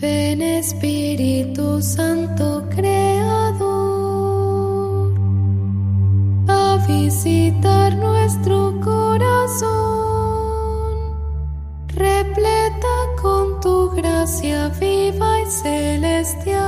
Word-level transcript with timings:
Ven 0.00 0.40
Espíritu 0.40 1.82
Santo 1.82 2.64
Creador 2.70 3.58
a 6.46 6.78
visitar 6.86 7.96
nuestro 7.96 8.78
corazón, 8.80 9.68
repleta 11.88 12.96
con 13.20 13.60
tu 13.60 13.90
gracia 13.90 14.68
viva 14.80 15.40
y 15.40 15.46
celestial. 15.46 16.58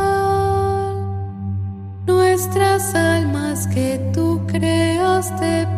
Nuestras 2.06 2.92
almas 2.96 3.68
que 3.68 4.00
tú 4.12 4.40
creaste 4.48 5.68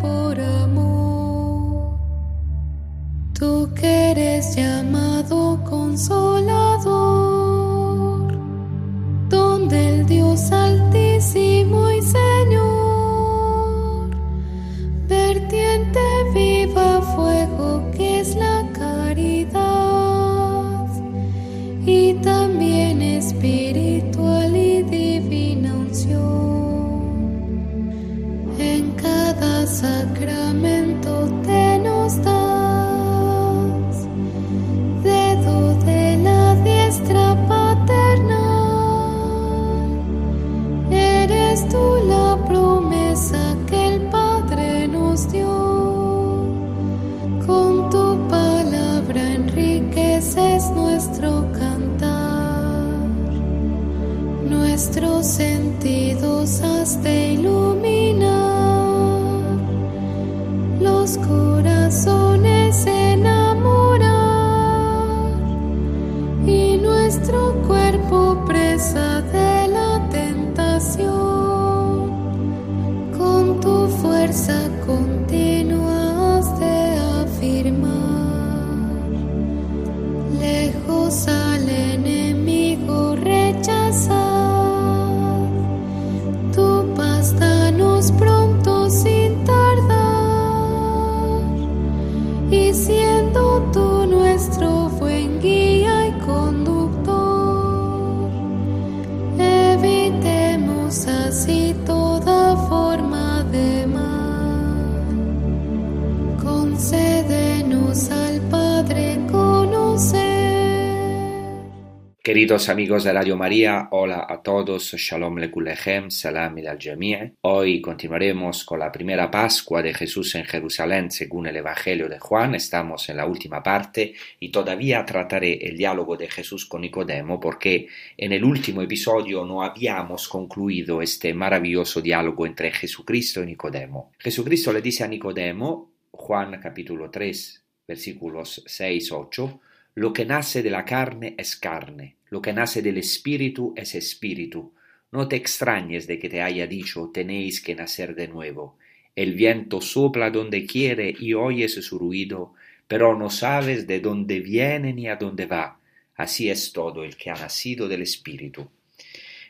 Queridos 112.52 112.68
amigos 112.68 113.04
de 113.04 113.14
Radio 113.14 113.34
María, 113.34 113.88
hola 113.92 114.26
a 114.28 114.42
todos, 114.42 114.92
Shalom 114.92 115.38
Lekulechem, 115.38 116.10
Salam 116.10 116.58
al 116.58 116.78
Jami'. 116.78 117.32
Hoy 117.40 117.80
continuaremos 117.80 118.64
con 118.64 118.78
la 118.78 118.92
primera 118.92 119.30
Pascua 119.30 119.80
de 119.80 119.94
Jesús 119.94 120.34
en 120.34 120.44
Jerusalén 120.44 121.10
según 121.10 121.46
el 121.46 121.56
Evangelio 121.56 122.10
de 122.10 122.18
Juan. 122.18 122.54
Estamos 122.54 123.08
en 123.08 123.16
la 123.16 123.24
última 123.24 123.62
parte 123.62 124.12
y 124.38 124.50
todavía 124.50 125.02
trataré 125.06 125.66
el 125.66 125.78
diálogo 125.78 126.14
de 126.18 126.28
Jesús 126.28 126.66
con 126.66 126.82
Nicodemo 126.82 127.40
porque 127.40 127.88
en 128.18 128.32
el 128.32 128.44
último 128.44 128.82
episodio 128.82 129.46
no 129.46 129.62
habíamos 129.62 130.28
concluido 130.28 131.00
este 131.00 131.32
maravilloso 131.32 132.02
diálogo 132.02 132.44
entre 132.44 132.70
Jesucristo 132.70 133.42
y 133.42 133.46
Nicodemo. 133.46 134.12
Jesucristo 134.18 134.74
le 134.74 134.82
dice 134.82 135.04
a 135.04 135.08
Nicodemo, 135.08 135.90
Juan 136.10 136.60
capítulo 136.60 137.10
3, 137.10 137.64
versículos 137.88 138.62
6-8, 138.66 139.58
lo 139.94 140.12
que 140.12 140.26
nace 140.26 140.62
de 140.62 140.70
la 140.70 140.84
carne 140.84 141.34
es 141.38 141.56
carne, 141.56 142.16
lo 142.32 142.40
que 142.40 142.54
nace 142.54 142.80
del 142.80 142.96
espíritu 142.96 143.74
es 143.76 143.94
espíritu. 143.94 144.72
No 145.10 145.28
te 145.28 145.36
extrañes 145.36 146.06
de 146.06 146.18
que 146.18 146.30
te 146.30 146.40
haya 146.40 146.66
dicho 146.66 147.10
tenéis 147.12 147.60
que 147.60 147.74
nacer 147.74 148.14
de 148.14 148.26
nuevo. 148.26 148.78
El 149.14 149.34
viento 149.34 149.82
sopla 149.82 150.30
donde 150.30 150.64
quiere 150.64 151.14
y 151.20 151.34
oyes 151.34 151.74
su 151.74 151.98
ruido, 151.98 152.54
pero 152.88 153.18
no 153.18 153.28
sabes 153.28 153.86
de 153.86 154.00
dónde 154.00 154.40
viene 154.40 154.94
ni 154.94 155.08
a 155.08 155.16
dónde 155.16 155.44
va. 155.44 155.78
Así 156.16 156.48
es 156.48 156.72
todo 156.72 157.04
el 157.04 157.18
que 157.18 157.28
ha 157.28 157.34
nacido 157.34 157.86
del 157.86 158.00
espíritu. 158.00 158.66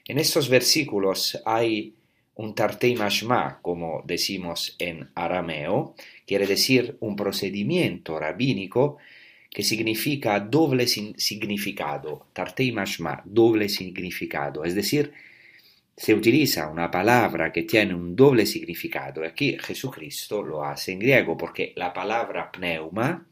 En 0.04 0.18
estos 0.18 0.48
versículos 0.48 1.40
hay 1.46 1.94
un 2.34 2.52
tartei 2.52 2.96
mashma, 2.96 3.60
como 3.62 4.02
decimos 4.04 4.74
en 4.80 5.08
arameo, 5.14 5.94
quiere 6.26 6.48
decir 6.48 6.96
un 6.98 7.14
procedimiento 7.14 8.18
rabínico 8.18 8.98
que 9.52 9.62
significa 9.62 10.40
doble 10.40 10.86
significado, 10.86 12.28
tartei 12.32 12.72
mashma, 12.72 13.20
doble 13.24 13.68
significado, 13.68 14.64
es 14.64 14.74
decir, 14.74 15.12
se 15.94 16.14
utiliza 16.14 16.68
una 16.68 16.90
palabra 16.90 17.52
que 17.52 17.64
tiene 17.64 17.94
un 17.94 18.16
doble 18.16 18.46
significado. 18.46 19.22
Aquí 19.24 19.58
Jesucristo 19.60 20.42
lo 20.42 20.64
hace 20.64 20.92
en 20.92 21.00
griego 21.00 21.36
porque 21.36 21.74
la 21.76 21.92
palabra 21.92 22.50
pneuma, 22.50 23.26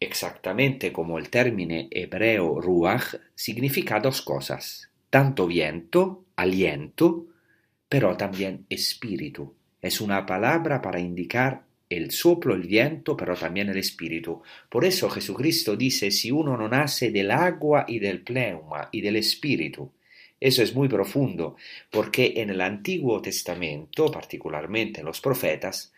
exactamente 0.00 0.92
como 0.92 1.16
el 1.16 1.30
término 1.30 1.86
hebreo 1.90 2.60
ruach, 2.60 3.14
significa 3.36 4.00
dos 4.00 4.20
cosas, 4.20 4.90
tanto 5.10 5.46
viento, 5.46 6.24
aliento, 6.34 7.26
pero 7.88 8.16
también 8.16 8.66
espíritu. 8.68 9.54
Es 9.80 10.00
una 10.00 10.26
palabra 10.26 10.82
para 10.82 10.98
indicar 10.98 11.62
el 11.96 12.10
soplo, 12.10 12.54
el 12.54 12.62
viento, 12.62 13.16
pero 13.16 13.34
también 13.36 13.68
el 13.68 13.76
espíritu. 13.78 14.42
Por 14.68 14.84
eso 14.84 15.08
Jesucristo 15.08 15.76
dice, 15.76 16.10
si 16.10 16.30
uno 16.30 16.56
no 16.56 16.68
nace 16.68 17.10
del 17.10 17.30
agua 17.30 17.84
y 17.88 17.98
del 17.98 18.22
pneuma 18.22 18.88
y 18.92 19.00
del 19.00 19.16
espíritu, 19.16 19.92
eso 20.40 20.62
es 20.62 20.74
muy 20.74 20.88
profundo, 20.88 21.56
porque 21.90 22.34
en 22.36 22.50
el 22.50 22.60
Antiguo 22.60 23.22
Testamento, 23.22 24.10
particularmente 24.10 25.00
en 25.00 25.06
los 25.06 25.20
profetas, 25.20 25.92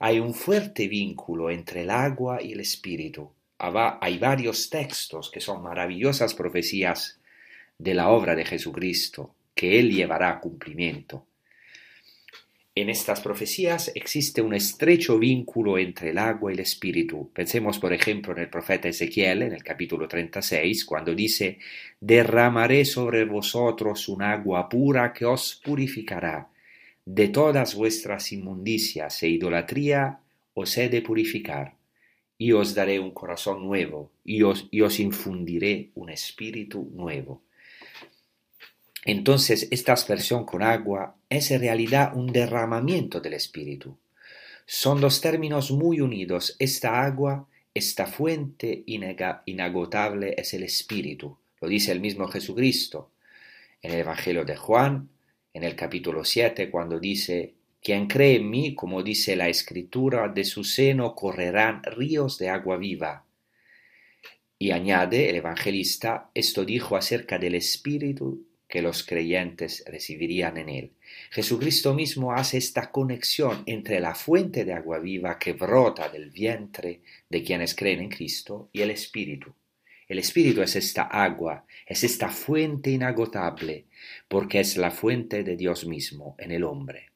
hay 0.00 0.18
un 0.18 0.34
fuerte 0.34 0.88
vínculo 0.88 1.50
entre 1.50 1.82
el 1.82 1.90
agua 1.90 2.42
y 2.42 2.52
el 2.52 2.60
espíritu. 2.60 3.30
Hay 3.58 4.18
varios 4.18 4.70
textos 4.70 5.30
que 5.30 5.40
son 5.40 5.62
maravillosas 5.62 6.34
profecías 6.34 7.20
de 7.78 7.94
la 7.94 8.08
obra 8.08 8.34
de 8.34 8.44
Jesucristo, 8.44 9.36
que 9.54 9.78
Él 9.78 9.92
llevará 9.92 10.30
a 10.30 10.40
cumplimiento. 10.40 11.26
En 12.74 12.88
estas 12.88 13.20
profecías 13.20 13.92
existe 13.94 14.40
un 14.40 14.54
estrecho 14.54 15.18
vínculo 15.18 15.76
entre 15.76 16.08
el 16.08 16.16
agua 16.16 16.50
y 16.50 16.54
el 16.54 16.60
espíritu. 16.60 17.30
Pensemos, 17.34 17.78
por 17.78 17.92
ejemplo, 17.92 18.32
en 18.32 18.38
el 18.38 18.48
profeta 18.48 18.88
Ezequiel, 18.88 19.42
en 19.42 19.52
el 19.52 19.62
capítulo 19.62 20.08
36, 20.08 20.86
cuando 20.86 21.14
dice, 21.14 21.58
derramaré 22.00 22.86
sobre 22.86 23.26
vosotros 23.26 24.08
un 24.08 24.22
agua 24.22 24.70
pura 24.70 25.12
que 25.12 25.26
os 25.26 25.60
purificará. 25.62 26.48
De 27.04 27.28
todas 27.28 27.74
vuestras 27.74 28.32
inmundicias 28.32 29.22
e 29.22 29.28
idolatría 29.28 30.20
os 30.54 30.78
he 30.78 30.88
de 30.88 31.02
purificar. 31.02 31.74
Y 32.38 32.52
os 32.52 32.74
daré 32.74 32.98
un 32.98 33.10
corazón 33.10 33.66
nuevo, 33.66 34.12
y 34.24 34.44
os, 34.44 34.66
y 34.70 34.80
os 34.80 34.98
infundiré 34.98 35.90
un 35.94 36.08
espíritu 36.08 36.90
nuevo. 36.94 37.42
Entonces, 39.04 39.68
esta 39.70 39.92
aspersión 39.94 40.44
con 40.44 40.62
agua 40.62 41.16
es 41.28 41.50
en 41.50 41.60
realidad 41.60 42.12
un 42.14 42.32
derramamiento 42.32 43.20
del 43.20 43.34
Espíritu. 43.34 43.96
Son 44.64 45.00
dos 45.00 45.20
términos 45.20 45.72
muy 45.72 46.00
unidos. 46.00 46.54
Esta 46.58 47.04
agua, 47.04 47.48
esta 47.74 48.06
fuente 48.06 48.84
inagotable 48.86 50.34
es 50.38 50.54
el 50.54 50.62
Espíritu. 50.62 51.36
Lo 51.60 51.68
dice 51.68 51.90
el 51.90 52.00
mismo 52.00 52.28
Jesucristo 52.28 53.10
en 53.82 53.92
el 53.92 54.00
Evangelio 54.00 54.44
de 54.44 54.56
Juan, 54.56 55.08
en 55.52 55.64
el 55.64 55.74
capítulo 55.74 56.24
7, 56.24 56.70
cuando 56.70 57.00
dice, 57.00 57.54
quien 57.82 58.06
cree 58.06 58.36
en 58.36 58.48
mí, 58.48 58.76
como 58.76 59.02
dice 59.02 59.34
la 59.34 59.48
Escritura, 59.48 60.28
de 60.28 60.44
su 60.44 60.62
seno 60.62 61.16
correrán 61.16 61.82
ríos 61.82 62.38
de 62.38 62.48
agua 62.48 62.76
viva. 62.76 63.24
Y 64.58 64.70
añade 64.70 65.28
el 65.28 65.36
evangelista, 65.36 66.30
esto 66.34 66.64
dijo 66.64 66.94
acerca 66.96 67.38
del 67.38 67.56
Espíritu 67.56 68.46
que 68.72 68.80
los 68.80 69.04
creyentes 69.04 69.84
recibirían 69.86 70.56
en 70.56 70.70
él. 70.70 70.92
Jesucristo 71.30 71.92
mismo 71.92 72.32
hace 72.32 72.56
esta 72.56 72.90
conexión 72.90 73.64
entre 73.66 74.00
la 74.00 74.14
fuente 74.14 74.64
de 74.64 74.72
agua 74.72 74.98
viva 74.98 75.38
que 75.38 75.52
brota 75.52 76.08
del 76.08 76.30
vientre 76.30 77.02
de 77.28 77.42
quienes 77.42 77.74
creen 77.74 78.00
en 78.00 78.08
Cristo 78.08 78.70
y 78.72 78.80
el 78.80 78.90
Espíritu. 78.90 79.52
El 80.08 80.18
Espíritu 80.18 80.62
es 80.62 80.74
esta 80.74 81.02
agua, 81.02 81.66
es 81.86 82.02
esta 82.02 82.30
fuente 82.30 82.90
inagotable, 82.90 83.84
porque 84.26 84.60
es 84.60 84.78
la 84.78 84.90
fuente 84.90 85.44
de 85.44 85.58
Dios 85.58 85.84
mismo 85.84 86.34
en 86.38 86.50
el 86.50 86.64
hombre. 86.64 87.10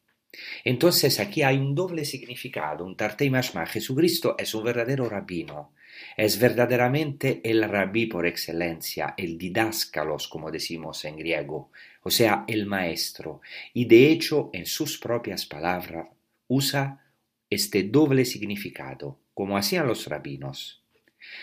Entonces 0.63 1.19
aquí 1.21 1.43
hay 1.43 1.57
un 1.57 1.75
doble 1.75 2.05
significado, 2.05 2.85
un 2.85 2.99
tartei 2.99 3.31
mashma. 3.31 3.65
Jesucristo 3.65 4.37
es 4.39 4.55
un 4.55 4.63
verdadero 4.63 5.09
rabino, 5.09 5.73
es 6.17 6.39
verdaderamente 6.39 7.43
el 7.45 7.63
rabí 7.69 8.07
por 8.07 8.27
excelencia, 8.27 9.15
el 9.19 9.37
didáscalos, 9.37 10.29
como 10.29 10.51
decimos 10.51 11.05
en 11.05 11.17
griego, 11.17 11.71
o 12.03 12.11
sea, 12.11 12.45
el 12.49 12.67
maestro. 12.67 13.43
Y 13.75 13.85
de 13.85 14.11
hecho, 14.11 14.51
en 14.53 14.65
sus 14.65 14.99
propias 14.99 15.45
palabras, 15.45 16.09
usa 16.49 17.05
este 17.51 17.83
doble 17.83 18.25
significado, 18.25 19.19
como 19.35 19.59
hacían 19.59 19.87
los 19.87 20.07
rabinos. 20.07 20.83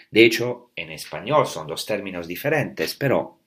De 0.09 0.25
hecho, 0.25 0.71
en 0.75 0.91
español 0.91 1.45
son 1.45 1.67
dos 1.67 1.85
términos 1.85 2.27
diferentes, 2.27 2.95
pero 2.95 3.39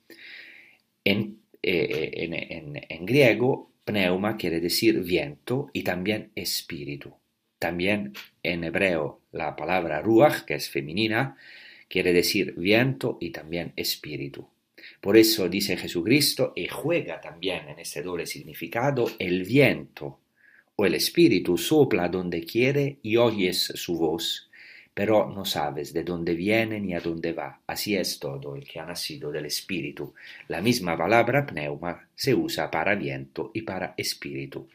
en, 1.05 1.41
eh, 1.63 2.85
en, 2.89 3.07
griego, 3.07 3.73
pneuma 3.85 4.37
quiere 4.37 4.61
decir 4.61 5.01
viento 5.01 5.71
y 5.73 5.83
también 5.83 6.31
espíritu. 6.35 7.15
También 7.59 8.13
en 8.43 8.65
hebreo 8.65 9.21
la 9.33 9.57
palabra 9.57 10.03
ruach, 10.03 10.45
que 10.45 10.55
es 10.55 10.69
femenina, 10.69 11.37
quiere 11.89 12.13
decir 12.13 12.55
viento 12.57 13.19
y 13.21 13.31
también 13.31 13.73
espíritu. 13.77 14.49
Por 15.01 15.17
eso 15.17 15.49
dice 15.49 15.77
Jesucristo 15.77 16.53
y 16.55 16.69
juega 16.69 17.21
también 17.21 17.69
en 17.69 17.79
ese 17.79 18.03
doble 18.03 18.27
significado 18.27 19.11
el 19.19 19.45
viento 19.45 20.21
o 20.77 20.85
el 20.85 20.95
espíritu 20.95 21.57
sopla 21.57 22.09
donde 22.09 22.45
quiere 22.45 22.99
y 23.03 23.17
oyes 23.17 23.73
su 23.75 23.97
voz, 23.97 24.51
pero 24.93 25.29
no 25.29 25.45
sabes 25.45 25.93
de 25.93 26.05
dónde 26.05 26.35
viene 26.35 26.81
ni 26.81 26.95
a 26.95 27.01
dónde 27.01 27.33
va. 27.33 27.61
Así 27.67 27.97
es 27.97 28.19
todo 28.19 28.55
el 28.55 28.65
que 28.65 28.81
ha 28.81 28.87
nacido 28.87 29.31
del 29.33 29.47
espíritu. 29.47 30.15
La 30.49 30.61
misma 30.61 30.97
palabra 30.97 31.47
pneuma 31.47 32.09
se 32.15 32.35
usa 32.35 32.71
para 32.71 32.95
viento 32.95 33.51
y 33.55 33.63
para 33.63 33.95
espíritu. 33.97 34.69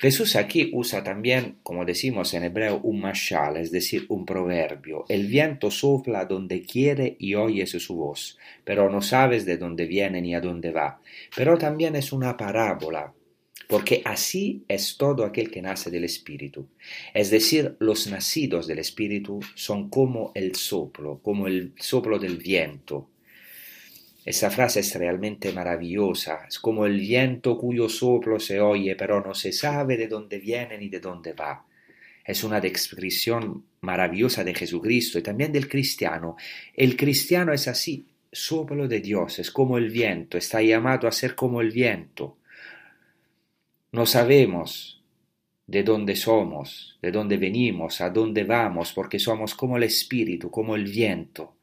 Jesús 0.00 0.34
aquí 0.34 0.70
usa 0.72 1.04
también, 1.04 1.58
como 1.62 1.84
decimos 1.84 2.32
en 2.32 2.44
hebreo, 2.44 2.80
un 2.82 3.00
mashal, 3.00 3.58
es 3.58 3.70
decir, 3.70 4.06
un 4.08 4.24
proverbio. 4.24 5.04
El 5.10 5.26
viento 5.26 5.70
sopla 5.70 6.24
donde 6.24 6.62
quiere 6.62 7.16
y 7.18 7.34
oyes 7.34 7.72
su 7.72 7.96
voz, 7.96 8.38
pero 8.64 8.88
no 8.88 9.02
sabes 9.02 9.44
de 9.44 9.58
dónde 9.58 9.84
viene 9.84 10.22
ni 10.22 10.34
a 10.34 10.40
dónde 10.40 10.70
va. 10.70 11.02
Pero 11.36 11.58
también 11.58 11.96
es 11.96 12.14
una 12.14 12.34
parábola, 12.34 13.12
porque 13.68 14.00
así 14.06 14.64
es 14.68 14.96
todo 14.96 15.22
aquel 15.22 15.50
que 15.50 15.60
nace 15.60 15.90
del 15.90 16.04
Espíritu. 16.04 16.66
Es 17.12 17.30
decir, 17.30 17.76
los 17.78 18.06
nacidos 18.06 18.66
del 18.66 18.78
Espíritu 18.78 19.40
son 19.54 19.90
como 19.90 20.32
el 20.34 20.56
soplo, 20.56 21.20
como 21.22 21.46
el 21.46 21.74
soplo 21.76 22.18
del 22.18 22.38
viento. 22.38 23.09
Esa 24.24 24.50
frase 24.50 24.80
es 24.80 24.94
realmente 24.94 25.52
maravillosa, 25.52 26.44
es 26.46 26.58
como 26.58 26.84
el 26.84 27.00
viento 27.00 27.56
cuyo 27.56 27.88
soplo 27.88 28.38
se 28.38 28.60
oye, 28.60 28.94
pero 28.94 29.24
no 29.24 29.34
se 29.34 29.52
sabe 29.52 29.96
de 29.96 30.08
dónde 30.08 30.38
viene 30.38 30.76
ni 30.76 30.88
de 30.88 31.00
dónde 31.00 31.32
va. 31.32 31.64
Es 32.24 32.44
una 32.44 32.60
descripción 32.60 33.64
maravillosa 33.80 34.44
de 34.44 34.54
Jesucristo 34.54 35.18
y 35.18 35.22
también 35.22 35.52
del 35.52 35.68
cristiano. 35.68 36.36
El 36.74 36.96
cristiano 36.96 37.52
es 37.52 37.66
así, 37.66 38.06
soplo 38.30 38.86
de 38.86 39.00
Dios, 39.00 39.38
es 39.38 39.50
como 39.50 39.78
el 39.78 39.88
viento, 39.88 40.36
está 40.36 40.60
llamado 40.60 41.08
a 41.08 41.12
ser 41.12 41.34
como 41.34 41.62
el 41.62 41.70
viento. 41.70 42.36
No 43.92 44.04
sabemos 44.04 45.02
de 45.66 45.82
dónde 45.82 46.14
somos, 46.14 46.98
de 47.00 47.10
dónde 47.10 47.38
venimos, 47.38 48.00
a 48.00 48.10
dónde 48.10 48.44
vamos, 48.44 48.92
porque 48.92 49.18
somos 49.18 49.54
como 49.54 49.78
el 49.78 49.84
espíritu, 49.84 50.50
como 50.50 50.76
el 50.76 50.84
viento. 50.84 51.54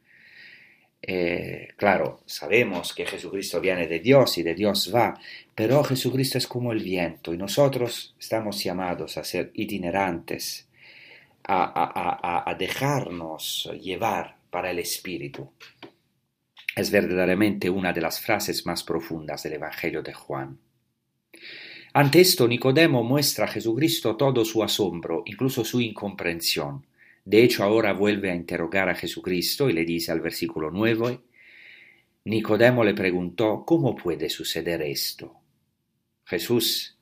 Eh, 1.02 1.70
claro, 1.78 2.22
sabemos 2.26 2.94
que 2.94 3.06
Jesucristo 3.06 3.62
viene 3.62 3.88
de 3.88 4.00
Dios 4.00 4.38
y 4.38 4.44
de 4.44 4.56
Dios 4.56 4.92
va, 4.94 5.20
pero 5.54 5.84
Jesucristo 5.84 6.38
es 6.38 6.48
como 6.48 6.72
el 6.72 6.84
viento 6.84 7.34
y 7.34 7.38
nosotros 7.38 8.16
estamos 8.20 8.64
llamados 8.64 9.18
a 9.18 9.24
ser 9.24 9.52
itinerantes, 9.54 10.68
a, 11.50 12.44
a 12.50 12.56
dejarnos 12.56 13.72
llevar 13.82 14.36
para 14.50 14.72
el 14.72 14.80
Espíritu. 14.80 15.50
Es 16.76 16.92
verdaderamente 16.92 17.70
una 17.70 17.94
de 17.94 18.02
las 18.02 18.20
frases 18.20 18.66
más 18.66 18.84
profundas 18.84 19.44
del 19.44 19.54
Evangelio 19.54 20.04
de 20.04 20.14
Juan. 20.14 20.60
Ante 21.94 22.22
esto, 22.22 22.48
Nicodemo 22.48 23.04
muestra 23.04 23.46
a 23.46 23.48
Jesucristo 23.48 24.16
todo 24.16 24.46
su 24.46 24.62
asombro, 24.62 25.24
incluso 25.26 25.66
su 25.66 25.82
incomprensión. 25.82 26.86
De 27.28 27.44
hecho, 27.44 27.66
ahora 27.66 27.92
vuelve 27.92 28.32
a 28.32 28.36
interrogar 28.36 28.88
a 28.88 28.96
Jesucristo 28.96 29.70
y 29.70 29.74
le 29.74 29.84
dice 29.84 30.14
al 30.14 30.22
versículo 30.22 30.72
9, 30.72 31.20
Nicodemo 32.24 32.86
le 32.86 32.94
preguntó, 32.94 33.66
¿cómo 33.68 33.98
puede 33.98 34.30
suceder 34.30 34.82
esto? 34.82 35.36
Jesús 36.24 36.98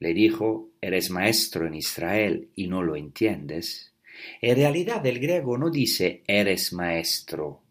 le 0.00 0.14
dijo, 0.14 0.70
¿eres 0.80 1.10
maestro 1.10 1.68
en 1.68 1.74
Israel 1.74 2.48
y 2.56 2.66
no 2.66 2.82
lo 2.82 2.96
entiendes? 2.96 3.94
En 4.40 4.56
realidad 4.56 5.06
el 5.06 5.20
griego 5.20 5.56
no 5.58 5.70
dice 5.70 6.24
eres 6.26 6.72
maestro, 6.72 7.62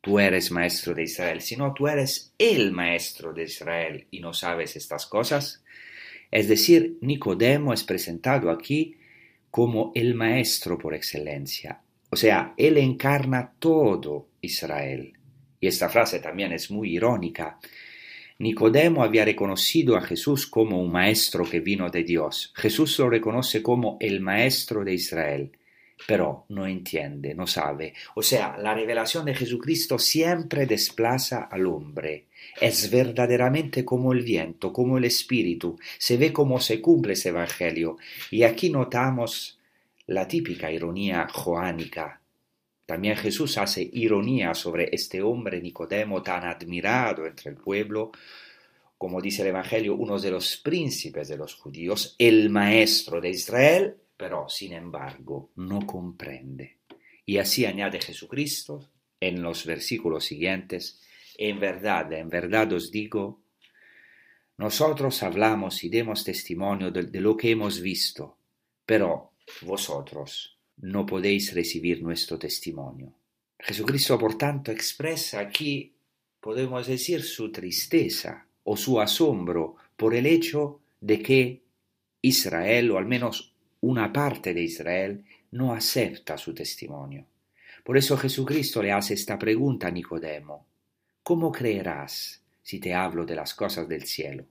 tú 0.00 0.18
eres 0.18 0.50
maestro 0.50 0.94
de 0.94 1.02
Israel, 1.02 1.42
sino 1.42 1.74
tú 1.74 1.86
eres 1.86 2.32
el 2.38 2.72
maestro 2.72 3.34
de 3.34 3.42
Israel 3.42 4.06
y 4.10 4.20
no 4.20 4.32
sabes 4.32 4.74
estas 4.74 5.04
cosas. 5.04 5.62
Es 6.30 6.48
decir, 6.48 6.96
Nicodemo 7.02 7.74
es 7.74 7.84
presentado 7.84 8.50
aquí 8.50 8.97
como 9.50 9.92
el 9.94 10.14
maestro 10.14 10.78
por 10.78 10.94
excelencia. 10.94 11.80
O 12.10 12.16
sea, 12.16 12.54
él 12.56 12.78
encarna 12.78 13.52
todo 13.58 14.28
Israel. 14.40 15.12
Y 15.60 15.66
esta 15.66 15.88
frase 15.88 16.20
también 16.20 16.52
es 16.52 16.70
muy 16.70 16.94
irónica. 16.94 17.58
Nicodemo 18.38 19.02
había 19.02 19.24
reconocido 19.24 19.96
a 19.96 20.00
Jesús 20.00 20.46
como 20.46 20.80
un 20.80 20.92
maestro 20.92 21.44
que 21.44 21.60
vino 21.60 21.90
de 21.90 22.04
Dios. 22.04 22.52
Jesús 22.54 22.98
lo 22.98 23.10
reconoce 23.10 23.62
como 23.62 23.96
el 24.00 24.20
maestro 24.20 24.84
de 24.84 24.94
Israel, 24.94 25.52
pero 26.06 26.44
no 26.48 26.66
entiende, 26.66 27.34
no 27.34 27.46
sabe. 27.46 27.94
O 28.14 28.22
sea, 28.22 28.56
la 28.58 28.74
revelación 28.74 29.24
de 29.24 29.34
Jesucristo 29.34 29.98
siempre 29.98 30.66
desplaza 30.66 31.48
al 31.50 31.66
hombre. 31.66 32.26
Es 32.60 32.90
verdaderamente 32.90 33.84
como 33.84 34.12
el 34.12 34.22
viento, 34.22 34.72
como 34.72 34.98
el 34.98 35.04
espíritu. 35.04 35.78
Se 35.98 36.16
ve 36.16 36.32
cómo 36.32 36.60
se 36.60 36.80
cumple 36.80 37.14
ese 37.14 37.30
evangelio. 37.30 37.98
Y 38.30 38.42
aquí 38.42 38.70
notamos 38.70 39.58
la 40.06 40.26
típica 40.26 40.70
ironía 40.70 41.28
joánica. 41.32 42.20
También 42.86 43.16
Jesús 43.16 43.58
hace 43.58 43.88
ironía 43.92 44.54
sobre 44.54 44.88
este 44.92 45.20
hombre 45.20 45.60
Nicodemo 45.60 46.22
tan 46.22 46.44
admirado 46.44 47.26
entre 47.26 47.50
el 47.50 47.56
pueblo, 47.56 48.12
como 48.96 49.20
dice 49.20 49.42
el 49.42 49.48
Evangelio, 49.48 49.94
uno 49.94 50.18
de 50.18 50.30
los 50.30 50.56
príncipes 50.56 51.28
de 51.28 51.36
los 51.36 51.54
judíos, 51.54 52.16
el 52.18 52.48
maestro 52.48 53.20
de 53.20 53.28
Israel, 53.28 53.96
pero 54.18 54.48
sin 54.48 54.72
embargo 54.72 55.52
no 55.56 55.86
comprende. 55.86 56.78
Y 57.24 57.38
así 57.38 57.64
añade 57.64 58.00
Jesucristo 58.00 58.90
en 59.20 59.40
los 59.40 59.64
versículos 59.64 60.24
siguientes, 60.24 61.00
en 61.38 61.60
verdad, 61.60 62.12
en 62.12 62.28
verdad 62.28 62.72
os 62.72 62.90
digo, 62.90 63.40
Nosotros 64.58 65.22
hablamos 65.22 65.84
y 65.84 65.88
demos 65.88 66.24
testimonio 66.24 66.90
de, 66.90 67.20
lo 67.20 67.36
que 67.36 67.52
hemos 67.52 67.80
visto, 67.80 68.38
pero 68.84 69.34
vosotros 69.62 70.58
no 70.78 71.06
podéis 71.06 71.54
recibir 71.54 72.02
nuestro 72.02 72.40
testimonio. 72.40 73.12
Jesucristo, 73.56 74.18
por 74.18 74.36
tanto, 74.36 74.72
expresa 74.72 75.38
aquí, 75.38 75.94
podemos 76.40 76.88
decir, 76.88 77.22
su 77.22 77.52
tristeza 77.52 78.48
o 78.64 78.76
su 78.76 79.00
asombro 79.00 79.76
por 79.96 80.12
el 80.14 80.26
hecho 80.26 80.80
de 81.00 81.22
que 81.22 81.62
Israel, 82.20 82.90
o 82.90 82.98
al 82.98 83.06
menos 83.06 83.54
una 83.80 84.12
parte 84.12 84.54
de 84.54 84.62
Israel, 84.62 85.24
no 85.52 85.72
acepta 85.72 86.36
su 86.36 86.54
testimonio. 86.54 87.26
Por 87.84 87.96
eso 87.96 88.16
Jesucristo 88.16 88.82
le 88.82 88.92
hace 88.92 89.14
esta 89.14 89.38
pregunta 89.38 89.88
a 89.88 89.90
Nicodemo. 89.90 90.66
¿Cómo 91.22 91.50
creerás 91.52 92.42
si 92.62 92.80
te 92.80 92.94
hablo 92.94 93.24
de 93.24 93.36
las 93.36 93.54
cosas 93.54 93.88
del 93.88 94.04
cielo? 94.04 94.44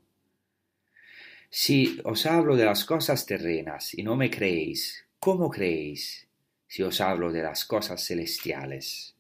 Si 1.50 2.00
os 2.03 2.25
hablo 2.25 2.55
de 2.55 2.65
las 2.65 2.84
cosas 2.84 3.25
terrenas 3.25 3.93
y 3.93 4.03
no 4.03 4.15
me 4.15 4.29
creéis, 4.29 5.05
¿cómo 5.19 5.50
creéis 5.50 6.27
si 6.67 6.84
os 6.84 7.00
hablo 7.00 7.31
de 7.31 7.43
las 7.43 7.65
cosas 7.65 8.05
celestiales? 8.05 9.15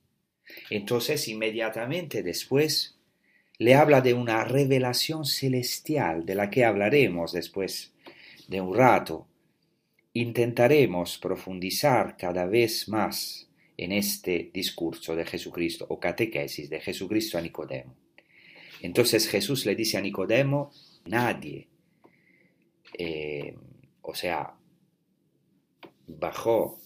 Entonces 0.69 1.27
inmediatamente 1.27 2.23
después 2.23 2.97
le 3.59 3.75
habla 3.75 4.01
de 4.01 4.13
una 4.13 4.43
revelación 4.43 5.25
celestial 5.25 6.25
de 6.25 6.35
la 6.35 6.49
que 6.49 6.65
hablaremos 6.65 7.33
después 7.33 7.93
de 8.47 8.61
un 8.61 8.75
rato. 8.75 9.26
Intentaremos 10.17 11.19
profundizar 11.19 12.17
cada 12.17 12.47
vez 12.47 12.89
más 12.89 13.47
en 13.77 13.91
este 13.91 14.49
discurso 14.51 15.15
de 15.15 15.23
Jesucristo 15.23 15.85
o 15.89 15.99
catequesis 15.99 16.71
de 16.71 16.79
Jesucristo 16.79 17.37
a 17.37 17.41
Nicodemo. 17.41 17.93
Entonces 18.81 19.29
Jesús 19.29 19.67
le 19.67 19.75
dice 19.75 19.95
a 19.95 20.01
Nicodemo, 20.01 20.71
nadie, 21.05 21.67
eh, 22.97 23.55
o 24.01 24.15
sea, 24.15 24.55
bajó 26.07 26.81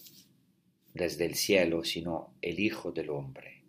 desde 0.92 1.24
el 1.24 1.34
cielo, 1.34 1.84
sino 1.84 2.34
el 2.42 2.60
Hijo 2.60 2.92
del 2.92 3.08
Hombre. 3.08 3.62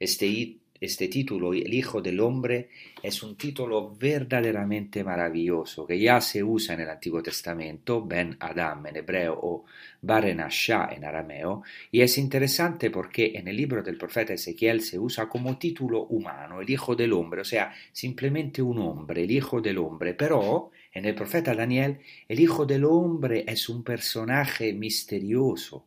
Este, 0.00 0.56
este 0.80 1.08
título, 1.08 1.52
el 1.52 1.72
Hijo 1.72 2.02
del 2.02 2.20
Hombre, 2.20 2.68
es 3.02 3.22
un 3.22 3.36
título 3.36 3.94
verdaderamente 3.96 5.04
maravilloso 5.04 5.86
que 5.86 5.98
ya 5.98 6.20
se 6.20 6.42
usa 6.42 6.74
en 6.74 6.80
el 6.80 6.90
Antiguo 6.90 7.22
Testamento, 7.22 8.04
Ben 8.04 8.36
Adam 8.40 8.86
en 8.86 8.96
hebreo 8.96 9.38
o 9.40 9.64
Barenashah 10.02 10.92
en 10.92 11.04
arameo, 11.04 11.62
y 11.90 12.00
es 12.00 12.18
interesante 12.18 12.90
porque 12.90 13.32
en 13.34 13.48
el 13.48 13.56
libro 13.56 13.82
del 13.82 13.96
profeta 13.96 14.34
Ezequiel 14.34 14.80
se 14.80 14.98
usa 14.98 15.28
como 15.28 15.58
título 15.58 16.04
humano, 16.06 16.60
el 16.60 16.68
Hijo 16.68 16.94
del 16.96 17.12
Hombre, 17.12 17.40
o 17.42 17.44
sea, 17.44 17.72
simplemente 17.92 18.60
un 18.60 18.78
hombre, 18.78 19.24
el 19.24 19.30
Hijo 19.30 19.60
del 19.60 19.78
Hombre, 19.78 20.14
pero 20.14 20.70
en 20.92 21.04
el 21.04 21.14
profeta 21.14 21.54
Daniel 21.54 21.98
el 22.28 22.40
Hijo 22.40 22.66
del 22.66 22.84
Hombre 22.84 23.44
es 23.46 23.68
un 23.68 23.82
personaje 23.82 24.72
misterioso 24.72 25.84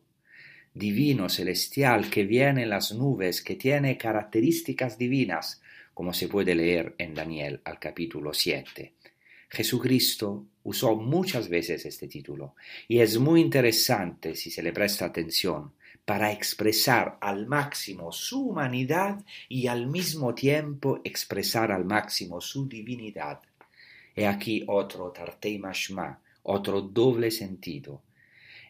divino, 0.78 1.28
celestial, 1.28 2.08
que 2.08 2.24
viene 2.24 2.62
en 2.62 2.70
las 2.70 2.92
nubes, 2.92 3.42
que 3.42 3.56
tiene 3.56 3.98
características 3.98 4.96
divinas, 4.96 5.60
como 5.92 6.12
se 6.14 6.28
puede 6.28 6.54
leer 6.54 6.94
en 6.98 7.14
Daniel 7.14 7.60
al 7.64 7.78
capítulo 7.78 8.32
7. 8.32 8.94
Jesucristo 9.50 10.46
usó 10.62 10.94
muchas 10.94 11.48
veces 11.48 11.84
este 11.86 12.06
título 12.06 12.54
y 12.86 13.00
es 13.00 13.18
muy 13.18 13.40
interesante 13.40 14.34
si 14.36 14.50
se 14.50 14.62
le 14.62 14.72
presta 14.72 15.06
atención 15.06 15.72
para 16.04 16.32
expresar 16.32 17.18
al 17.20 17.46
máximo 17.46 18.12
su 18.12 18.48
humanidad 18.48 19.24
y 19.48 19.66
al 19.66 19.86
mismo 19.86 20.34
tiempo 20.34 21.00
expresar 21.04 21.72
al 21.72 21.84
máximo 21.84 22.40
su 22.40 22.68
divinidad. 22.68 23.40
He 24.14 24.26
aquí 24.26 24.64
otro 24.66 25.10
tartei 25.10 25.58
mashma, 25.58 26.20
otro 26.42 26.80
doble 26.80 27.30
sentido. 27.30 28.02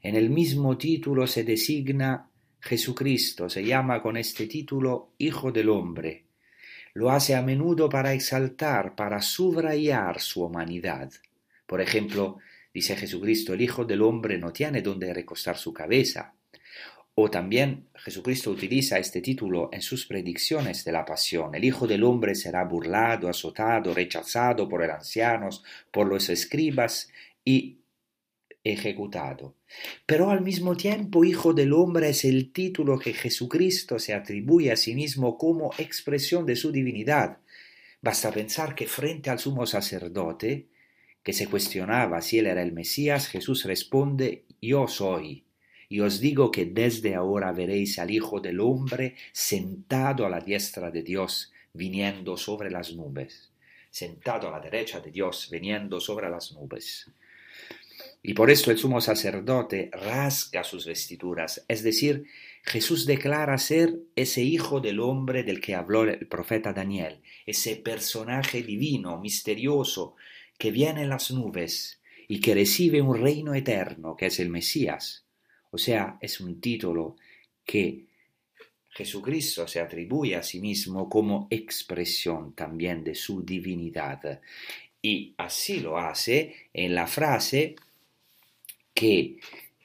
En 0.02 0.14
el 0.14 0.30
mismo 0.30 0.78
título 0.78 1.26
se 1.26 1.44
designa 1.44 2.28
Jesucristo, 2.60 3.48
se 3.48 3.64
llama 3.64 4.00
con 4.02 4.16
este 4.16 4.46
título 4.46 5.12
Hijo 5.18 5.50
del 5.50 5.68
Hombre. 5.68 6.24
Lo 6.94 7.10
hace 7.10 7.34
a 7.34 7.42
menudo 7.42 7.88
para 7.88 8.12
exaltar, 8.12 8.94
para 8.94 9.20
subrayar 9.22 10.20
su 10.20 10.44
humanidad. 10.44 11.12
Por 11.66 11.80
ejemplo, 11.80 12.38
dice 12.72 12.96
Jesucristo, 12.96 13.54
el 13.54 13.60
Hijo 13.60 13.84
del 13.84 14.02
Hombre 14.02 14.38
no 14.38 14.52
tiene 14.52 14.82
donde 14.82 15.12
recostar 15.12 15.56
su 15.56 15.72
cabeza. 15.72 16.34
O 17.14 17.28
también 17.30 17.88
Jesucristo 17.94 18.52
utiliza 18.52 18.98
este 18.98 19.20
título 19.20 19.70
en 19.72 19.82
sus 19.82 20.06
predicciones 20.06 20.84
de 20.84 20.92
la 20.92 21.04
pasión. 21.04 21.54
El 21.54 21.64
Hijo 21.64 21.86
del 21.86 22.04
Hombre 22.04 22.36
será 22.36 22.64
burlado, 22.64 23.28
azotado, 23.28 23.92
rechazado 23.92 24.68
por 24.68 24.80
los 24.86 24.90
ancianos, 24.90 25.64
por 25.90 26.06
los 26.06 26.28
escribas 26.28 27.10
y 27.44 27.77
ejecutado. 28.64 29.54
Pero 30.06 30.30
al 30.30 30.40
mismo 30.40 30.76
tiempo 30.76 31.24
Hijo 31.24 31.52
del 31.52 31.72
Hombre 31.72 32.10
es 32.10 32.24
el 32.24 32.52
título 32.52 32.98
que 32.98 33.12
Jesucristo 33.12 33.98
se 33.98 34.14
atribuye 34.14 34.72
a 34.72 34.76
sí 34.76 34.94
mismo 34.94 35.38
como 35.38 35.70
expresión 35.78 36.46
de 36.46 36.56
su 36.56 36.72
divinidad. 36.72 37.38
Basta 38.00 38.30
pensar 38.30 38.74
que 38.74 38.86
frente 38.86 39.30
al 39.30 39.38
sumo 39.38 39.66
sacerdote, 39.66 40.68
que 41.22 41.32
se 41.32 41.48
cuestionaba 41.48 42.20
si 42.22 42.38
él 42.38 42.46
era 42.46 42.62
el 42.62 42.72
Mesías, 42.72 43.28
Jesús 43.28 43.64
responde, 43.64 44.44
Yo 44.60 44.86
soy. 44.86 45.44
Y 45.90 46.00
os 46.00 46.20
digo 46.20 46.50
que 46.50 46.66
desde 46.66 47.14
ahora 47.14 47.50
veréis 47.52 47.98
al 47.98 48.10
Hijo 48.10 48.40
del 48.40 48.60
Hombre 48.60 49.16
sentado 49.32 50.26
a 50.26 50.30
la 50.30 50.40
diestra 50.40 50.90
de 50.90 51.02
Dios, 51.02 51.52
viniendo 51.72 52.36
sobre 52.36 52.70
las 52.70 52.92
nubes. 52.92 53.50
Sentado 53.90 54.48
a 54.48 54.50
la 54.50 54.60
derecha 54.60 55.00
de 55.00 55.10
Dios, 55.10 55.48
viniendo 55.50 55.98
sobre 55.98 56.28
las 56.28 56.52
nubes. 56.52 57.10
Y 58.22 58.34
por 58.34 58.50
esto 58.50 58.70
el 58.70 58.78
sumo 58.78 59.00
sacerdote 59.00 59.90
rasga 59.92 60.64
sus 60.64 60.86
vestiduras, 60.86 61.64
es 61.68 61.82
decir, 61.82 62.24
Jesús 62.62 63.06
declara 63.06 63.56
ser 63.58 63.94
ese 64.16 64.42
hijo 64.42 64.80
del 64.80 65.00
hombre 65.00 65.44
del 65.44 65.60
que 65.60 65.74
habló 65.74 66.02
el 66.02 66.26
profeta 66.26 66.72
Daniel, 66.72 67.20
ese 67.46 67.76
personaje 67.76 68.62
divino, 68.62 69.18
misterioso, 69.18 70.16
que 70.58 70.70
viene 70.70 71.02
en 71.02 71.08
las 71.08 71.30
nubes 71.30 72.00
y 72.26 72.40
que 72.40 72.54
recibe 72.54 73.00
un 73.00 73.16
reino 73.16 73.54
eterno, 73.54 74.16
que 74.16 74.26
es 74.26 74.40
el 74.40 74.50
Mesías. 74.50 75.24
O 75.70 75.78
sea, 75.78 76.18
es 76.20 76.40
un 76.40 76.60
título 76.60 77.16
que 77.64 78.04
Jesucristo 78.90 79.68
se 79.68 79.80
atribuye 79.80 80.34
a 80.34 80.42
sí 80.42 80.60
mismo 80.60 81.08
como 81.08 81.46
expresión 81.50 82.54
también 82.54 83.04
de 83.04 83.14
su 83.14 83.42
divinidad. 83.42 84.40
Y 85.00 85.34
así 85.38 85.80
lo 85.80 85.96
hace 85.98 86.68
en 86.74 86.94
la 86.94 87.06
frase 87.06 87.76
que 88.98 89.36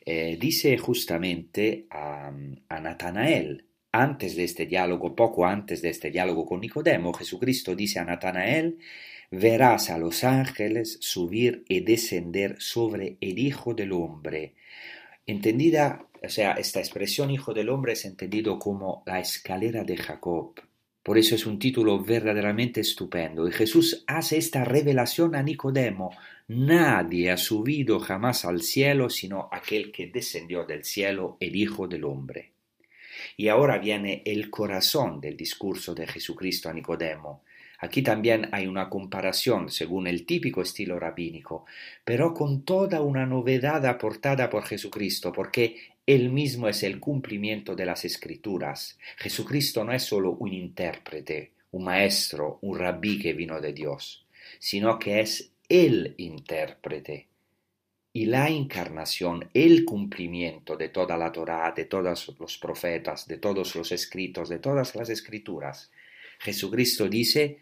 eh, 0.05 0.38
dice 0.41 0.75
justamente 0.79 1.86
a, 1.91 2.32
a 2.70 2.79
Natanael, 2.79 3.67
antes 3.91 4.36
de 4.36 4.43
este 4.43 4.65
diálogo, 4.65 5.15
poco 5.15 5.46
antes 5.46 5.84
de 5.84 5.89
este 5.89 6.10
diálogo 6.10 6.48
con 6.48 6.62
Nicodemo, 6.62 7.13
Jesucristo 7.13 7.75
dice 7.75 8.00
a 8.00 8.05
Natanael, 8.05 8.79
verás 9.29 9.91
a 9.91 10.00
los 10.00 10.24
ángeles 10.24 10.98
subir 11.00 11.63
y 11.70 11.82
descender 11.82 12.60
sobre 12.60 13.17
el 13.22 13.38
Hijo 13.38 13.75
del 13.75 13.91
Hombre. 13.91 14.55
Entendida, 15.27 16.08
o 16.24 16.29
sea, 16.29 16.53
esta 16.53 16.79
expresión 16.79 17.29
Hijo 17.29 17.53
del 17.53 17.70
Hombre 17.70 17.93
es 17.93 18.05
entendido 18.05 18.58
como 18.58 19.03
la 19.05 19.20
escalera 19.20 19.84
de 19.84 19.96
Jacob. 19.96 20.55
Por 21.03 21.17
eso 21.17 21.36
es 21.36 21.45
un 21.45 21.60
título 21.60 22.00
verdaderamente 22.01 22.79
estupendo. 22.79 23.45
Y 23.45 23.51
Jesús 23.51 24.05
hace 24.07 24.38
esta 24.38 24.63
revelación 24.63 25.36
a 25.36 25.43
Nicodemo. 25.43 26.12
Nadie 26.48 27.29
ha 27.29 27.38
subido 27.38 28.00
jamás 28.00 28.45
al 28.45 28.62
cielo 28.62 29.10
sino 29.10 29.50
aquel 29.51 29.91
que 29.91 30.07
descendió 30.07 30.63
del 30.65 30.86
cielo, 30.86 31.36
el 31.41 31.57
Hijo 31.57 31.89
del 31.89 32.05
Hombre. 32.05 32.53
Y 33.36 33.50
ahora 33.50 33.79
viene 33.79 34.24
el 34.25 34.50
corazón 34.50 35.19
del 35.19 35.36
discurso 35.36 35.93
de 35.93 36.07
Jesucristo 36.07 36.69
a 36.69 36.74
Nicodemo. 36.74 37.43
Aquí 37.84 38.02
también 38.02 38.48
hay 38.54 38.66
una 38.66 38.90
comparación 38.90 39.70
según 39.70 40.08
el 40.08 40.25
típico 40.25 40.62
estilo 40.62 40.98
rabínico, 40.98 41.66
pero 42.06 42.34
con 42.34 42.63
toda 42.63 43.02
una 43.02 43.25
novedad 43.25 43.86
aportada 43.86 44.50
por 44.50 44.63
Jesucristo, 44.63 45.34
porque 45.34 45.75
él 46.06 46.30
mismo 46.30 46.70
es 46.70 46.82
el 46.84 47.02
cumplimiento 47.02 47.75
de 47.75 47.86
las 47.86 48.06
escrituras. 48.06 48.98
Jesucristo 49.18 49.84
no 49.84 49.92
es 49.92 50.02
solo 50.02 50.32
un 50.32 50.54
intérprete, 50.54 51.52
un 51.72 51.84
maestro, 51.84 52.58
un 52.62 52.80
rabí 52.80 53.20
que 53.20 53.34
vino 53.34 53.60
de 53.60 53.74
Dios, 53.74 54.25
sino 54.60 54.98
que 54.98 55.20
es 55.20 55.52
el 55.68 56.16
intérprete. 56.20 57.28
Y 58.13 58.28
la 58.28 58.48
encarnación, 58.48 59.50
el 59.54 59.84
cumplimiento 59.84 60.78
de 60.78 60.88
toda 60.88 61.18
la 61.18 61.34
Torá, 61.34 61.74
de 61.75 61.84
todos 61.84 62.34
los 62.40 62.58
profetas, 62.60 63.28
de 63.28 63.40
todos 63.40 63.75
los 63.75 63.92
escritos, 63.92 64.48
de 64.48 64.60
todas 64.60 64.96
las 64.96 65.10
escrituras. 65.10 65.92
Jesucristo 66.40 67.10
dice 67.10 67.60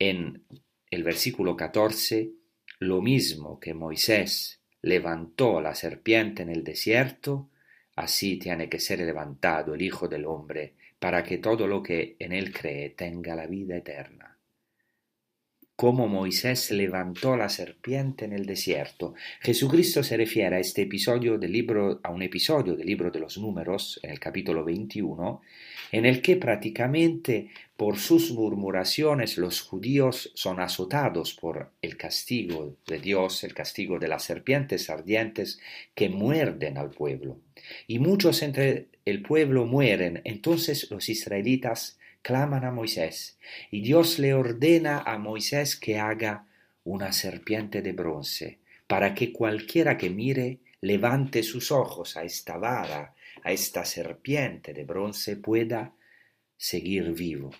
en 0.00 0.42
el 0.90 1.04
versículo 1.04 1.56
14, 1.56 2.32
lo 2.80 3.00
mismo 3.00 3.60
que 3.60 3.74
Moisés 3.74 4.60
levantó 4.82 5.60
la 5.60 5.76
serpiente 5.76 6.42
en 6.42 6.48
el 6.48 6.64
desierto, 6.64 7.50
Así 8.00 8.38
tiene 8.38 8.70
que 8.70 8.80
ser 8.80 9.00
levantado 9.00 9.74
el 9.74 9.82
Hijo 9.82 10.08
del 10.08 10.24
Hombre, 10.24 10.72
para 10.98 11.22
que 11.22 11.36
todo 11.36 11.66
lo 11.66 11.82
que 11.82 12.16
en 12.18 12.32
él 12.32 12.50
cree 12.50 12.88
tenga 12.90 13.34
la 13.34 13.46
vida 13.46 13.76
eterna. 13.76 14.38
cómo 15.76 16.08
Moisés 16.08 16.70
levantó 16.72 17.36
la 17.36 17.48
serpiente 17.48 18.26
en 18.26 18.34
el 18.34 18.44
desierto. 18.44 19.14
Jesucristo 19.40 20.02
se 20.02 20.18
refiere 20.18 20.56
a 20.56 20.58
este 20.58 20.82
episodio 20.82 21.38
del 21.38 21.52
libro, 21.52 22.00
a 22.02 22.10
un 22.10 22.22
episodio 22.22 22.74
del 22.74 22.86
libro 22.86 23.10
de 23.10 23.18
los 23.18 23.38
números, 23.38 23.98
en 24.02 24.10
el 24.10 24.20
capítulo 24.20 24.62
21, 24.62 25.40
en 25.92 26.06
el 26.06 26.22
que 26.22 26.36
prácticamente 26.36 27.50
por 27.76 27.98
sus 27.98 28.32
murmuraciones 28.32 29.38
los 29.38 29.62
judíos 29.62 30.30
son 30.34 30.60
azotados 30.60 31.34
por 31.34 31.72
el 31.82 31.96
castigo 31.96 32.76
de 32.86 32.98
Dios, 32.98 33.42
el 33.44 33.54
castigo 33.54 33.98
de 33.98 34.08
las 34.08 34.24
serpientes 34.24 34.90
ardientes 34.90 35.60
que 35.94 36.08
muerden 36.08 36.76
al 36.78 36.90
pueblo. 36.90 37.38
Y 37.86 37.98
muchos 37.98 38.42
entre 38.42 38.88
el 39.04 39.22
pueblo 39.22 39.64
mueren, 39.64 40.20
entonces 40.24 40.90
los 40.90 41.08
israelitas 41.08 41.98
claman 42.22 42.64
a 42.64 42.70
Moisés, 42.70 43.38
y 43.70 43.80
Dios 43.80 44.18
le 44.18 44.34
ordena 44.34 44.98
a 44.98 45.18
Moisés 45.18 45.76
que 45.76 45.98
haga 45.98 46.46
una 46.84 47.12
serpiente 47.12 47.82
de 47.82 47.92
bronce, 47.92 48.58
para 48.86 49.14
que 49.14 49.32
cualquiera 49.32 49.96
que 49.96 50.10
mire 50.10 50.58
levante 50.80 51.42
sus 51.42 51.70
ojos 51.70 52.16
a 52.16 52.24
esta 52.24 52.56
vara, 52.56 53.14
a 53.44 53.52
esta 53.52 53.84
serpiente 53.84 54.72
de 54.72 54.84
bronce, 54.84 55.36
pueda 55.36 55.94
seguir 56.56 57.12
vivo. 57.12 57.50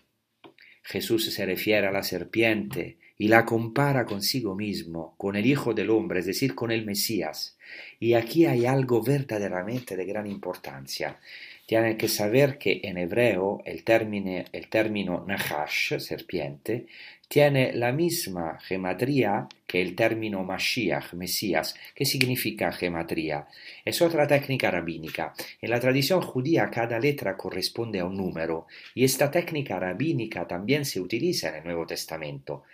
Jesús 0.82 1.32
se 1.32 1.46
refiere 1.46 1.87
a 1.87 1.92
la 1.92 2.02
serpiente 2.02 2.99
y 3.16 3.28
la 3.28 3.44
compara 3.44 4.06
consigo 4.06 4.54
mismo, 4.54 5.14
con 5.18 5.37
el 5.37 5.44
Hijo 5.44 5.75
del 5.75 5.90
Hombre, 5.90 6.20
es 6.20 6.26
decir, 6.26 6.54
con 6.54 6.70
el 6.70 6.87
Mesías. 6.87 7.58
Y 7.99 8.14
aquí 8.14 8.46
hay 8.46 8.64
algo 8.64 9.02
verdaderamente 9.02 9.94
de 9.94 10.06
gran 10.06 10.26
importancia. 10.26 11.20
Tienen 11.66 11.99
que 11.99 12.08
saber 12.08 12.56
que 12.56 12.80
en 12.82 12.96
hebreo 12.96 13.62
el 13.66 13.84
término, 13.84 14.42
el 14.50 14.68
término 14.68 15.25
Nahash, 15.26 15.99
serpiente, 15.99 16.87
tiene 17.30 17.72
la 17.72 17.92
misma 17.92 18.58
gematría 18.58 19.46
que 19.64 19.80
el 19.80 19.94
término 19.94 20.42
Mashiach, 20.42 21.12
Mesías. 21.12 21.76
¿Qué 21.94 22.04
significa 22.04 22.72
gematría? 22.72 23.46
Es 23.84 24.02
otra 24.02 24.26
técnica 24.26 24.68
rabínica. 24.68 25.32
En 25.60 25.70
la 25.70 25.78
tradición 25.78 26.22
judía 26.22 26.68
cada 26.72 26.99
letra 26.99 27.37
corresponde 27.37 28.00
a 28.00 28.04
un 28.04 28.16
número 28.16 28.66
y 28.96 29.04
esta 29.04 29.30
técnica 29.30 29.78
rabínica 29.78 30.49
también 30.49 30.84
se 30.84 31.00
utiliza 31.00 31.50
en 31.50 31.54
el 31.54 31.64
Nuevo 31.66 31.87
Testamento. 31.87 32.64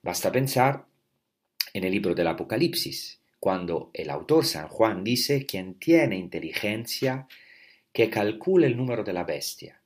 Basta 0.00 0.32
pensar 0.32 0.86
en 1.74 1.84
el 1.84 1.92
libro 1.92 2.14
del 2.14 2.28
Apocalipsis, 2.28 3.20
cuando 3.38 3.90
el 3.92 4.08
autor 4.08 4.46
San 4.46 4.68
Juan 4.68 5.04
dice 5.04 5.44
quien 5.44 5.74
tiene 5.74 6.16
inteligencia 6.16 7.28
que 7.92 8.08
calcula 8.08 8.66
el 8.66 8.78
número 8.78 9.04
de 9.04 9.12
la 9.12 9.24
bestia. 9.24 9.82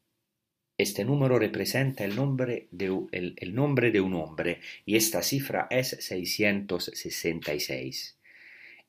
Este 0.80 1.04
número 1.04 1.38
representa 1.38 2.04
el 2.04 2.16
nombre, 2.16 2.68
de, 2.70 2.86
el, 3.12 3.54
nombre 3.54 3.90
de 3.90 4.00
un 4.00 4.14
hombre 4.14 4.62
y 4.86 4.96
esta 4.96 5.22
cifra 5.22 5.66
es 5.68 5.90
666. 6.00 8.16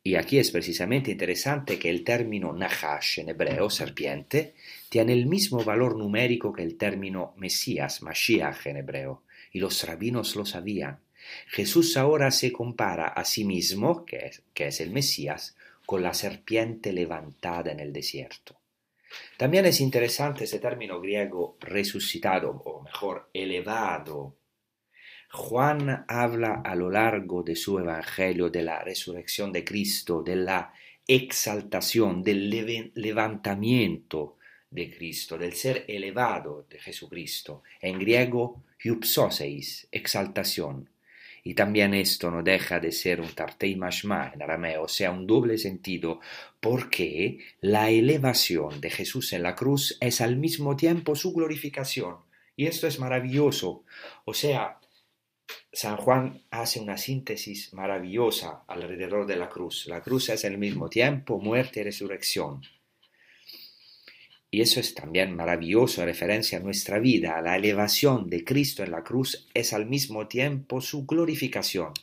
Y 0.01 0.15
aquí 0.15 0.37
es 0.37 0.51
precisamente 0.51 1.11
interesante 1.11 1.77
que 1.77 1.89
el 1.89 2.05
término 2.05 2.53
Nahash 2.53 3.19
en 3.19 3.27
hebreo, 3.27 3.69
serpiente, 3.69 4.53
tiene 4.87 5.11
el 5.11 5.25
mismo 5.25 5.65
valor 5.65 5.97
numérico 5.97 6.53
que 6.53 6.63
el 6.63 6.77
término 6.77 7.33
Mesías, 7.35 8.01
Mashiach 8.01 8.67
en 8.67 8.77
hebreo, 8.77 9.23
y 9.51 9.59
los 9.59 9.85
rabinos 9.85 10.37
lo 10.37 10.45
sabían. 10.45 11.01
Jesús 11.47 11.97
ahora 11.97 12.31
se 12.31 12.53
compara 12.53 13.09
a 13.09 13.25
sí 13.25 13.43
mismo, 13.43 14.05
que 14.05 14.27
es, 14.27 14.43
que 14.53 14.67
es 14.67 14.79
el 14.79 14.91
Mesías, 14.91 15.57
con 15.85 16.03
la 16.03 16.13
serpiente 16.13 16.93
levantada 16.93 17.69
en 17.69 17.81
el 17.81 17.91
desierto. 17.91 18.60
También 19.37 19.65
es 19.65 19.81
interesante 19.81 20.43
ese 20.43 20.59
término 20.59 20.99
griego 21.01 21.57
resucitado, 21.59 22.51
o 22.65 22.81
mejor, 22.81 23.29
elevado. 23.33 24.37
Juan 25.31 26.05
habla 26.07 26.61
a 26.63 26.75
lo 26.75 26.89
largo 26.89 27.41
de 27.41 27.55
su 27.55 27.79
evangelio 27.79 28.49
de 28.49 28.63
la 28.63 28.83
resurrección 28.83 29.51
de 29.51 29.63
Cristo, 29.63 30.21
de 30.21 30.35
la 30.35 30.73
exaltación, 31.07 32.21
del 32.23 32.91
levantamiento 32.95 34.37
de 34.69 34.89
Cristo, 34.89 35.37
del 35.37 35.53
ser 35.53 35.85
elevado 35.87 36.65
de 36.69 36.79
Jesucristo. 36.79 37.63
En 37.81 37.99
griego, 37.99 38.63
hypsoseis, 38.83 39.87
exaltación. 39.91 40.89
Y 41.43 41.55
también 41.55 41.93
esto 41.93 42.29
no 42.29 42.43
deja 42.43 42.79
de 42.79 42.91
ser 42.91 43.19
un 43.19 43.33
tartei 43.33 43.75
mashma 43.75 44.31
en 44.33 44.41
arameo, 44.43 44.83
o 44.83 44.87
sea, 44.87 45.11
un 45.11 45.25
doble 45.25 45.57
sentido, 45.57 46.19
porque 46.61 47.39
la 47.59 47.89
elevación 47.89 48.79
de 48.79 48.91
Jesús 48.91 49.33
en 49.33 49.43
la 49.43 49.55
cruz 49.55 49.97
es 49.99 50.21
al 50.21 50.37
mismo 50.37 50.77
tiempo 50.77 51.15
su 51.15 51.33
glorificación. 51.33 52.17
Y 52.55 52.67
esto 52.67 52.87
es 52.87 52.99
maravilloso. 52.99 53.83
O 54.25 54.33
sea, 54.33 54.79
San 55.73 55.97
Juan 55.97 56.43
hace 56.51 56.79
una 56.79 56.97
síntesis 56.97 57.73
maravillosa 57.73 58.63
alrededor 58.67 59.25
de 59.25 59.37
la 59.37 59.49
cruz. 59.49 59.87
La 59.87 60.01
cruz 60.01 60.29
es 60.29 60.45
al 60.45 60.59
mismo 60.59 60.87
tiempo 60.87 61.39
muerte 61.39 61.79
y 61.79 61.83
resurrección. 61.83 62.61
Y 64.51 64.61
eso 64.61 64.79
es 64.79 64.93
también 64.93 65.35
maravilloso 65.35 66.01
en 66.01 66.07
referencia 66.07 66.59
a 66.59 66.61
nuestra 66.61 66.99
vida. 66.99 67.41
La 67.41 67.55
elevación 67.55 68.29
de 68.29 68.43
Cristo 68.43 68.83
en 68.83 68.91
la 68.91 69.01
cruz 69.01 69.47
es 69.53 69.73
al 69.73 69.85
mismo 69.87 70.27
tiempo 70.27 70.81
su 70.81 71.05
glorificación. 71.05 71.93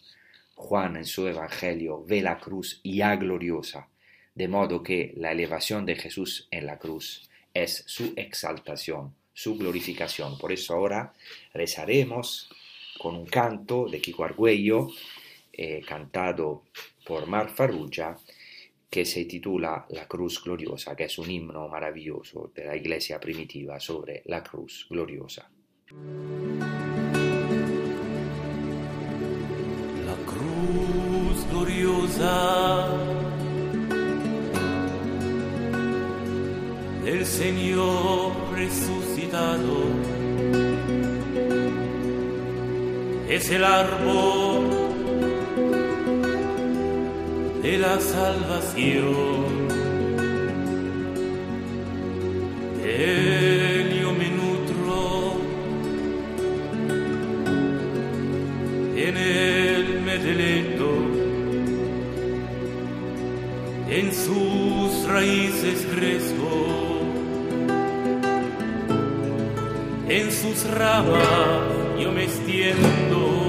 Juan 0.55 0.97
en 0.97 1.05
su 1.05 1.29
Evangelio 1.29 2.03
ve 2.05 2.23
la 2.23 2.41
cruz 2.41 2.81
ya 2.83 3.15
gloriosa, 3.17 3.89
de 4.39 4.47
modo 4.47 4.85
que 4.85 5.13
la 5.17 5.33
elevación 5.33 5.85
de 5.85 5.97
Jesús 5.97 6.47
en 6.53 6.65
la 6.65 6.79
cruz 6.79 7.29
es 7.53 7.83
su 7.89 8.13
exaltación, 8.15 9.13
su 9.35 9.57
glorificación. 9.57 10.39
Por 10.39 10.53
eso 10.53 10.75
ahora 10.75 11.13
rezaremos 11.53 12.49
con 13.01 13.17
un 13.17 13.27
canto 13.27 13.89
de 13.89 14.01
Kiko 14.01 14.23
Argüello, 14.23 14.91
eh, 15.53 15.83
cantado 15.85 16.63
por 17.05 17.27
Mar 17.27 17.51
Farrugia, 17.51 18.17
que 18.89 19.05
se 19.05 19.25
titula 19.25 19.85
La 19.89 20.07
Cruz 20.07 20.41
Gloriosa, 20.41 20.95
que 20.95 21.05
es 21.05 21.19
un 21.19 21.29
himno 21.29 21.67
maravilloso 21.67 22.53
de 22.55 22.65
la 22.65 22.77
iglesia 22.77 23.19
primitiva 23.19 23.81
sobre 23.81 24.23
la 24.27 24.45
Cruz 24.45 24.87
Gloriosa. 24.89 25.51
La 30.07 30.17
Cruz 30.25 31.51
Gloriosa 31.51 33.28
Señor 37.29 38.33
resucitado 38.53 39.77
es 43.29 43.51
el 43.51 43.65
árbol 43.65 44.65
de 47.63 47.79
la 47.79 48.01
salvación. 48.01 49.69
De 52.83 54.01
yo 54.01 54.13
me 54.13 54.31
nutro, 54.31 55.37
en 58.97 59.17
él 59.17 60.01
me 60.05 60.19
deleto, 60.19 60.91
en 63.91 64.13
sus 64.13 65.09
raíces 65.09 65.87
crezco, 65.95 66.78
en 70.09 70.33
sus 70.33 70.65
ramas 70.71 71.23
yo 71.99 72.13
me 72.13 72.25
extiendo. 72.25 73.49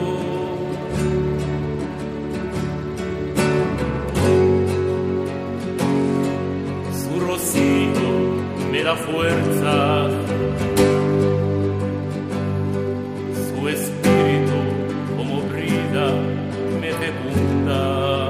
fuerza. 8.95 10.07
Su 13.49 13.67
espíritu 13.67 14.59
como 15.17 15.41
brida 15.43 16.11
me 16.81 16.91
fecunda. 16.93 18.29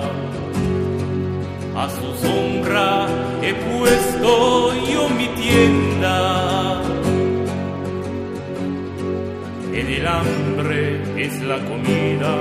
A 1.75 1.89
su 1.89 2.27
sombra 2.27 3.07
he 3.41 3.53
puesto 3.53 4.58
es 11.29 11.41
la 11.43 11.59
comida, 11.65 12.33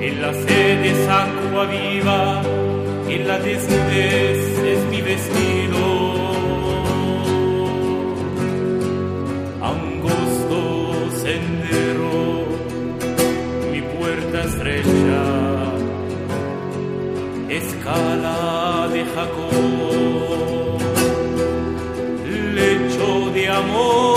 en 0.00 0.22
la 0.22 0.32
sed 0.32 0.84
es 0.92 1.08
agua 1.08 1.66
viva, 1.66 2.42
en 3.08 3.28
la 3.28 3.38
desnudez 3.38 4.58
es 4.72 4.84
mi 4.90 5.00
vestido. 5.02 6.22
escala 17.52 18.88
de 18.92 19.04
Jacob, 19.04 20.78
lecho 22.54 23.30
de 23.34 23.48
amor, 23.48 24.11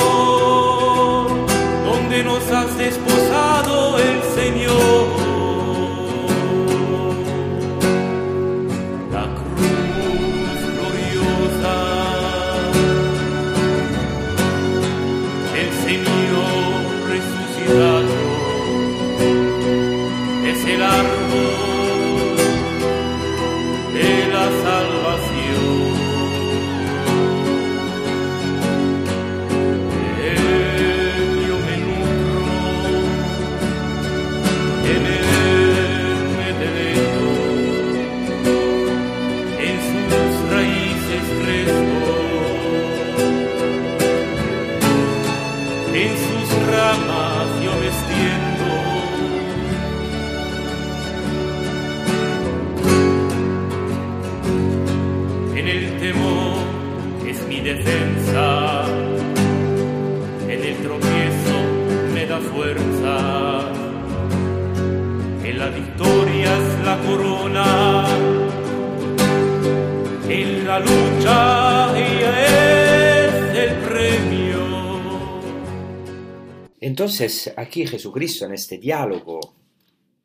Entonces, 76.95 77.53
aquí 77.57 77.85
Jesucristo 77.85 78.45
en 78.45 78.53
este 78.53 78.77
diálogo 78.77 79.57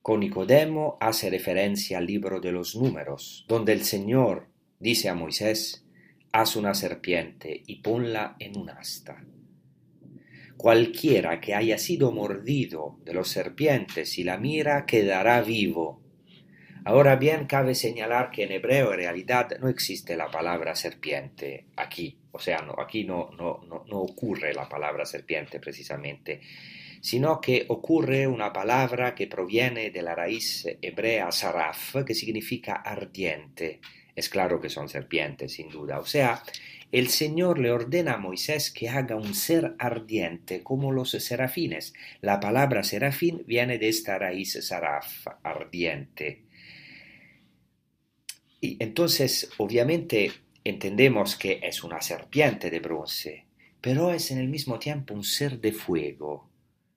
con 0.03 0.21
Nicodemo 0.21 0.99
hace 1.01 1.29
referencia 1.29 1.99
al 1.99 2.07
libro 2.07 2.41
de 2.41 2.53
los 2.53 2.77
números, 2.77 3.45
donde 3.49 3.73
el 3.73 3.83
Señor 3.83 4.47
dice 4.79 5.09
a 5.09 5.17
Moisés, 5.17 5.85
haz 6.31 6.55
una 6.55 6.75
serpiente 6.75 7.65
y 7.67 7.81
ponla 7.81 8.37
en 8.39 8.57
un 8.57 8.71
asta. 8.71 9.25
Cualquiera 10.57 11.41
que 11.41 11.57
haya 11.57 11.77
sido 11.77 12.13
mordido 12.13 13.01
de 13.05 13.15
los 13.15 13.27
serpientes 13.27 14.17
y 14.17 14.23
la 14.23 14.39
mira 14.39 14.87
quedará 14.87 15.43
vivo. 15.43 16.00
Ahora 16.85 17.17
bien, 17.17 17.47
cabe 17.47 17.75
señalar 17.75 18.31
que 18.31 18.45
en 18.45 18.53
hebreo 18.53 18.93
en 18.93 18.99
realidad 18.99 19.51
no 19.61 19.69
existe 19.69 20.17
la 20.17 20.31
palabra 20.31 20.75
serpiente 20.75 21.67
aquí. 21.77 22.17
O 22.33 22.39
sea, 22.39 22.63
no, 22.63 22.75
aquí 22.79 23.05
no, 23.05 23.31
no, 23.37 23.61
no, 23.69 23.99
ocurre 23.99 24.55
la 24.55 24.69
palabra 24.69 25.05
serpiente 25.05 25.61
precisamente, 25.61 26.41
sino 27.01 27.41
que 27.41 27.67
ocurre 27.69 28.27
una 28.27 28.53
palabra 28.53 29.15
que 29.15 29.27
proviene 29.27 29.91
de 29.91 30.03
la 30.03 30.15
raíz 30.15 30.67
hebrea 30.81 31.31
saraf, 31.33 31.97
que 32.07 32.15
significa 32.15 32.77
ardiente. 32.77 33.81
Es 34.15 34.29
claro 34.29 34.61
que 34.61 34.71
son 34.71 34.89
serpientes, 34.89 35.53
sin 35.53 35.69
duda. 35.69 35.99
O 35.99 36.07
sea, 36.07 36.43
el 36.93 37.09
Señor 37.09 37.59
le 37.59 37.71
ordena 37.71 38.15
a 38.15 38.19
Moisés 38.19 38.71
que 38.71 38.89
haga 38.89 39.17
un 39.17 39.35
ser 39.35 39.75
ardiente 39.79 40.63
como 40.63 40.93
los 40.93 41.11
serafines. 41.11 41.95
La 42.21 42.41
palabra 42.41 42.83
serafín 42.85 43.43
viene 43.47 43.79
de 43.79 43.89
esta 43.89 44.19
raíz 44.19 44.59
saraf, 44.61 45.27
ardiente. 45.43 46.50
Y 48.61 48.77
entonces, 48.83 49.51
obviamente, 49.59 50.33
Entendemos 50.63 51.37
que 51.37 51.59
es 51.63 51.83
una 51.83 52.03
serpiente 52.03 52.71
de 52.71 52.81
bronce, 52.81 53.47
pero 53.81 54.13
es 54.13 54.31
en 54.31 54.39
el 54.39 54.49
mismo 54.49 54.79
tiempo 54.79 55.15
un 55.15 55.25
ser 55.25 55.59
de 55.59 55.73
fuego, 55.73 56.51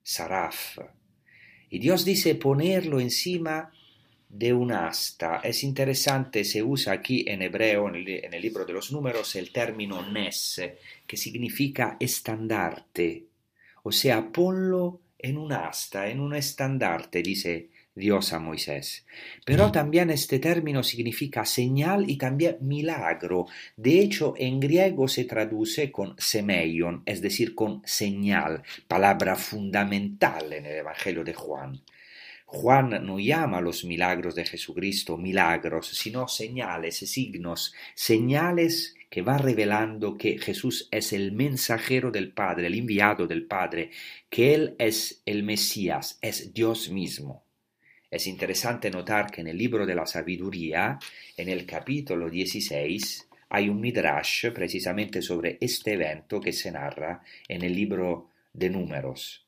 Saraf. 0.04 0.80
Y 1.70 1.80
Dios 1.80 2.04
dice 2.04 2.36
ponerlo 2.36 3.00
encima 3.00 3.72
de 4.28 4.54
un 4.54 4.74
asta. 4.74 5.40
Es 5.44 5.64
interesante, 5.64 6.44
se 6.44 6.62
usa 6.62 6.92
aquí 6.94 7.24
en 7.26 7.42
hebreo, 7.42 7.88
en 7.88 7.96
el, 8.34 8.42
libro 8.42 8.66
de 8.66 8.74
los 8.74 8.92
números, 8.92 9.36
el 9.38 9.52
término 9.52 10.12
nes, 10.12 10.62
que 11.08 11.16
significa 11.16 11.96
estandarte. 12.00 13.28
O 13.84 13.94
sea, 13.94 14.30
ponlo 14.30 15.00
en 15.18 15.38
un 15.38 15.54
asta, 15.54 16.10
en 16.10 16.20
un 16.20 16.36
estandarte, 16.36 17.24
dice 17.24 17.70
Dios 17.96 18.34
a 18.34 18.40
Moisés. 18.40 19.06
Pero 19.46 19.72
también 19.72 20.10
este 20.10 20.40
término 20.40 20.84
significa 20.84 21.46
señal 21.46 22.10
y 22.10 22.18
también 22.18 22.58
milagro. 22.62 23.46
De 23.78 24.00
hecho, 24.00 24.34
en 24.38 24.60
griego 24.60 25.08
se 25.08 25.26
traduce 25.26 25.92
con 25.92 26.16
semeion, 26.18 27.04
es 27.06 27.22
decir, 27.22 27.54
con 27.54 27.82
señal, 27.86 28.64
palabra 28.88 29.36
fundamental 29.36 30.54
en 30.54 30.66
el 30.66 30.78
Evangelio 30.78 31.24
de 31.24 31.34
Juan. 31.34 31.82
Juan 32.46 33.04
no 33.04 33.20
llama 33.20 33.62
los 33.62 33.84
milagros 33.84 34.36
de 34.36 34.46
Jesucristo 34.46 35.18
milagros, 35.18 35.88
sino 35.88 36.28
señales, 36.28 36.98
signos, 36.98 37.74
señales 37.96 38.96
que 39.10 39.24
va 39.24 39.38
revelando 39.40 40.18
que 40.18 40.38
Jesús 40.38 40.88
es 40.92 41.14
el 41.14 41.32
mensajero 41.32 42.12
del 42.12 42.32
Padre, 42.32 42.68
el 42.68 42.76
enviado 42.76 43.26
del 43.26 43.46
Padre, 43.46 43.90
que 44.30 44.54
Él 44.54 44.76
es 44.78 45.22
el 45.26 45.44
Mesías, 45.44 46.20
es 46.22 46.54
Dios 46.54 46.90
mismo. 46.90 47.43
Es 48.14 48.28
interesante 48.28 48.92
notar 48.92 49.32
que 49.32 49.42
en 49.42 49.48
el 49.48 49.58
libro 49.58 49.88
de 49.88 49.96
la 49.96 50.06
sabiduría, 50.06 51.00
en 51.36 51.50
el 51.50 51.66
capítulo 51.66 52.30
16, 52.30 53.28
hay 53.50 53.70
un 53.70 53.82
midrash 53.82 54.52
precisamente 54.52 55.20
sobre 55.20 55.58
este 55.60 55.94
evento 55.94 56.40
que 56.40 56.54
se 56.54 56.72
narra 56.72 57.24
en 57.48 57.64
el 57.64 57.74
libro 57.74 58.30
de 58.54 58.70
números, 58.70 59.48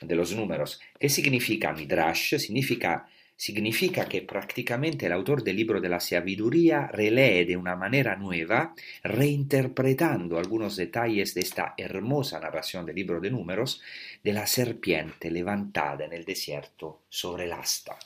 de 0.00 0.16
los 0.16 0.34
números. 0.34 0.80
¿Qué 0.98 1.08
significa 1.08 1.72
midrash? 1.72 2.34
Significa 2.36 3.06
significa 3.36 4.06
que 4.06 4.22
prácticamente 4.22 5.06
el 5.06 5.12
autor 5.12 5.42
del 5.42 5.56
libro 5.56 5.80
de 5.80 5.88
la 5.88 6.00
sabiduría 6.00 6.86
relee 6.86 7.44
de 7.44 7.56
una 7.56 7.76
manera 7.76 8.16
nueva, 8.16 8.74
reinterpretando 9.02 10.38
algunos 10.38 10.76
detalles 10.76 11.34
de 11.34 11.40
esta 11.40 11.74
hermosa 11.76 12.38
narración 12.40 12.86
del 12.86 12.96
libro 12.96 13.20
de 13.20 13.30
números, 13.30 13.82
de 14.22 14.32
la 14.32 14.46
serpiente 14.46 15.30
levantada 15.30 16.04
en 16.04 16.12
el 16.12 16.24
desierto 16.24 17.02
sobre 17.08 17.44
el 17.44 17.52
asta. 17.52 17.98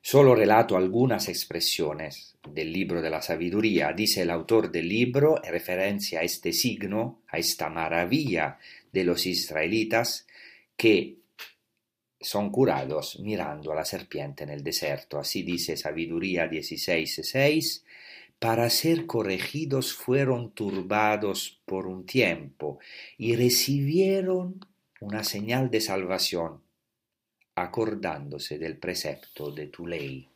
Solo 0.00 0.36
relato 0.36 0.76
algunas 0.76 1.28
expresiones 1.28 2.36
del 2.48 2.72
libro 2.72 3.02
de 3.02 3.10
la 3.10 3.20
sabiduría. 3.20 3.92
Dice 3.92 4.22
el 4.22 4.30
autor 4.30 4.70
del 4.70 4.88
libro, 4.88 5.42
en 5.42 5.50
referencia 5.50 6.20
a 6.20 6.22
este 6.22 6.52
signo, 6.52 7.22
a 7.26 7.38
esta 7.38 7.68
maravilla 7.68 8.56
de 8.92 9.02
los 9.02 9.26
israelitas, 9.26 10.28
que 10.76 11.16
son 12.26 12.50
curados 12.50 13.20
mirando 13.20 13.70
a 13.70 13.76
la 13.76 13.84
serpiente 13.84 14.42
en 14.42 14.50
el 14.50 14.64
desierto. 14.64 15.18
Así 15.18 15.44
dice 15.44 15.76
Sabiduría 15.76 16.50
16.6. 16.50 17.84
Para 18.40 18.68
ser 18.68 19.06
corregidos 19.06 19.94
fueron 19.94 20.50
turbados 20.50 21.60
por 21.64 21.86
un 21.86 22.04
tiempo 22.04 22.80
y 23.16 23.36
recibieron 23.36 24.58
una 25.00 25.22
señal 25.22 25.70
de 25.70 25.80
salvación, 25.80 26.60
acordándose 27.54 28.58
del 28.58 28.76
precepto 28.76 29.52
de 29.52 29.68
tu 29.68 29.86
ley. 29.86 30.28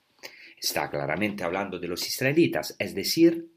Está 0.57 0.89
claramente 0.91 1.43
hablando 1.43 1.81
de 1.81 1.89
los 1.89 2.07
israelitas, 2.07 2.77
es 2.79 2.95
decir, 2.95 3.51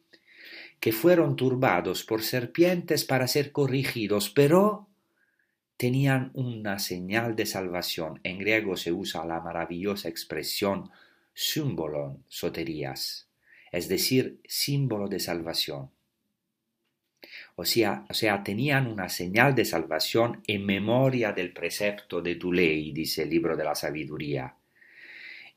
que 0.79 0.91
fueron 0.91 1.35
turbados 1.35 2.03
por 2.03 2.23
serpientes 2.23 3.05
para 3.05 3.27
ser 3.27 3.51
corregidos, 3.51 4.29
pero 4.29 4.89
tenían 5.77 6.31
una 6.33 6.79
señal 6.79 7.35
de 7.35 7.45
salvación. 7.45 8.19
En 8.23 8.39
griego 8.39 8.75
se 8.77 8.91
usa 8.91 9.25
la 9.25 9.39
maravillosa 9.39 10.09
expresión 10.09 10.89
símbolon 11.33 12.23
soterías, 12.27 13.27
es 13.71 13.87
decir, 13.87 14.39
símbolo 14.45 15.07
de 15.07 15.19
salvación. 15.19 15.89
O 17.55 17.65
sea, 17.65 18.05
tenían 18.43 18.87
una 18.87 19.09
señal 19.09 19.55
de 19.55 19.65
salvación 19.65 20.41
en 20.47 20.65
memoria 20.65 21.31
del 21.31 21.53
precepto 21.53 22.21
de 22.21 22.35
tu 22.35 22.51
ley, 22.51 22.91
dice 22.91 23.23
el 23.23 23.29
libro 23.29 23.55
de 23.55 23.63
la 23.63 23.75
sabiduría. 23.75 24.55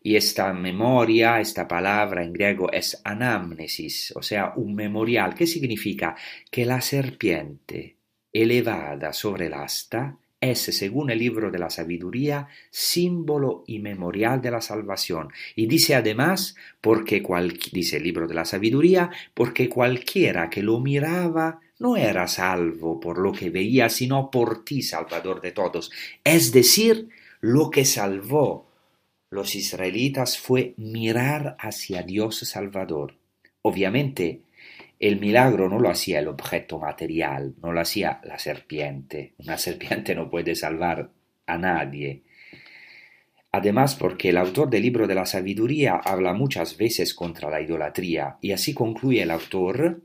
Y 0.03 0.15
esta 0.15 0.53
memoria, 0.53 1.41
esta 1.41 1.67
palabra 1.67 2.23
en 2.23 2.33
griego 2.33 2.71
es 2.71 3.01
anamnesis, 3.03 4.13
o 4.15 4.23
sea, 4.23 4.53
un 4.57 4.75
memorial. 4.75 5.35
¿Qué 5.35 5.47
significa? 5.47 6.15
Que 6.51 6.65
la 6.65 6.81
serpiente 6.81 7.97
elevada 8.43 9.13
sobre 9.13 9.47
el 9.47 9.55
asta, 9.55 10.17
es, 10.41 10.61
según 10.61 11.11
el 11.11 11.19
libro 11.19 11.51
de 11.51 11.59
la 11.59 11.71
sabiduría, 11.71 12.49
símbolo 12.71 13.65
y 13.67 13.79
memorial 13.79 14.41
de 14.43 14.51
la 14.51 14.61
salvación. 14.61 15.33
Y 15.55 15.67
dice 15.67 15.95
además, 15.95 16.55
porque 16.81 17.23
cual, 17.23 17.59
dice 17.73 17.97
el 17.97 18.05
libro 18.05 18.27
de 18.29 18.35
la 18.35 18.45
sabiduría, 18.45 19.11
porque 19.35 19.69
cualquiera 19.69 20.51
que 20.51 20.63
lo 20.63 20.79
miraba 20.81 21.61
no 21.79 21.97
era 21.97 22.27
salvo 22.27 23.01
por 23.01 23.19
lo 23.19 23.33
que 23.33 23.51
veía, 23.51 23.89
sino 23.89 24.31
por 24.31 24.65
ti, 24.65 24.83
Salvador 24.83 25.41
de 25.41 25.53
todos. 25.53 25.91
Es 26.25 26.53
decir, 26.53 27.09
lo 27.41 27.71
que 27.71 27.85
salvó 27.85 28.67
los 29.31 29.55
israelitas 29.55 30.39
fue 30.39 30.75
mirar 30.77 31.57
hacia 31.59 32.03
Dios 32.03 32.39
Salvador. 32.39 33.15
Obviamente, 33.63 34.43
el 34.99 35.21
milagro 35.21 35.69
no 35.69 35.79
lo 35.79 35.91
hacía 35.91 36.21
el 36.21 36.29
objeto 36.29 36.79
material, 36.79 37.55
no 37.63 37.73
lo 37.73 37.81
hacía 37.81 38.21
la 38.25 38.39
serpiente. 38.39 39.35
Una 39.39 39.59
serpiente 39.59 40.15
no 40.15 40.31
puede 40.31 40.55
salvar 40.55 41.11
a 41.47 41.59
nadie. 41.59 42.23
Además, 43.53 43.95
porque 43.95 44.31
el 44.31 44.37
autor 44.37 44.69
del 44.69 44.83
libro 44.83 45.07
de 45.07 45.15
la 45.15 45.25
sabiduría 45.25 45.95
habla 45.95 46.35
muchas 46.35 46.77
veces 46.77 47.15
contra 47.15 47.49
la 47.49 47.61
idolatría, 47.61 48.37
y 48.43 48.53
así 48.53 48.75
concluye 48.75 49.23
el 49.23 49.31
autor, 49.31 50.03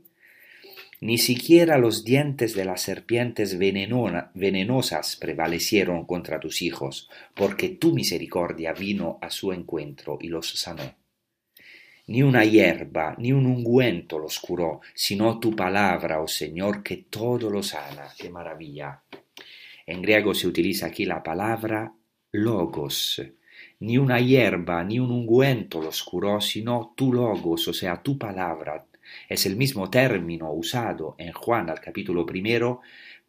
ni 1.00 1.18
siquiera 1.18 1.76
los 1.78 2.04
dientes 2.04 2.54
de 2.54 2.64
las 2.64 2.80
serpientes 2.80 3.58
venenosas 3.58 5.16
prevalecieron 5.16 6.06
contra 6.06 6.38
tus 6.40 6.62
hijos, 6.62 7.10
porque 7.34 7.70
tu 7.70 7.92
misericordia 7.92 8.72
vino 8.72 9.18
a 9.20 9.28
su 9.28 9.52
encuentro 9.52 10.16
y 10.20 10.28
los 10.28 10.48
sanó. 10.50 11.01
Ni 12.06 12.22
una 12.22 12.44
hierba, 12.44 13.14
ni 13.18 13.32
un 13.32 13.46
ungüento 13.46 14.18
los 14.18 14.40
curó, 14.40 14.80
sino 14.94 15.38
tu 15.38 15.54
palabra, 15.54 16.20
oh 16.20 16.26
Señor, 16.26 16.82
que 16.82 16.96
todo 17.08 17.48
lo 17.48 17.62
sana. 17.62 18.08
¡Qué 18.18 18.28
maravilla! 18.28 19.02
En 19.86 20.02
griego 20.02 20.34
se 20.34 20.48
utiliza 20.48 20.86
aquí 20.86 21.04
la 21.04 21.22
palabra 21.22 21.92
logos. 22.32 23.22
Ni 23.80 23.98
una 23.98 24.20
hierba, 24.20 24.82
ni 24.82 24.98
un 24.98 25.10
ungüento 25.10 25.80
los 25.80 26.02
curó, 26.02 26.40
sino 26.40 26.92
tu 26.96 27.12
logos, 27.12 27.68
o 27.68 27.72
sea, 27.72 28.02
tu 28.02 28.18
palabra, 28.18 28.86
es 29.28 29.46
el 29.46 29.56
mismo 29.56 29.90
término 29.90 30.52
usado 30.52 31.14
en 31.18 31.32
Juan 31.32 31.70
al 31.70 31.80
capítulo 31.80 32.24
primero 32.26 32.80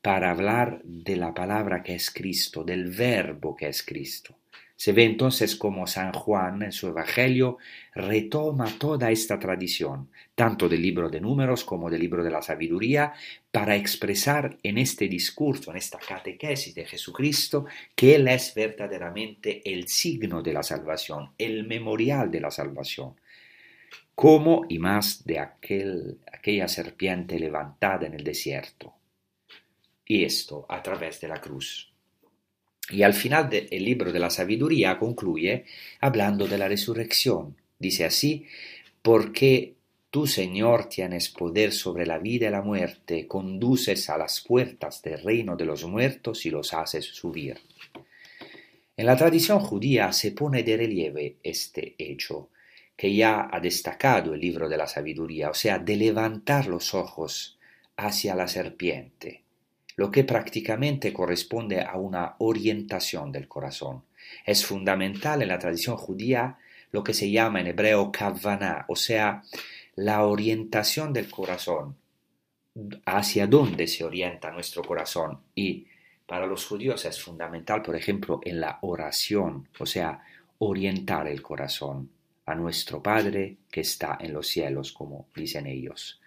para 0.02 0.32
hablar 0.32 0.82
de 0.84 1.16
la 1.16 1.34
palabra 1.34 1.84
que 1.84 1.96
es 1.96 2.12
Cristo, 2.12 2.64
del 2.64 2.90
verbo 2.92 3.56
que 3.56 3.68
es 3.68 3.84
Cristo. 3.84 4.36
Se 4.76 4.92
ve 4.92 5.04
entonces 5.04 5.56
como 5.56 5.88
San 5.88 6.12
Juan 6.14 6.64
en 6.64 6.72
su 6.72 6.88
Evangelio 6.88 7.58
retoma 7.94 8.68
toda 8.78 9.12
esta 9.12 9.40
tradición, 9.40 10.10
tanto 10.36 10.68
del 10.68 10.82
libro 10.82 11.10
de 11.10 11.22
números 11.22 11.64
como 11.64 11.90
del 11.90 12.02
libro 12.02 12.24
de 12.24 12.32
la 12.32 12.42
sabiduría, 12.42 13.14
para 13.52 13.76
expresar 13.76 14.58
en 14.64 14.78
este 14.78 15.08
discurso, 15.08 15.72
en 15.72 15.78
esta 15.78 16.00
catequesis 16.00 16.74
de 16.76 16.86
Jesucristo, 16.86 17.66
que 17.96 18.16
Él 18.16 18.28
es 18.28 18.54
verdaderamente 18.56 19.62
el 19.64 19.88
signo 19.88 20.42
de 20.42 20.54
la 20.54 20.64
salvación, 20.64 21.32
el 21.38 21.66
memorial 21.66 22.30
de 22.32 22.42
la 22.42 22.52
salvación 22.52 23.16
como 24.16 24.66
y 24.70 24.80
más 24.80 25.26
de 25.26 25.40
aquel, 25.40 26.20
aquella 26.32 26.68
serpiente 26.68 27.40
levantada 27.40 28.06
en 28.06 28.14
el 28.14 28.24
desierto. 28.24 28.94
Y 30.06 30.24
esto 30.24 30.66
a 30.70 30.82
través 30.84 31.20
de 31.22 31.28
la 31.30 31.42
cruz. 31.42 31.93
Y 32.90 33.04
al 33.04 33.14
final 33.14 33.50
del 33.50 33.84
libro 33.84 34.12
de 34.12 34.20
la 34.20 34.30
sabiduría 34.30 35.00
concluye 35.00 35.66
hablando 36.02 36.48
de 36.48 36.58
la 36.58 36.68
resurrección. 36.68 37.56
Dice 37.80 38.06
así, 38.06 38.46
porque 39.02 39.76
tú, 40.10 40.28
Señor, 40.28 40.90
tienes 40.90 41.30
poder 41.30 41.72
sobre 41.72 42.06
la 42.06 42.20
vida 42.20 42.48
y 42.48 42.52
la 42.52 42.62
muerte, 42.62 43.28
conduces 43.28 44.10
a 44.10 44.18
las 44.18 44.42
puertas 44.42 45.02
del 45.02 45.22
reino 45.24 45.56
de 45.56 45.66
los 45.66 45.86
muertos 45.86 46.46
y 46.46 46.50
los 46.50 46.74
haces 46.74 47.06
subir. 47.06 47.58
En 48.96 49.06
la 49.08 49.16
tradición 49.18 49.60
judía 49.60 50.12
se 50.12 50.32
pone 50.34 50.62
de 50.62 50.78
relieve 50.78 51.38
este 51.42 51.96
hecho, 51.98 52.50
que 52.96 53.14
ya 53.14 53.50
ha 53.52 53.60
destacado 53.60 54.34
el 54.34 54.42
libro 54.42 54.70
de 54.70 54.78
la 54.78 54.88
sabiduría, 54.88 55.50
o 55.50 55.54
sea, 55.54 55.80
de 55.80 55.96
levantar 55.96 56.68
los 56.68 56.94
ojos 56.94 57.58
hacia 57.98 58.36
la 58.36 58.48
serpiente, 58.48 59.43
lo 59.96 60.12
que 60.12 60.24
prácticamente 60.24 61.14
corresponde 61.14 61.82
a 61.82 61.96
una 61.96 62.36
orientación 62.40 63.32
del 63.32 63.48
corazón. 63.48 64.04
Es 64.46 64.66
fundamental 64.66 65.42
en 65.42 65.50
la 65.50 65.60
tradición 65.60 65.98
judía 65.98 66.58
lo 66.92 67.04
que 67.04 67.14
se 67.14 67.30
llama 67.30 67.60
en 67.60 67.68
hebreo 67.68 68.12
kavaná, 68.12 68.86
o 68.88 68.96
sea, 68.96 69.44
la 69.96 70.26
orientación 70.26 71.12
del 71.14 71.30
corazón, 71.30 71.96
hacia 73.06 73.48
dónde 73.48 73.88
se 73.88 74.04
orienta 74.04 74.52
nuestro 74.52 74.84
corazón. 74.84 75.40
Y 75.56 75.88
para 76.26 76.46
los 76.46 76.66
judíos 76.66 77.06
es 77.06 77.22
fundamental, 77.22 77.82
por 77.82 77.96
ejemplo, 77.96 78.40
en 78.44 78.60
la 78.62 78.80
oración, 78.82 79.68
o 79.80 79.86
sea, 79.86 80.24
orientar 80.60 81.28
el 81.28 81.42
corazón 81.42 82.10
a 82.46 82.56
nuestro 82.56 83.02
Padre 83.02 83.58
que 83.70 83.82
está 83.82 84.18
en 84.20 84.34
los 84.34 84.48
cielos, 84.48 84.92
como 84.92 85.28
dicen 85.36 85.68
ellos. 85.68 86.20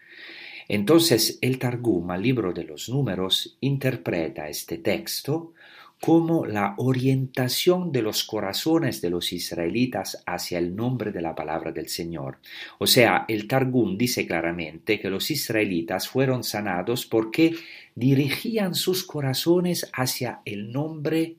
Entonces 0.68 1.38
el 1.40 1.58
Targum, 1.58 2.10
al 2.10 2.22
libro 2.22 2.52
de 2.52 2.64
los 2.64 2.88
números, 2.88 3.56
interpreta 3.60 4.48
este 4.48 4.78
texto 4.78 5.52
como 6.00 6.44
la 6.44 6.74
orientación 6.76 7.90
de 7.90 8.02
los 8.02 8.24
corazones 8.24 9.00
de 9.00 9.10
los 9.10 9.32
israelitas 9.32 10.22
hacia 10.26 10.58
el 10.58 10.76
nombre 10.76 11.10
de 11.10 11.22
la 11.22 11.34
palabra 11.34 11.72
del 11.72 11.88
Señor. 11.88 12.38
O 12.78 12.86
sea, 12.86 13.24
el 13.28 13.48
Targum 13.48 13.96
dice 13.96 14.26
claramente 14.26 15.00
que 15.00 15.08
los 15.08 15.30
israelitas 15.30 16.08
fueron 16.08 16.44
sanados 16.44 17.06
porque 17.06 17.56
dirigían 17.94 18.74
sus 18.74 19.04
corazones 19.04 19.90
hacia 19.94 20.42
el 20.44 20.70
nombre 20.70 21.36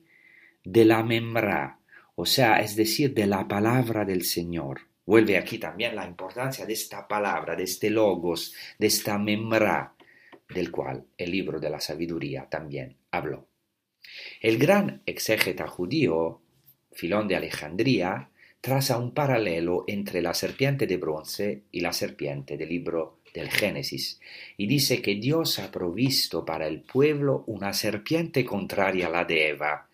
de 0.64 0.84
la 0.84 1.02
Memra, 1.02 1.78
o 2.16 2.26
sea, 2.26 2.56
es 2.60 2.74
decir, 2.74 3.14
de 3.14 3.26
la 3.26 3.46
palabra 3.46 4.04
del 4.04 4.24
Señor. 4.24 4.87
Vuelve 5.08 5.38
aquí 5.38 5.56
también 5.56 5.96
la 5.96 6.06
importancia 6.06 6.66
de 6.66 6.74
esta 6.74 7.08
palabra, 7.08 7.56
de 7.56 7.62
este 7.62 7.88
logos, 7.88 8.54
de 8.78 8.88
esta 8.88 9.16
memra, 9.16 9.94
del 10.50 10.70
cual 10.70 11.06
el 11.16 11.30
libro 11.30 11.58
de 11.58 11.70
la 11.70 11.80
sabiduría 11.80 12.46
también 12.50 12.98
habló. 13.10 13.48
El 14.42 14.58
gran 14.58 15.00
exégeta 15.06 15.66
judío, 15.66 16.42
Filón 16.92 17.26
de 17.26 17.36
Alejandría, 17.36 18.28
traza 18.60 18.98
un 18.98 19.14
paralelo 19.14 19.84
entre 19.86 20.20
la 20.20 20.34
serpiente 20.34 20.86
de 20.86 20.98
bronce 20.98 21.62
y 21.72 21.80
la 21.80 21.94
serpiente 21.94 22.58
del 22.58 22.68
libro 22.68 23.20
del 23.32 23.48
Génesis, 23.48 24.20
y 24.58 24.66
dice 24.66 25.00
que 25.00 25.14
Dios 25.14 25.58
ha 25.58 25.70
provisto 25.70 26.44
para 26.44 26.66
el 26.66 26.82
pueblo 26.82 27.44
una 27.46 27.72
serpiente 27.72 28.44
contraria 28.44 29.06
a 29.06 29.10
la 29.10 29.24
de 29.24 29.48
Eva, 29.48 29.87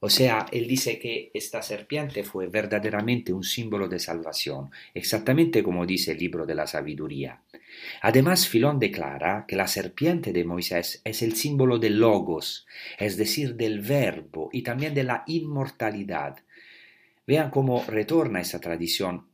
o 0.00 0.08
sea, 0.08 0.46
él 0.52 0.68
dice 0.68 0.98
que 1.00 1.32
esta 1.34 1.60
serpiente 1.60 2.22
fue 2.22 2.46
verdaderamente 2.46 3.32
un 3.32 3.42
símbolo 3.42 3.88
de 3.88 3.98
salvación, 3.98 4.70
exactamente 4.94 5.62
como 5.62 5.86
dice 5.86 6.12
el 6.12 6.18
libro 6.18 6.46
de 6.46 6.54
la 6.54 6.68
sabiduría. 6.68 7.42
Además, 8.02 8.46
Filón 8.46 8.78
declara 8.78 9.44
que 9.48 9.56
la 9.56 9.66
serpiente 9.66 10.32
de 10.32 10.44
Moisés 10.44 11.00
es 11.04 11.22
el 11.22 11.34
símbolo 11.34 11.78
del 11.78 11.98
logos, 11.98 12.66
es 12.96 13.16
decir, 13.16 13.56
del 13.56 13.80
verbo 13.80 14.50
y 14.52 14.62
también 14.62 14.94
de 14.94 15.02
la 15.02 15.24
inmortalidad. 15.26 16.36
Vean 17.26 17.50
cómo 17.50 17.84
retorna 17.88 18.40
esta 18.40 18.60
tradición, 18.60 19.26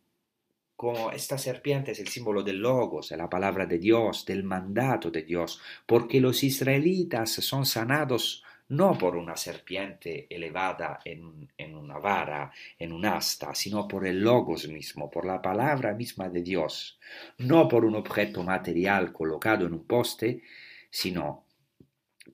como 0.76 1.12
esta 1.12 1.38
serpiente 1.38 1.92
es 1.92 2.00
el 2.00 2.08
símbolo 2.08 2.42
del 2.42 2.58
logos, 2.58 3.10
de 3.10 3.16
la 3.16 3.28
palabra 3.28 3.66
de 3.66 3.78
Dios, 3.78 4.24
del 4.24 4.42
mandato 4.42 5.10
de 5.10 5.22
Dios, 5.22 5.60
porque 5.86 6.20
los 6.20 6.42
israelitas 6.42 7.30
son 7.30 7.64
sanados 7.66 8.42
no 8.68 8.96
por 8.96 9.16
una 9.16 9.36
serpiente 9.36 10.26
elevada 10.30 11.00
en, 11.04 11.74
una 11.74 11.98
vara, 11.98 12.52
en 12.78 12.92
un 12.92 13.04
asta, 13.04 13.54
sino 13.54 13.86
por 13.86 14.06
el 14.06 14.20
logos 14.20 14.68
mismo, 14.68 15.10
por 15.10 15.26
la 15.26 15.42
palabra 15.42 15.92
misma 15.94 16.28
de 16.28 16.42
Dios, 16.42 16.98
no 17.38 17.68
por 17.68 17.84
un 17.84 17.94
objeto 17.94 18.42
material 18.42 19.12
colocado 19.12 19.66
en 19.66 19.74
un 19.74 19.86
poste, 19.86 20.42
sino 20.90 21.46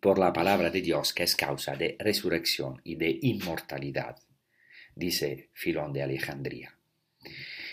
por 0.00 0.18
la 0.18 0.32
palabra 0.32 0.70
de 0.70 0.80
Dios 0.80 1.12
que 1.12 1.24
es 1.24 1.34
causa 1.34 1.74
de 1.74 1.96
resurrección 1.98 2.80
y 2.84 2.94
de 2.94 3.18
inmortalidad, 3.22 4.16
dice 4.94 5.50
Filón 5.52 5.92
de 5.92 6.02
Alejandría. 6.02 6.74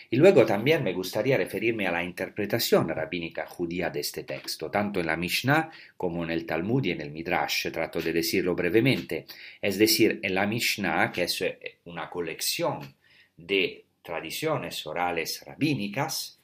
Y 0.10 0.16
luego 0.16 0.46
también 0.46 0.84
me 0.84 0.94
gustaría 0.94 1.38
referirme 1.38 1.86
a 1.88 1.92
la 1.92 2.04
interpretación 2.04 2.88
rabínica 2.88 3.46
judía 3.46 3.90
de 3.90 4.00
este 4.00 4.24
texto, 4.24 4.72
tanto 4.72 5.00
en 5.00 5.08
la 5.08 5.18
Mishnah 5.18 5.70
como 5.98 6.24
en 6.24 6.32
el 6.32 6.46
Talmud 6.46 6.86
y 6.86 6.92
en 6.92 7.02
el 7.02 7.12
Midrash. 7.12 7.70
Trato 7.72 8.02
de 8.02 8.14
decirlo 8.14 8.56
brevemente. 8.56 9.26
Es 9.62 9.78
decir, 9.78 10.20
en 10.24 10.36
la 10.36 10.48
Mishnah, 10.48 11.12
que 11.12 11.24
es 11.24 11.42
eh, 11.42 11.80
una 11.86 12.10
colección 12.10 12.96
de 13.36 13.86
tradiciones 14.02 14.86
orales 14.88 15.44
rabínicas, 15.46 16.40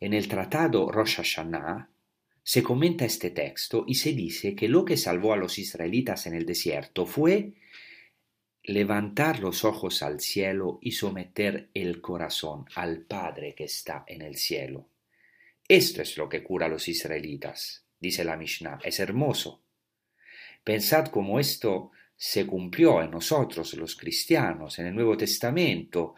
en 0.00 0.14
el 0.14 0.28
tratado 0.28 0.90
Rosh 0.92 1.16
Hashanah 1.16 1.88
se 2.42 2.62
comenta 2.62 3.04
este 3.04 3.30
texto 3.30 3.84
y 3.86 3.96
se 3.96 4.12
dice 4.12 4.54
que 4.54 4.68
lo 4.68 4.84
que 4.84 4.96
salvó 4.96 5.32
a 5.32 5.36
los 5.36 5.58
israelitas 5.58 6.26
en 6.26 6.34
el 6.34 6.46
desierto 6.46 7.04
fue 7.04 7.52
levantar 8.68 9.40
los 9.40 9.64
ojos 9.64 10.02
al 10.02 10.20
cielo 10.20 10.78
y 10.82 10.92
someter 10.92 11.70
el 11.72 12.02
corazón 12.02 12.66
al 12.74 13.00
Padre 13.00 13.54
que 13.54 13.64
está 13.64 14.04
en 14.06 14.20
el 14.20 14.36
cielo. 14.36 14.90
Esto 15.66 16.02
es 16.02 16.18
lo 16.18 16.28
que 16.28 16.42
cura 16.42 16.66
a 16.66 16.68
los 16.68 16.86
israelitas, 16.86 17.86
dice 17.98 18.24
la 18.24 18.36
Mishnah. 18.36 18.78
Es 18.84 19.00
hermoso. 19.00 19.62
Pensad 20.62 21.06
cómo 21.06 21.40
esto 21.40 21.92
se 22.14 22.46
cumplió 22.46 23.02
en 23.02 23.10
nosotros, 23.10 23.72
los 23.72 23.96
cristianos, 23.96 24.78
en 24.78 24.88
el 24.88 24.94
Nuevo 24.94 25.16
Testamento, 25.16 26.14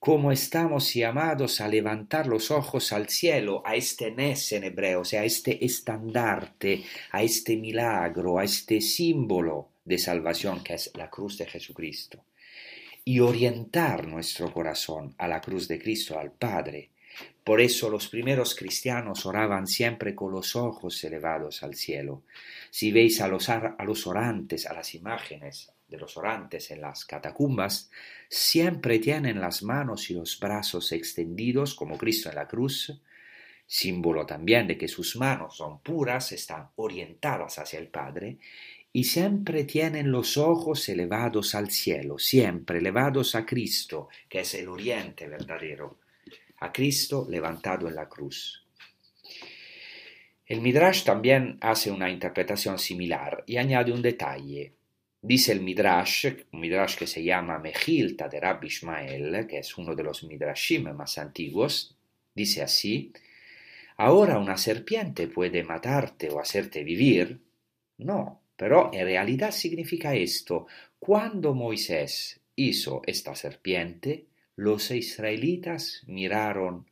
cómo 0.00 0.32
estamos 0.32 0.92
llamados 0.92 1.60
a 1.60 1.68
levantar 1.68 2.26
los 2.26 2.50
ojos 2.50 2.92
al 2.92 3.08
cielo, 3.10 3.62
a 3.64 3.76
este 3.76 4.10
Nes 4.10 4.50
en 4.50 4.64
hebreo, 4.64 5.02
o 5.02 5.04
sea, 5.04 5.20
a 5.20 5.24
este 5.24 5.64
estandarte, 5.64 6.82
a 7.12 7.22
este 7.22 7.56
milagro, 7.56 8.40
a 8.40 8.44
este 8.44 8.80
símbolo 8.80 9.71
de 9.84 9.98
salvación 9.98 10.62
que 10.62 10.74
es 10.74 10.90
la 10.94 11.10
cruz 11.10 11.38
de 11.38 11.46
Jesucristo 11.46 12.24
y 13.04 13.20
orientar 13.20 14.06
nuestro 14.06 14.52
corazón 14.52 15.14
a 15.18 15.26
la 15.26 15.40
cruz 15.40 15.66
de 15.68 15.80
Cristo, 15.80 16.18
al 16.18 16.32
Padre. 16.32 16.90
Por 17.44 17.60
eso 17.60 17.90
los 17.90 18.08
primeros 18.08 18.54
cristianos 18.54 19.26
oraban 19.26 19.66
siempre 19.66 20.14
con 20.14 20.32
los 20.32 20.54
ojos 20.54 21.02
elevados 21.02 21.62
al 21.62 21.74
cielo. 21.74 22.22
Si 22.70 22.92
veis 22.92 23.20
a 23.20 23.28
los, 23.28 23.48
a 23.48 23.76
los 23.84 24.06
orantes, 24.06 24.66
a 24.66 24.72
las 24.72 24.94
imágenes 24.94 25.72
de 25.88 25.98
los 25.98 26.16
orantes 26.16 26.70
en 26.70 26.80
las 26.80 27.04
catacumbas, 27.04 27.90
siempre 28.28 28.98
tienen 28.98 29.40
las 29.40 29.62
manos 29.62 30.10
y 30.10 30.14
los 30.14 30.38
brazos 30.38 30.92
extendidos 30.92 31.74
como 31.74 31.98
Cristo 31.98 32.30
en 32.30 32.36
la 32.36 32.48
cruz, 32.48 32.98
símbolo 33.66 34.24
también 34.24 34.66
de 34.68 34.78
que 34.78 34.88
sus 34.88 35.16
manos 35.16 35.56
son 35.56 35.80
puras, 35.80 36.32
están 36.32 36.68
orientadas 36.76 37.58
hacia 37.58 37.78
el 37.78 37.88
Padre, 37.88 38.38
y 38.92 39.04
siempre 39.04 39.64
tienen 39.64 40.10
los 40.10 40.36
ojos 40.36 40.88
elevados 40.88 41.54
al 41.54 41.70
cielo, 41.70 42.18
siempre 42.18 42.78
elevados 42.78 43.34
a 43.34 43.46
Cristo, 43.46 44.08
que 44.28 44.40
es 44.40 44.54
el 44.54 44.68
oriente 44.68 45.28
verdadero, 45.28 45.98
a 46.60 46.72
Cristo 46.72 47.26
levantado 47.28 47.88
en 47.88 47.94
la 47.94 48.08
cruz. 48.08 48.66
El 50.46 50.60
Midrash 50.60 51.04
también 51.04 51.56
hace 51.62 51.90
una 51.90 52.10
interpretación 52.10 52.78
similar 52.78 53.42
y 53.46 53.56
añade 53.56 53.92
un 53.92 54.02
detalle. 54.02 54.74
Dice 55.22 55.52
el 55.52 55.60
Midrash, 55.60 56.26
un 56.52 56.60
Midrash 56.60 56.96
que 56.96 57.06
se 57.06 57.24
llama 57.24 57.58
Mejilta 57.58 58.28
de 58.28 58.40
Rabbi 58.40 58.66
Ishmael, 58.66 59.46
que 59.46 59.58
es 59.60 59.78
uno 59.78 59.94
de 59.94 60.02
los 60.02 60.24
Midrashim 60.24 60.92
más 60.92 61.16
antiguos, 61.16 61.96
dice 62.34 62.62
así, 62.62 63.12
Ahora 63.96 64.38
una 64.38 64.58
serpiente 64.58 65.28
puede 65.28 65.62
matarte 65.62 66.28
o 66.28 66.40
hacerte 66.40 66.82
vivir. 66.82 67.40
No, 67.98 68.41
pero 68.62 68.90
en 68.92 69.04
realidad 69.04 69.50
significa 69.50 70.14
esto. 70.14 70.68
Cuando 70.96 71.52
Moisés 71.52 72.40
hizo 72.54 73.02
esta 73.04 73.34
serpiente, 73.34 74.28
los 74.54 74.92
israelitas 74.92 76.04
miraron 76.06 76.86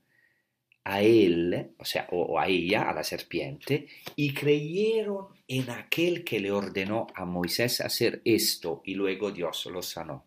a 0.82 1.00
él, 1.00 1.70
o 1.78 1.84
sea, 1.84 2.08
o, 2.10 2.40
a 2.40 2.48
ella, 2.48 2.90
a 2.90 2.92
la 2.92 3.04
serpiente, 3.04 3.86
y 4.16 4.34
creyeron 4.34 5.28
en 5.46 5.70
aquel 5.70 6.24
que 6.24 6.40
le 6.40 6.50
ordenó 6.50 7.06
a 7.14 7.24
Moisés 7.24 7.80
hacer 7.80 8.20
esto, 8.24 8.82
y 8.84 8.96
luego 8.96 9.30
Dios 9.30 9.64
lo 9.66 9.80
sanó. 9.80 10.26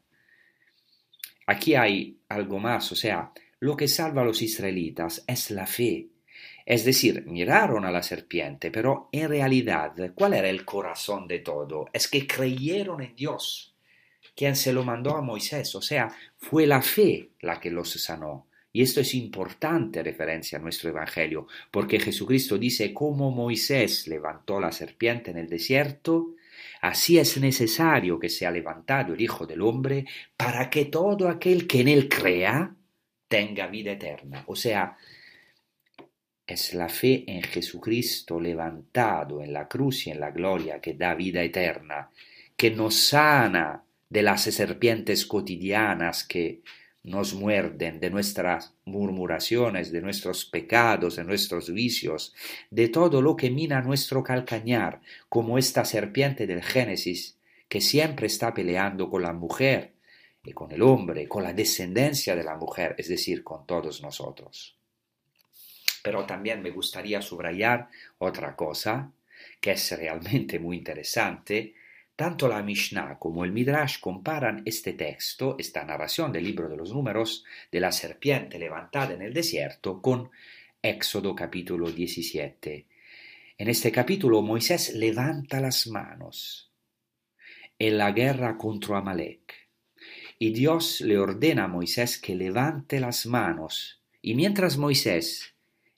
Aquí 1.45 1.75
hay 1.75 2.19
algo 2.29 2.57
más, 2.57 2.89
o 2.93 2.95
sea, 2.95 3.33
lo 3.59 3.75
que 3.75 3.89
salva 3.89 4.21
a 4.21 4.25
los 4.25 4.41
israelitas 4.41 5.25
es 5.27 5.51
la 5.51 5.67
fe, 5.67 6.07
es 6.65 6.85
decir, 6.85 7.25
miraron 7.25 7.85
a 7.85 7.91
la 7.91 8.03
serpiente, 8.03 8.71
pero 8.71 9.09
en 9.11 9.29
realidad, 9.29 9.93
¿cuál 10.15 10.33
era 10.33 10.49
el 10.49 10.63
corazón 10.63 11.27
de 11.27 11.39
todo? 11.39 11.87
Es 11.93 12.07
que 12.07 12.25
creyeron 12.25 13.01
en 13.01 13.15
Dios, 13.15 13.75
quien 14.35 14.55
se 14.55 14.73
lo 14.73 14.83
mandó 14.83 15.15
a 15.15 15.21
Moisés, 15.21 15.75
o 15.75 15.81
sea, 15.81 16.13
fue 16.37 16.65
la 16.65 16.81
fe 16.81 17.31
la 17.41 17.59
que 17.59 17.69
los 17.69 17.91
sanó. 17.91 18.47
Y 18.75 18.81
esto 18.81 19.01
es 19.01 19.13
importante 19.13 20.01
referencia 20.01 20.57
a 20.57 20.61
nuestro 20.61 20.89
Evangelio, 20.89 21.47
porque 21.69 21.99
Jesucristo 21.99 22.57
dice, 22.57 22.91
como 22.91 23.29
Moisés 23.29 24.07
levantó 24.07 24.59
la 24.59 24.71
serpiente 24.71 25.29
en 25.29 25.37
el 25.37 25.47
desierto, 25.47 26.33
así 26.81 27.19
es 27.19 27.37
necesario 27.37 28.17
que 28.17 28.29
sea 28.29 28.49
levantado 28.49 29.13
el 29.13 29.21
Hijo 29.21 29.45
del 29.45 29.61
Hombre 29.61 30.05
para 30.35 30.71
que 30.71 30.85
todo 30.85 31.29
aquel 31.29 31.67
que 31.67 31.81
en 31.81 31.87
él 31.87 32.09
crea 32.09 32.75
tenga 33.27 33.67
vida 33.67 33.91
eterna. 33.91 34.43
O 34.47 34.55
sea, 34.55 34.97
es 36.45 36.73
la 36.73 36.89
fe 36.89 37.23
en 37.27 37.41
Jesucristo 37.41 38.39
levantado 38.39 39.41
en 39.41 39.53
la 39.53 39.67
cruz 39.67 40.07
y 40.07 40.11
en 40.11 40.19
la 40.19 40.31
gloria 40.31 40.81
que 40.81 40.93
da 40.93 41.15
vida 41.15 41.41
eterna, 41.41 42.09
que 42.55 42.71
nos 42.71 42.95
sana 42.95 43.83
de 44.09 44.21
las 44.21 44.43
serpientes 44.43 45.25
cotidianas 45.25 46.23
que 46.23 46.61
nos 47.03 47.33
muerden, 47.33 47.99
de 47.99 48.09
nuestras 48.09 48.73
murmuraciones, 48.85 49.91
de 49.91 50.01
nuestros 50.01 50.45
pecados, 50.45 51.17
de 51.17 51.25
nuestros 51.25 51.73
vicios, 51.73 52.33
de 52.71 52.87
todo 52.87 53.21
lo 53.21 53.35
que 53.35 53.49
mina 53.49 53.81
nuestro 53.81 54.23
calcañar, 54.23 55.01
como 55.27 55.57
esta 55.57 55.83
serpiente 55.83 56.47
del 56.47 56.63
Génesis, 56.63 57.37
que 57.67 57.81
siempre 57.81 58.27
está 58.27 58.53
peleando 58.53 59.09
con 59.09 59.23
la 59.23 59.33
mujer 59.33 59.93
y 60.45 60.53
con 60.53 60.71
el 60.71 60.81
hombre, 60.81 61.27
con 61.27 61.43
la 61.43 61.53
descendencia 61.53 62.35
de 62.35 62.43
la 62.43 62.55
mujer, 62.55 62.95
es 62.97 63.09
decir, 63.09 63.43
con 63.43 63.65
todos 63.65 64.01
nosotros. 64.01 64.77
Pero 66.03 66.25
también 66.25 66.61
me 66.61 66.69
gustaría 66.69 67.21
subrayar 67.23 67.89
otra 68.19 68.55
cosa 68.55 69.11
que 69.59 69.71
es 69.71 69.91
realmente 69.97 70.59
muy 70.59 70.77
interesante. 70.77 71.73
Tanto 72.15 72.47
la 72.47 72.61
Mishnah 72.61 73.17
como 73.17 73.43
el 73.43 73.51
Midrash 73.51 73.99
comparan 73.99 74.61
este 74.65 74.93
texto, 74.93 75.55
esta 75.57 75.83
narración 75.83 76.31
del 76.31 76.43
libro 76.43 76.69
de 76.69 76.77
los 76.77 76.93
números 76.93 77.43
de 77.71 77.79
la 77.79 77.91
serpiente 77.91 78.59
levantada 78.59 79.13
en 79.13 79.23
el 79.23 79.33
desierto 79.33 80.01
con 80.01 80.29
Éxodo 80.81 81.33
capítulo 81.33 81.89
17. 81.89 82.85
En 83.57 83.67
este 83.69 83.91
capítulo 83.91 84.41
Moisés 84.41 84.93
levanta 84.93 85.59
las 85.59 85.87
manos 85.87 86.71
en 87.79 87.97
la 87.97 88.11
guerra 88.11 88.57
contra 88.57 88.97
Amalek. 88.99 89.69
Y 90.37 90.51
Dios 90.51 91.01
le 91.01 91.17
ordena 91.17 91.65
a 91.65 91.67
Moisés 91.67 92.17
que 92.17 92.35
levante 92.35 92.99
las 92.99 93.25
manos. 93.25 94.01
Y 94.21 94.35
mientras 94.35 94.77
Moisés 94.77 95.52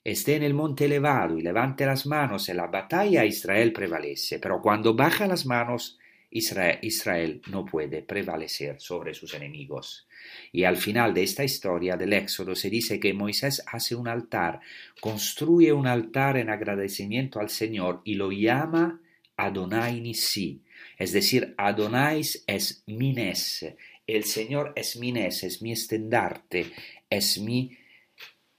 esté 0.06 0.36
en 0.36 0.44
el 0.44 0.54
monte 0.54 0.84
elevado 0.84 1.36
y 1.36 1.42
levante 1.42 1.84
las 1.84 2.06
manos 2.06 2.48
en 2.48 2.58
la 2.58 2.68
batalla, 2.68 3.24
Israel 3.24 3.72
prevalece, 3.72 4.38
pero 4.38 4.62
cuando 4.62 4.94
baja 4.94 5.26
las 5.26 5.46
manos, 5.46 5.98
Israel, 6.30 7.40
no 7.50 7.64
puede 7.64 8.02
prevalecer 8.02 8.80
sobre 8.80 9.14
sus 9.14 9.34
enemigos. 9.34 10.06
Y 10.52 10.62
al 10.62 10.76
final 10.76 11.12
de 11.12 11.24
esta 11.24 11.42
historia 11.42 11.96
del 11.96 12.12
Éxodo 12.12 12.54
se 12.54 12.70
dice 12.70 13.00
que 13.00 13.14
Moisés 13.14 13.64
hace 13.66 13.96
un 13.96 14.06
altar, 14.06 14.60
construye 15.00 15.72
un 15.72 15.88
altar 15.88 16.36
en 16.36 16.50
agradecimiento 16.50 17.40
al 17.40 17.48
Señor 17.48 18.02
y 18.04 18.14
lo 18.14 18.30
llama 18.30 19.00
Adonai 19.36 20.00
Nisi, 20.00 20.62
es 20.98 21.12
decir, 21.12 21.52
Adonai 21.58 22.20
es 22.46 22.84
Mines, 22.86 23.66
el 24.06 24.22
Señor 24.22 24.72
es 24.76 24.96
Mines, 24.96 25.42
es 25.42 25.62
mi 25.62 25.72
estandarte, 25.72 26.66
es 27.10 27.38
mi 27.38 27.76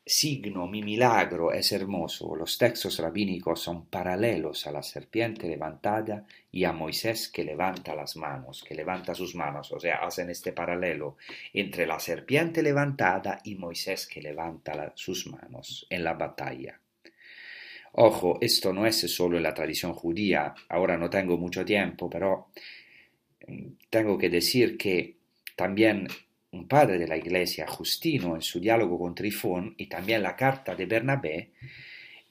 signo, 0.08 0.68
mi 0.68 0.82
milagro 0.82 1.52
es 1.52 1.72
hermoso. 1.72 2.36
Los 2.36 2.58
textos 2.58 2.98
rabínicos 3.00 3.62
son 3.62 3.88
paralelos 3.88 4.66
a 4.66 4.72
la 4.72 4.82
serpiente 4.82 5.48
levantada 5.48 6.26
y 6.52 6.64
a 6.64 6.72
Moisés 6.72 7.30
que 7.30 7.44
levanta 7.44 7.94
las 7.94 8.16
manos, 8.16 8.64
que 8.64 8.74
levanta 8.74 9.14
sus 9.14 9.36
manos. 9.36 9.72
O 9.72 9.80
sea, 9.80 9.98
hacen 9.98 10.30
este 10.30 10.54
paralelo 10.54 11.18
entre 11.54 11.86
la 11.86 12.00
serpiente 12.00 12.64
levantada 12.64 13.42
y 13.44 13.56
Moisés 13.56 14.08
que 14.08 14.22
levanta 14.22 14.94
sus 14.96 15.28
manos 15.28 15.86
en 15.90 16.04
la 16.04 16.14
batalla. 16.14 16.80
Ojo, 17.94 18.38
esto 18.42 18.74
no 18.74 18.86
es 18.86 19.00
solo 19.12 19.38
en 19.38 19.44
la 19.44 19.54
tradición 19.54 19.94
judía. 19.94 20.54
Ahora 20.70 20.98
no 20.98 21.10
tengo 21.10 21.38
mucho 21.38 21.66
tiempo, 21.66 22.10
pero 22.10 22.50
mm, 23.48 23.68
tengo 23.90 24.18
que 24.18 24.30
decir 24.30 24.78
que 24.78 25.18
también 25.56 26.08
un 26.58 26.68
padre 26.68 26.98
de 26.98 27.08
la 27.08 27.18
Iglesia, 27.18 27.68
Justino, 27.68 28.36
en 28.36 28.42
su 28.42 28.60
diálogo 28.60 28.98
con 29.00 29.16
Trifón 29.16 29.76
y 29.78 29.88
también 29.88 30.24
la 30.24 30.36
carta 30.36 30.76
de 30.76 30.86
Bernabé, 30.86 31.52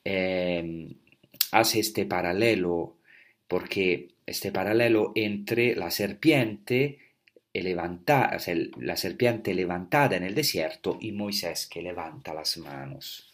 eh, 0.05 0.89
hace 1.53 1.81
este 1.81 2.07
paralelo, 2.07 2.99
porque 3.49 4.09
este 4.27 4.53
paralelo 4.53 5.13
entre 5.15 5.75
la 5.77 5.91
serpiente, 5.91 6.99
la 7.55 8.97
serpiente 8.97 9.55
levantada 9.55 10.17
en 10.17 10.25
el 10.25 10.35
desierto 10.35 10.99
y 11.01 11.13
Moisés 11.13 11.67
que 11.67 11.81
levanta 11.81 12.35
las 12.35 12.59
manos. 12.59 13.33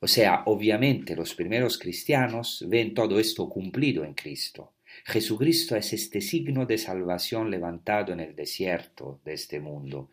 O 0.00 0.08
sea, 0.08 0.42
obviamente 0.46 1.14
los 1.14 1.34
primeros 1.34 1.78
cristianos 1.78 2.64
ven 2.68 2.92
todo 2.92 3.20
esto 3.20 3.48
cumplido 3.48 4.04
en 4.04 4.14
Cristo. 4.14 4.72
Jesucristo 5.04 5.76
es 5.76 5.92
este 5.92 6.20
signo 6.20 6.66
de 6.66 6.78
salvación 6.78 7.50
levantado 7.50 8.12
en 8.12 8.20
el 8.20 8.36
desierto 8.36 9.20
de 9.24 9.34
este 9.34 9.60
mundo, 9.60 10.10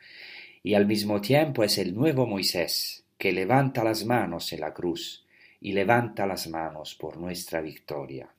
y 0.64 0.74
al 0.74 0.86
mismo 0.86 1.22
tiempo 1.22 1.64
es 1.64 1.78
el 1.78 1.94
nuevo 1.94 2.26
Moisés 2.26 3.06
que 3.18 3.32
levanta 3.32 3.84
las 3.84 4.06
manos 4.06 4.52
en 4.54 4.62
la 4.62 4.74
cruz 4.74 5.26
y 5.62 5.74
levanta 5.74 6.26
las 6.26 6.48
manos 6.48 6.96
por 6.96 7.18
nuestra 7.18 7.62
victoria. 7.62 8.30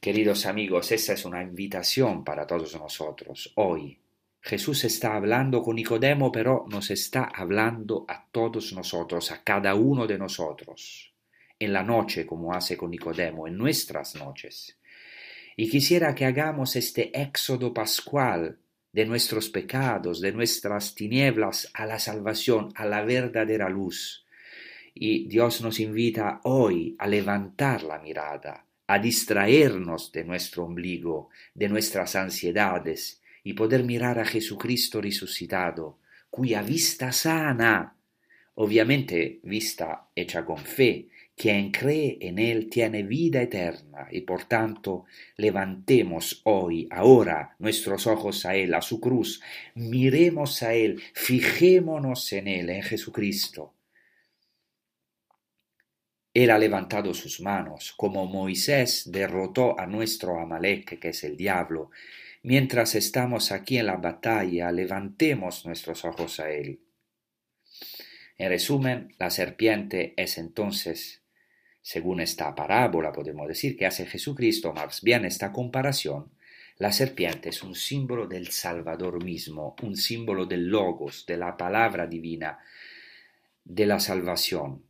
Queridos 0.00 0.46
amigos, 0.46 0.92
esa 0.92 1.12
es 1.12 1.24
una 1.24 1.42
invitación 1.42 2.24
para 2.24 2.46
todos 2.46 2.74
nosotros 2.78 3.52
hoy. 3.56 3.98
Jesús 4.40 4.84
está 4.84 5.14
hablando 5.14 5.62
con 5.62 5.76
Nicodemo, 5.76 6.32
pero 6.32 6.64
nos 6.68 6.90
está 6.90 7.24
hablando 7.24 8.06
a 8.08 8.26
todos 8.30 8.72
nosotros, 8.72 9.30
a 9.30 9.42
cada 9.44 9.74
uno 9.74 10.06
de 10.06 10.18
nosotros 10.18 11.09
en 11.60 11.72
la 11.72 11.84
noche 11.84 12.26
como 12.26 12.52
hace 12.52 12.76
con 12.76 12.90
Nicodemo, 12.90 13.46
en 13.46 13.56
nuestras 13.56 14.16
noches. 14.16 14.76
Y 15.56 15.68
quisiera 15.68 16.14
que 16.14 16.24
hagamos 16.24 16.74
este 16.74 17.20
éxodo 17.20 17.72
pascual 17.72 18.58
de 18.92 19.04
nuestros 19.04 19.50
pecados, 19.50 20.20
de 20.20 20.32
nuestras 20.32 20.94
tinieblas, 20.94 21.70
a 21.74 21.86
la 21.86 21.98
salvación, 21.98 22.72
a 22.74 22.86
la 22.86 23.02
verdadera 23.04 23.68
luz. 23.68 24.24
Y 24.94 25.28
Dios 25.28 25.60
nos 25.60 25.78
invita 25.78 26.40
hoy 26.44 26.96
a 26.98 27.06
levantar 27.06 27.82
la 27.82 27.98
mirada, 27.98 28.64
a 28.86 28.98
distraernos 28.98 30.10
de 30.10 30.24
nuestro 30.24 30.64
ombligo, 30.64 31.28
de 31.54 31.68
nuestras 31.68 32.16
ansiedades, 32.16 33.20
y 33.44 33.52
poder 33.52 33.84
mirar 33.84 34.18
a 34.18 34.24
Jesucristo 34.24 35.00
resucitado, 35.00 35.98
cuya 36.30 36.62
vista 36.62 37.12
sana, 37.12 37.96
obviamente 38.54 39.40
vista 39.42 40.08
hecha 40.14 40.44
con 40.44 40.58
fe, 40.58 41.08
quien 41.40 41.70
cree 41.70 42.18
en 42.20 42.38
Él 42.38 42.68
tiene 42.68 43.02
vida 43.02 43.40
eterna 43.40 44.06
y 44.10 44.20
por 44.20 44.44
tanto 44.44 45.06
levantemos 45.38 46.42
hoy, 46.44 46.86
ahora, 46.90 47.56
nuestros 47.58 48.06
ojos 48.06 48.44
a 48.44 48.54
Él, 48.54 48.74
a 48.74 48.82
su 48.82 49.00
cruz, 49.00 49.40
miremos 49.74 50.62
a 50.62 50.74
Él, 50.74 51.00
fijémonos 51.14 52.30
en 52.34 52.46
Él, 52.46 52.68
en 52.68 52.82
Jesucristo. 52.82 53.72
Él 56.34 56.50
ha 56.50 56.58
levantado 56.58 57.14
sus 57.14 57.40
manos, 57.40 57.94
como 57.96 58.26
Moisés 58.26 59.10
derrotó 59.10 59.80
a 59.80 59.86
nuestro 59.86 60.38
Amalek, 60.38 60.98
que 60.98 61.08
es 61.08 61.24
el 61.24 61.38
diablo. 61.38 61.90
Mientras 62.42 62.94
estamos 62.94 63.50
aquí 63.50 63.78
en 63.78 63.86
la 63.86 63.96
batalla, 63.96 64.70
levantemos 64.72 65.64
nuestros 65.64 66.04
ojos 66.04 66.38
a 66.38 66.50
Él. 66.50 66.80
En 68.36 68.50
resumen, 68.50 69.14
la 69.18 69.30
serpiente 69.30 70.12
es 70.18 70.36
entonces 70.36 71.19
según 71.82 72.20
esta 72.20 72.54
parábola 72.54 73.12
podemos 73.12 73.48
decir 73.48 73.76
que 73.76 73.86
hace 73.86 74.06
Jesucristo, 74.06 74.72
más 74.72 75.02
bien 75.02 75.24
esta 75.24 75.52
comparación, 75.52 76.30
la 76.78 76.92
serpiente 76.92 77.50
es 77.50 77.62
un 77.62 77.74
símbolo 77.74 78.26
del 78.26 78.48
Salvador 78.48 79.22
mismo, 79.22 79.76
un 79.82 79.96
símbolo 79.96 80.46
del 80.46 80.66
Logos, 80.66 81.26
de 81.26 81.36
la 81.36 81.56
palabra 81.56 82.06
divina, 82.06 82.58
de 83.64 83.86
la 83.86 84.00
salvación. 84.00 84.82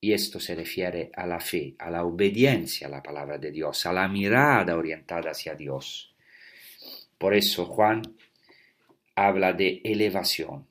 Y 0.00 0.12
esto 0.12 0.40
se 0.40 0.56
refiere 0.56 1.12
a 1.14 1.26
la 1.26 1.38
fe, 1.38 1.76
a 1.78 1.90
la 1.90 2.04
obediencia 2.04 2.88
a 2.88 2.90
la 2.90 3.02
palabra 3.02 3.38
de 3.38 3.52
Dios, 3.52 3.86
a 3.86 3.92
la 3.92 4.08
mirada 4.08 4.76
orientada 4.76 5.30
hacia 5.30 5.54
Dios. 5.54 6.12
Por 7.18 7.34
eso 7.34 7.66
Juan 7.66 8.02
habla 9.14 9.52
de 9.52 9.80
elevación. 9.84 10.66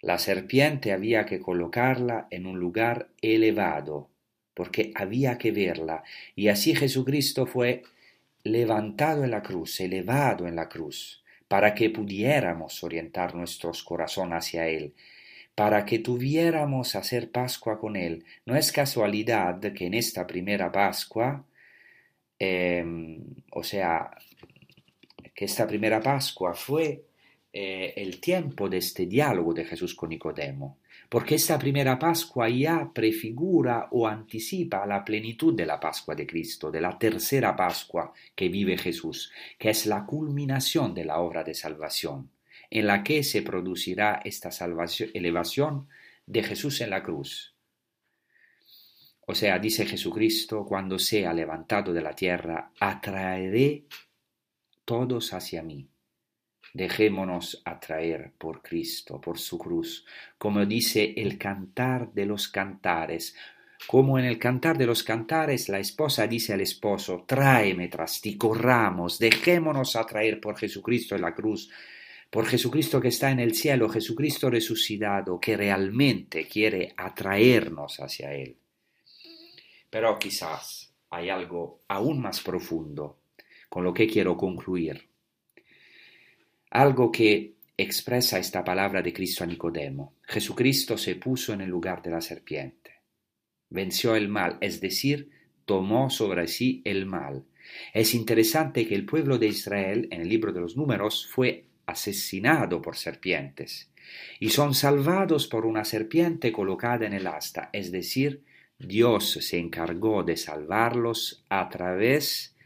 La 0.00 0.18
serpiente 0.18 0.92
había 0.92 1.26
que 1.26 1.40
colocarla 1.40 2.26
en 2.30 2.46
un 2.46 2.58
lugar 2.58 3.10
elevado, 3.20 4.08
porque 4.60 4.92
había 4.94 5.38
que 5.38 5.52
verla, 5.52 6.04
y 6.36 6.48
así 6.48 6.74
Jesucristo 6.74 7.46
fue 7.46 7.82
levantado 8.44 9.24
en 9.24 9.30
la 9.30 9.42
cruz, 9.42 9.80
elevado 9.80 10.46
en 10.46 10.54
la 10.54 10.68
cruz, 10.68 11.24
para 11.48 11.74
que 11.74 11.88
pudiéramos 11.88 12.84
orientar 12.84 13.34
nuestros 13.34 13.82
corazones 13.82 14.36
hacia 14.36 14.68
Él, 14.68 14.92
para 15.54 15.86
que 15.86 16.00
tuviéramos 16.00 16.94
hacer 16.94 17.30
Pascua 17.30 17.78
con 17.78 17.96
Él. 17.96 18.22
No 18.44 18.54
es 18.54 18.70
casualidad 18.70 19.60
que 19.72 19.86
en 19.86 19.94
esta 19.94 20.26
primera 20.26 20.70
Pascua, 20.70 21.42
em, 22.38 23.24
o 23.52 23.62
sea, 23.62 24.10
que 25.34 25.46
esta 25.46 25.66
primera 25.66 26.02
Pascua 26.02 26.52
fue 26.52 27.06
eh, 27.50 27.94
el 27.96 28.20
tiempo 28.20 28.68
de 28.68 28.76
este 28.76 29.06
diálogo 29.06 29.54
de 29.54 29.64
Jesús 29.64 29.94
con 29.94 30.10
Nicodemo 30.10 30.79
porque 31.10 31.34
esta 31.34 31.58
primera 31.58 31.98
Pascua 31.98 32.48
ya 32.48 32.92
prefigura 32.94 33.88
o 33.90 34.06
anticipa 34.06 34.86
la 34.86 35.04
plenitud 35.04 35.52
de 35.52 35.66
la 35.66 35.80
Pascua 35.80 36.14
de 36.14 36.24
Cristo, 36.24 36.70
de 36.70 36.80
la 36.80 36.96
tercera 36.96 37.56
Pascua 37.56 38.12
que 38.32 38.48
vive 38.48 38.78
Jesús, 38.78 39.32
que 39.58 39.70
es 39.70 39.86
la 39.86 40.06
culminación 40.06 40.94
de 40.94 41.04
la 41.04 41.18
obra 41.18 41.42
de 41.42 41.52
salvación, 41.52 42.30
en 42.70 42.86
la 42.86 43.02
que 43.02 43.24
se 43.24 43.42
producirá 43.42 44.22
esta 44.24 44.50
elevación 45.12 45.88
de 46.26 46.44
Jesús 46.44 46.80
en 46.80 46.90
la 46.90 47.02
cruz. 47.02 47.56
O 49.26 49.34
sea, 49.34 49.58
dice 49.58 49.86
Jesucristo, 49.86 50.64
cuando 50.64 50.96
sea 50.96 51.34
levantado 51.34 51.92
de 51.92 52.02
la 52.02 52.14
tierra, 52.14 52.70
atraeré 52.78 53.84
todos 54.84 55.32
hacia 55.32 55.60
mí. 55.64 55.88
Dejémonos 56.72 57.62
atraer 57.64 58.32
por 58.38 58.62
Cristo, 58.62 59.20
por 59.20 59.38
su 59.38 59.58
cruz, 59.58 60.04
como 60.38 60.64
dice 60.64 61.14
el 61.16 61.36
cantar 61.36 62.12
de 62.12 62.26
los 62.26 62.48
cantares. 62.48 63.34
Como 63.86 64.18
en 64.18 64.24
el 64.24 64.38
cantar 64.38 64.78
de 64.78 64.86
los 64.86 65.02
cantares 65.02 65.68
la 65.68 65.80
esposa 65.80 66.26
dice 66.26 66.52
al 66.52 66.60
esposo, 66.60 67.24
tráeme 67.26 67.88
tras 67.88 68.20
ti, 68.20 68.36
corramos, 68.36 69.18
dejémonos 69.18 69.96
atraer 69.96 70.40
por 70.40 70.56
Jesucristo 70.56 71.16
en 71.16 71.22
la 71.22 71.34
cruz, 71.34 71.70
por 72.30 72.46
Jesucristo 72.46 73.00
que 73.00 73.08
está 73.08 73.32
en 73.32 73.40
el 73.40 73.54
cielo, 73.54 73.88
Jesucristo 73.88 74.48
resucitado, 74.48 75.40
que 75.40 75.56
realmente 75.56 76.46
quiere 76.46 76.94
atraernos 76.96 77.98
hacia 77.98 78.32
Él. 78.32 78.56
Pero 79.88 80.16
quizás 80.20 80.94
hay 81.10 81.30
algo 81.30 81.80
aún 81.88 82.20
más 82.20 82.40
profundo 82.40 83.18
con 83.68 83.82
lo 83.82 83.92
que 83.92 84.06
quiero 84.06 84.36
concluir 84.36 85.09
algo 86.70 87.10
que 87.10 87.54
expresa 87.76 88.38
esta 88.38 88.62
palabra 88.62 89.02
de 89.02 89.12
Cristo 89.12 89.44
a 89.44 89.46
Nicodemo. 89.46 90.14
Jesucristo 90.22 90.96
se 90.96 91.16
puso 91.16 91.52
en 91.52 91.62
el 91.62 91.70
lugar 91.70 92.02
de 92.02 92.10
la 92.10 92.20
serpiente. 92.20 93.02
Venció 93.68 94.14
el 94.14 94.28
mal, 94.28 94.58
es 94.60 94.80
decir, 94.80 95.30
tomó 95.64 96.10
sobre 96.10 96.46
sí 96.48 96.82
el 96.84 97.06
mal. 97.06 97.44
Es 97.94 98.14
interesante 98.14 98.86
que 98.86 98.94
el 98.94 99.06
pueblo 99.06 99.38
de 99.38 99.48
Israel, 99.48 100.08
en 100.10 100.22
el 100.22 100.28
libro 100.28 100.52
de 100.52 100.60
los 100.60 100.76
números, 100.76 101.26
fue 101.26 101.66
asesinado 101.86 102.80
por 102.80 102.96
serpientes 102.96 103.90
y 104.38 104.50
son 104.50 104.74
salvados 104.74 105.46
por 105.46 105.66
una 105.66 105.84
serpiente 105.84 106.52
colocada 106.52 107.06
en 107.06 107.12
el 107.12 107.26
asta, 107.26 107.70
es 107.72 107.92
decir, 107.92 108.42
Dios 108.78 109.32
se 109.32 109.58
encargó 109.58 110.22
de 110.22 110.36
salvarlos 110.36 111.44
a 111.48 111.68
través 111.68 112.56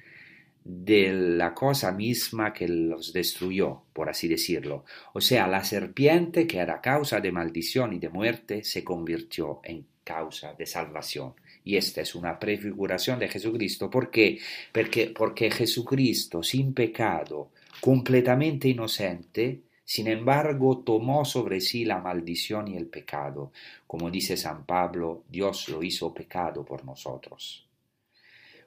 de 0.64 1.12
la 1.12 1.52
cosa 1.52 1.92
misma 1.92 2.54
que 2.54 2.66
los 2.66 3.12
destruyó, 3.12 3.82
por 3.92 4.08
así 4.08 4.28
decirlo. 4.28 4.84
O 5.12 5.20
sea, 5.20 5.46
la 5.46 5.62
serpiente 5.62 6.46
que 6.46 6.58
era 6.58 6.80
causa 6.80 7.20
de 7.20 7.30
maldición 7.30 7.92
y 7.92 7.98
de 7.98 8.08
muerte 8.08 8.64
se 8.64 8.82
convirtió 8.82 9.60
en 9.62 9.86
causa 10.02 10.54
de 10.54 10.64
salvación. 10.64 11.34
Y 11.64 11.76
esta 11.76 12.00
es 12.00 12.14
una 12.14 12.38
prefiguración 12.38 13.18
de 13.18 13.28
Jesucristo. 13.28 13.90
¿Por 13.90 14.10
qué? 14.10 14.38
Porque, 14.72 15.12
porque 15.16 15.50
Jesucristo, 15.50 16.42
sin 16.42 16.72
pecado, 16.72 17.50
completamente 17.80 18.68
inocente, 18.68 19.60
sin 19.84 20.08
embargo, 20.08 20.78
tomó 20.78 21.26
sobre 21.26 21.60
sí 21.60 21.84
la 21.84 21.98
maldición 21.98 22.68
y 22.68 22.76
el 22.78 22.86
pecado. 22.86 23.52
Como 23.86 24.10
dice 24.10 24.38
San 24.38 24.64
Pablo, 24.64 25.24
Dios 25.28 25.68
lo 25.68 25.82
hizo 25.82 26.14
pecado 26.14 26.64
por 26.64 26.86
nosotros 26.86 27.64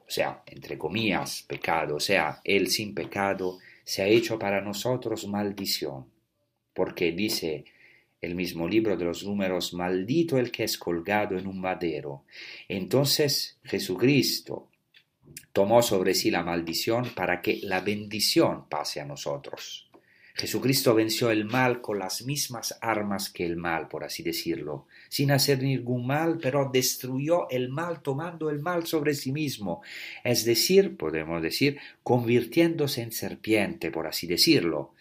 o 0.07 0.11
sea, 0.11 0.41
entre 0.45 0.77
comillas, 0.77 1.43
pecado, 1.47 1.97
o 1.97 1.99
sea, 1.99 2.39
Él 2.43 2.69
sin 2.69 2.93
pecado 2.93 3.59
se 3.83 4.01
ha 4.01 4.07
hecho 4.07 4.39
para 4.39 4.61
nosotros 4.61 5.27
maldición, 5.27 6.05
porque 6.73 7.11
dice 7.11 7.65
el 8.21 8.35
mismo 8.35 8.67
libro 8.67 8.95
de 8.95 9.05
los 9.05 9.23
números, 9.23 9.73
maldito 9.73 10.37
el 10.37 10.51
que 10.51 10.63
es 10.63 10.77
colgado 10.77 11.37
en 11.37 11.45
un 11.45 11.59
madero. 11.59 12.23
Entonces 12.67 13.59
Jesucristo 13.63 14.69
tomó 15.53 15.81
sobre 15.81 16.13
sí 16.13 16.31
la 16.31 16.43
maldición 16.43 17.13
para 17.13 17.41
que 17.41 17.59
la 17.63 17.81
bendición 17.81 18.67
pase 18.69 19.01
a 19.01 19.05
nosotros. 19.05 19.86
Jesucristo 20.37 20.93
venció 20.93 21.31
el 21.31 21.45
mal 21.45 21.81
con 21.81 21.97
las 21.97 22.23
mismas 22.23 22.77
armas 22.79 23.31
que 23.31 23.43
el 23.43 23.55
mal, 23.55 23.87
por 23.87 24.03
así 24.03 24.21
decirlo, 24.21 24.85
sin 25.09 25.31
hacer 25.31 25.63
ningún 25.63 26.05
mal, 26.05 26.37
pero 26.39 26.69
destruyó 26.71 27.49
el 27.49 27.69
mal 27.69 28.03
tomando 28.03 28.51
el 28.51 28.59
mal 28.59 28.85
sobre 28.85 29.15
sí 29.15 29.31
mismo, 29.31 29.81
es 30.23 30.45
decir, 30.45 30.95
podemos 30.95 31.41
decir, 31.41 31.79
convirtiéndose 32.03 33.01
en 33.01 33.11
serpiente, 33.13 33.89
por 33.89 34.05
así 34.05 34.27
decirlo, 34.27 34.93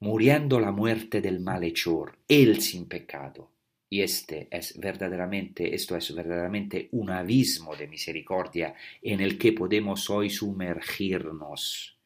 muriendo 0.00 0.58
la 0.58 0.72
muerte 0.72 1.20
del 1.20 1.38
malhechor, 1.38 2.18
él 2.26 2.60
sin 2.60 2.86
pecado. 2.86 3.52
Y 3.88 4.02
este 4.02 4.48
es 4.50 4.76
verdaderamente, 4.80 5.76
esto 5.76 5.96
es 5.96 6.12
verdaderamente 6.12 6.88
un 6.90 7.10
abismo 7.10 7.76
de 7.76 7.86
misericordia 7.86 8.74
en 9.00 9.20
el 9.20 9.38
que 9.38 9.52
podemos 9.52 10.10
hoy 10.10 10.28
sumergirnos 10.28 11.99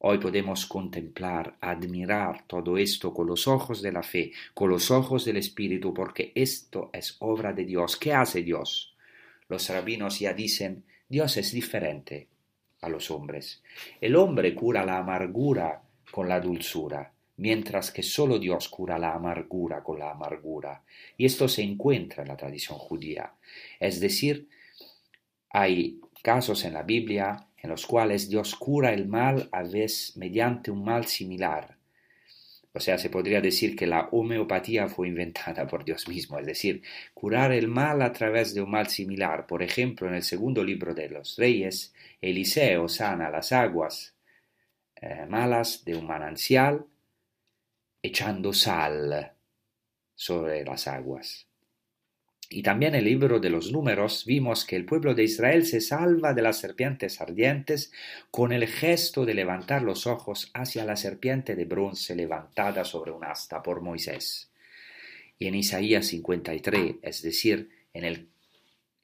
Hoy 0.00 0.18
podemos 0.18 0.66
contemplar, 0.66 1.56
admirar 1.60 2.46
todo 2.46 2.78
esto 2.78 3.12
con 3.12 3.26
los 3.26 3.48
ojos 3.48 3.82
de 3.82 3.90
la 3.90 4.04
fe, 4.04 4.30
con 4.54 4.70
los 4.70 4.92
ojos 4.92 5.24
del 5.24 5.38
Espíritu, 5.38 5.92
porque 5.92 6.30
esto 6.36 6.90
es 6.92 7.16
obra 7.18 7.52
de 7.52 7.64
Dios. 7.64 7.96
¿Qué 7.96 8.12
hace 8.12 8.44
Dios? 8.44 8.94
Los 9.48 9.68
rabinos 9.68 10.20
ya 10.20 10.32
dicen, 10.32 10.84
Dios 11.08 11.36
es 11.36 11.50
diferente 11.50 12.28
a 12.80 12.88
los 12.88 13.10
hombres. 13.10 13.60
El 14.00 14.14
hombre 14.14 14.54
cura 14.54 14.84
la 14.84 14.98
amargura 14.98 15.82
con 16.12 16.28
la 16.28 16.38
dulzura, 16.38 17.12
mientras 17.38 17.90
que 17.90 18.04
solo 18.04 18.38
Dios 18.38 18.68
cura 18.68 19.00
la 19.00 19.14
amargura 19.14 19.82
con 19.82 19.98
la 19.98 20.12
amargura. 20.12 20.80
Y 21.16 21.24
esto 21.24 21.48
se 21.48 21.62
encuentra 21.62 22.22
en 22.22 22.28
la 22.28 22.36
tradición 22.36 22.78
judía. 22.78 23.32
Es 23.80 23.98
decir, 23.98 24.48
hay 25.50 26.00
casos 26.22 26.64
en 26.64 26.74
la 26.74 26.84
Biblia 26.84 27.47
en 27.60 27.70
los 27.70 27.86
cuales 27.86 28.28
Dios 28.28 28.54
cura 28.54 28.92
el 28.92 29.08
mal 29.08 29.48
a 29.52 29.62
veces 29.62 30.16
mediante 30.16 30.70
un 30.70 30.84
mal 30.84 31.06
similar. 31.06 31.76
O 32.72 32.80
sea, 32.80 32.98
se 32.98 33.10
podría 33.10 33.40
decir 33.40 33.74
que 33.74 33.86
la 33.86 34.08
homeopatía 34.12 34.88
fue 34.88 35.08
inventada 35.08 35.66
por 35.66 35.84
Dios 35.84 36.06
mismo, 36.06 36.38
es 36.38 36.46
decir, 36.46 36.82
curar 37.14 37.50
el 37.50 37.66
mal 37.66 38.02
a 38.02 38.12
través 38.12 38.54
de 38.54 38.62
un 38.62 38.70
mal 38.70 38.86
similar. 38.86 39.46
Por 39.46 39.62
ejemplo, 39.62 40.06
en 40.06 40.14
el 40.14 40.22
segundo 40.22 40.62
libro 40.62 40.94
de 40.94 41.08
los 41.08 41.36
reyes, 41.36 41.92
Eliseo 42.20 42.88
sana 42.88 43.30
las 43.30 43.52
aguas 43.52 44.14
eh, 45.00 45.26
malas 45.26 45.84
de 45.84 45.94
un 45.96 46.06
manantial 46.06 46.84
echando 48.02 48.52
sal 48.52 49.32
sobre 50.14 50.64
las 50.64 50.88
aguas. 50.88 51.47
Y 52.50 52.62
también 52.62 52.94
en 52.94 53.00
el 53.00 53.04
libro 53.04 53.40
de 53.40 53.50
los 53.50 53.72
números 53.72 54.24
vimos 54.24 54.64
que 54.64 54.76
el 54.76 54.86
pueblo 54.86 55.14
de 55.14 55.24
Israel 55.24 55.66
se 55.66 55.82
salva 55.82 56.32
de 56.32 56.40
las 56.40 56.58
serpientes 56.58 57.20
ardientes 57.20 57.92
con 58.30 58.52
el 58.52 58.66
gesto 58.66 59.26
de 59.26 59.34
levantar 59.34 59.82
los 59.82 60.06
ojos 60.06 60.50
hacia 60.54 60.86
la 60.86 60.96
serpiente 60.96 61.54
de 61.56 61.66
bronce 61.66 62.16
levantada 62.16 62.84
sobre 62.84 63.10
un 63.10 63.24
asta 63.24 63.62
por 63.62 63.82
Moisés. 63.82 64.50
Y 65.38 65.46
en 65.46 65.56
Isaías 65.56 66.06
53, 66.06 66.96
es 67.02 67.22
decir, 67.22 67.68
en 67.92 68.04
el, 68.04 68.28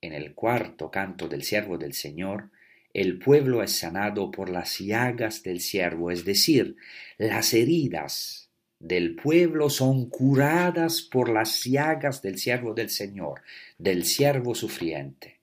en 0.01 0.15
el 0.15 0.33
cuarto 0.33 0.91
canto 0.91 1.29
del 1.29 1.43
siervo 1.43 1.77
del 1.77 1.93
Señor, 1.93 2.51
el 2.95 3.19
pueblo 3.19 3.63
es 3.63 3.73
sanado 3.73 4.31
por 4.31 4.49
las 4.49 4.79
llagas 4.79 5.43
del 5.43 5.61
siervo, 5.61 6.11
es 6.11 6.25
decir, 6.25 6.77
las 7.19 7.53
heridas 7.53 8.44
del 8.85 9.17
pueblo 9.17 9.71
son 9.71 10.11
curadas 10.11 11.01
por 11.01 11.31
las 11.31 11.65
llagas 11.65 12.21
del 12.21 12.39
siervo 12.39 12.75
del 12.75 12.91
Señor, 12.91 13.41
del 13.79 14.05
siervo 14.05 14.55
sufriente. 14.55 15.41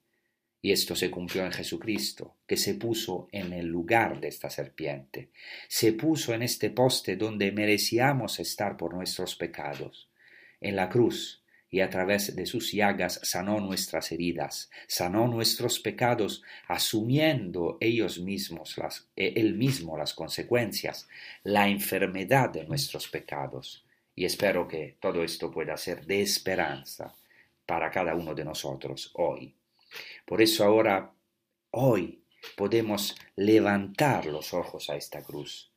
Y 0.61 0.71
esto 0.71 0.95
se 0.95 1.09
cumplió 1.09 1.43
en 1.43 1.51
Jesucristo, 1.51 2.35
que 2.45 2.55
se 2.55 2.75
puso 2.75 3.27
en 3.31 3.51
el 3.53 3.65
lugar 3.65 4.21
de 4.21 4.27
esta 4.27 4.51
serpiente, 4.51 5.31
se 5.67 5.93
puso 5.93 6.35
en 6.35 6.43
este 6.43 6.69
poste 6.69 7.15
donde 7.15 7.51
merecíamos 7.51 8.39
estar 8.39 8.77
por 8.77 8.93
nuestros 8.93 9.35
pecados, 9.35 10.07
en 10.59 10.75
la 10.75 10.87
cruz, 10.87 11.40
y 11.73 11.79
a 11.79 11.89
través 11.89 12.35
de 12.35 12.45
sus 12.45 12.73
llagas 12.73 13.21
sanó 13.23 13.61
nuestras 13.61 14.11
heridas, 14.11 14.69
sanó 14.87 15.27
nuestros 15.29 15.79
pecados, 15.79 16.43
asumiendo 16.67 17.77
ellos 17.79 18.19
mismos 18.19 18.77
las, 18.77 19.07
eh, 19.15 19.33
él 19.37 19.55
mismo 19.55 19.97
las 19.97 20.13
consecuencias, 20.13 21.07
la 21.43 21.69
enfermedad 21.69 22.49
de 22.49 22.65
nuestros 22.65 23.07
pecados. 23.07 23.85
Y 24.13 24.25
espero 24.25 24.67
que 24.67 24.97
todo 24.99 25.23
esto 25.23 25.49
pueda 25.49 25.77
ser 25.77 26.05
de 26.05 26.21
esperanza 26.21 27.15
para 27.65 27.89
cada 27.89 28.15
uno 28.15 28.35
de 28.35 28.43
nosotros 28.43 29.11
hoy. 29.13 29.55
Por 30.25 30.41
eso 30.41 30.65
ahora, 30.65 31.13
hoy, 31.71 32.21
podemos 32.57 33.15
levantar 33.37 34.25
los 34.25 34.53
ojos 34.53 34.89
a 34.89 34.97
esta 34.97 35.23
cruz. 35.23 35.71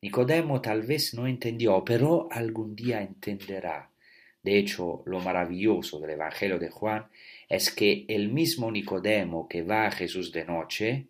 Nicodemo 0.00 0.60
tal 0.60 0.82
vez 0.82 1.14
no 1.14 1.26
entendió, 1.26 1.84
pero 1.84 2.28
algún 2.30 2.76
día 2.76 3.02
entenderá 3.02 3.90
de 4.44 4.58
hecho, 4.58 5.02
lo 5.06 5.20
maravilloso 5.20 5.98
del 5.98 6.10
Evangelio 6.10 6.58
de 6.58 6.68
Juan 6.68 7.08
es 7.48 7.70
que 7.70 8.04
el 8.08 8.28
mismo 8.28 8.70
Nicodemo 8.70 9.48
que 9.48 9.62
va 9.62 9.86
a 9.86 9.90
Jesús 9.90 10.32
de 10.32 10.44
noche, 10.44 11.06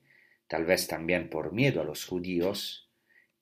tal 0.46 0.64
vez 0.64 0.86
también 0.86 1.28
por 1.28 1.52
miedo 1.52 1.80
a 1.80 1.84
los 1.84 2.04
judíos, 2.04 2.88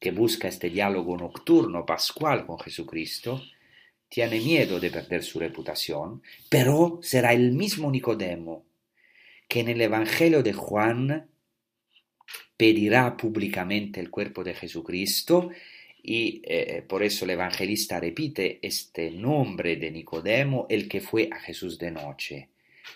que 0.00 0.10
busca 0.10 0.48
este 0.48 0.70
diálogo 0.70 1.18
nocturno 1.18 1.84
pascual 1.84 2.46
con 2.46 2.58
Jesucristo, 2.58 3.42
tiene 4.08 4.40
miedo 4.40 4.80
de 4.80 4.90
perder 4.90 5.22
su 5.22 5.38
reputación, 5.38 6.22
pero 6.48 6.98
será 7.02 7.34
el 7.34 7.52
mismo 7.52 7.90
Nicodemo 7.90 8.64
que 9.46 9.60
en 9.60 9.68
el 9.68 9.80
Evangelio 9.82 10.42
de 10.42 10.54
Juan 10.54 11.28
pedirá 12.56 13.14
públicamente 13.18 14.00
el 14.00 14.08
cuerpo 14.08 14.42
de 14.42 14.54
Jesucristo 14.54 15.50
y 16.02 16.42
eh, 16.44 16.82
por 16.86 17.02
eso 17.02 17.24
el 17.24 17.32
evangelista 17.32 18.00
repite 18.00 18.58
este 18.60 19.10
nombre 19.10 19.76
de 19.76 19.90
Nicodemo, 19.90 20.66
el 20.68 20.88
que 20.88 21.00
fue 21.00 21.28
a 21.30 21.38
Jesús 21.38 21.78
de 21.78 21.90
noche. 21.90 22.48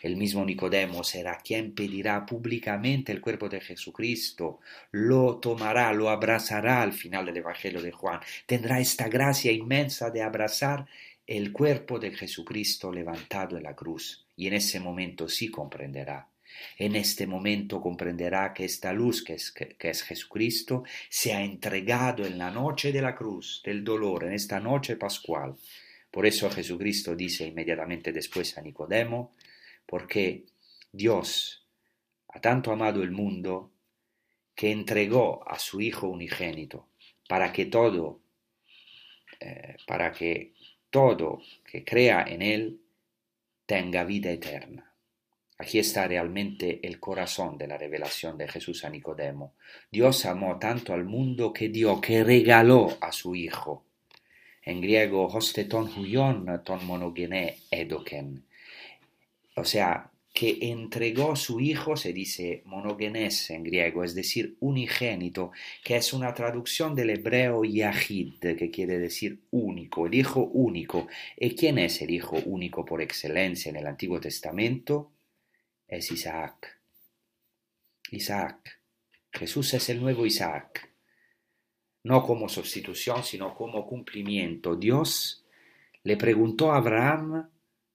El 0.03 0.17
mismo 0.17 0.45
Nicodemo 0.45 1.05
será 1.05 1.39
quien 1.39 1.73
pedirá 1.73 2.27
públicamente 2.27 3.13
el 3.13 3.21
cuerpo 3.21 3.49
de 3.49 3.61
Jesucristo, 3.61 4.61
lo 4.91 5.37
tomará, 5.39 5.93
lo 5.93 6.11
abrazará 6.11 6.83
al 6.83 6.93
final 6.93 7.27
del 7.27 7.39
Evangelio 7.39 7.81
de 7.81 7.93
Juan, 7.93 8.21
tendrá 8.47 8.81
esta 8.81 9.09
gracia 9.09 9.53
inmensa 9.53 10.11
de 10.11 10.23
abrazar 10.23 10.87
el 11.27 11.53
cuerpo 11.53 11.99
de 11.99 12.11
Jesucristo 12.11 12.93
levantado 12.93 13.57
en 13.57 13.63
la 13.63 13.75
cruz, 13.75 14.27
y 14.37 14.49
en 14.49 14.55
ese 14.55 14.81
momento 14.81 15.29
sí 15.29 15.49
comprenderá 15.49 16.29
en 16.79 16.97
este 16.97 17.27
momento 17.27 17.81
comprenderá 17.81 18.53
que 18.53 18.65
esta 18.65 18.93
luz 18.93 19.23
que 19.23 19.35
es, 19.35 19.53
que, 19.53 19.77
es, 19.79 20.03
Jesucristo 20.03 20.85
se 21.09 21.33
ha 21.33 21.43
entregado 21.43 22.27
en 22.27 22.39
la 22.39 22.51
noche 22.51 22.93
de 22.93 23.03
la 23.03 23.15
cruz, 23.15 23.63
del 23.65 23.85
dolor, 23.85 24.25
en 24.25 24.33
esta 24.33 24.61
noche 24.61 24.97
pascual. 24.97 25.57
Por 26.11 26.27
eso 26.27 26.51
Jesucristo 26.51 27.15
dice 27.15 27.47
inmediatamente 27.47 28.13
después 28.13 28.57
a 28.57 28.63
Nicodemo, 28.63 29.35
porque 29.85 30.45
Dios 30.93 31.67
ha 32.29 32.41
tanto 32.41 32.73
amado 32.73 33.03
el 33.03 33.11
mundo 33.11 33.73
que 34.55 34.71
entregó 34.71 35.47
a 35.47 35.59
su 35.59 35.81
Hijo 35.81 36.09
unigénito 36.09 36.89
para 37.29 37.53
que 37.53 37.67
todo, 37.67 38.21
eh, 39.41 39.77
para 39.87 40.13
que 40.13 40.55
todo 40.91 41.43
que 41.65 41.85
crea 41.85 42.25
en 42.27 42.43
Él 42.43 42.81
tenga 43.67 44.05
vida 44.05 44.31
eterna. 44.31 44.96
Aquí 45.59 45.79
está 45.79 46.07
realmente 46.07 46.81
el 46.87 47.01
corazón 47.01 47.57
de 47.57 47.67
la 47.67 47.79
revelación 47.79 48.37
de 48.37 48.47
Jesús 48.47 48.85
a 48.85 48.91
Nicodemo. 48.91 49.55
Dios 49.91 50.27
amó 50.27 50.59
tanto 50.59 50.93
al 50.93 51.05
mundo 51.05 51.53
que 51.53 51.71
dio, 51.71 52.01
que 52.01 52.23
regaló 52.23 52.99
a 53.01 53.11
su 53.11 53.35
Hijo. 53.35 53.85
En 54.63 54.81
griego, 54.81 55.27
hosteton 55.27 55.91
huion 55.97 56.63
ton 56.63 56.85
monogene 56.85 57.57
edoken. 57.71 58.45
O 59.55 59.65
sea, 59.65 60.11
que 60.35 60.59
entregó 60.61 61.35
su 61.35 61.61
Hijo, 61.61 61.97
se 61.97 62.13
dice 62.13 62.63
monogenes 62.67 63.49
en 63.49 63.63
griego, 63.65 64.05
es 64.05 64.15
decir, 64.15 64.59
unigénito, 64.61 65.53
que 65.83 65.97
es 65.97 66.13
una 66.13 66.35
traducción 66.35 66.95
del 66.95 67.09
hebreo 67.09 67.65
yahid, 67.65 68.35
que 68.41 68.71
quiere 68.71 68.99
decir 68.99 69.41
único, 69.53 70.07
el 70.07 70.15
Hijo 70.15 70.43
único. 70.53 71.07
¿Y 71.39 71.55
quién 71.55 71.79
es 71.79 72.03
el 72.03 72.11
Hijo 72.11 72.37
único 72.45 72.85
por 72.85 73.01
excelencia 73.01 73.71
en 73.71 73.77
el 73.77 73.87
Antiguo 73.87 74.21
Testamento? 74.21 75.13
Es 75.89 76.11
Isaac. 76.11 76.81
Isaac. 78.11 78.81
Jesús 79.33 79.75
es 79.75 79.89
el 79.91 80.01
nuevo 80.01 80.25
Isaac. 80.27 80.91
No 82.05 82.23
como 82.23 82.49
sustitución, 82.49 83.25
sino 83.25 83.55
como 83.55 83.87
cumplimiento. 83.87 84.77
Dios 84.77 85.45
le 86.05 86.17
preguntó 86.17 86.73
a 86.73 86.77
Abraham 86.77 87.49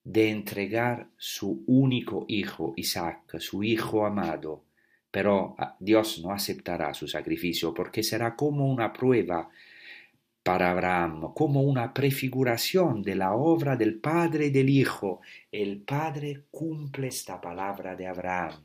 de 0.04 0.30
entregar 0.30 1.10
su 1.18 1.64
único 1.68 2.26
hijo, 2.28 2.74
Isaac, 2.76 3.40
su 3.40 3.64
hijo 3.64 4.06
amado, 4.06 4.66
pero 5.10 5.56
ah, 5.58 5.76
Dios 5.80 6.20
no 6.24 6.32
aceptará 6.32 6.94
su 6.94 7.08
sacrificio 7.08 7.74
porque 7.74 8.04
será 8.04 8.36
como 8.36 8.70
una 8.72 8.92
prueba 8.92 9.50
para 10.44 10.72
Abraham 10.72 11.34
como 11.34 11.62
una 11.62 11.94
prefiguración 11.94 13.04
de 13.04 13.16
la 13.16 13.34
obra 13.34 13.76
del 13.76 14.00
Padre 14.00 14.48
y 14.48 14.50
del 14.50 14.70
Hijo. 14.70 15.22
El 15.52 15.82
Padre 15.82 16.46
cumple 16.50 17.08
esta 17.08 17.40
palabra 17.40 17.96
de 17.96 18.08
Abraham. 18.08 18.64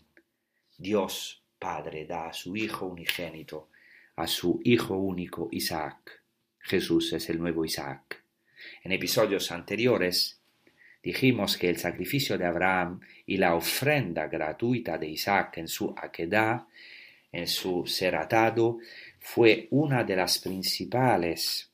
Dios 0.78 1.42
Padre 1.58 2.06
da 2.06 2.28
a 2.28 2.32
su 2.32 2.56
Hijo 2.56 2.86
unigénito, 2.86 3.68
a 4.16 4.26
su 4.26 4.60
Hijo 4.64 4.96
único 4.96 5.48
Isaac. 5.52 6.22
Jesús 6.60 7.12
es 7.12 7.28
el 7.30 7.38
nuevo 7.38 7.64
Isaac. 7.64 8.22
En 8.82 8.92
episodios 8.92 9.52
anteriores 9.52 10.40
dijimos 11.02 11.56
que 11.56 11.68
el 11.68 11.76
sacrificio 11.76 12.36
de 12.38 12.46
Abraham 12.46 13.00
y 13.26 13.36
la 13.36 13.54
ofrenda 13.54 14.26
gratuita 14.28 14.98
de 14.98 15.08
Isaac 15.08 15.58
en 15.58 15.68
su 15.68 15.94
aquedad, 15.96 16.66
en 17.30 17.46
su 17.46 17.86
ser 17.86 18.16
atado, 18.16 18.78
fue 19.28 19.66
una 19.72 20.04
de 20.04 20.14
las 20.14 20.38
principales 20.38 21.72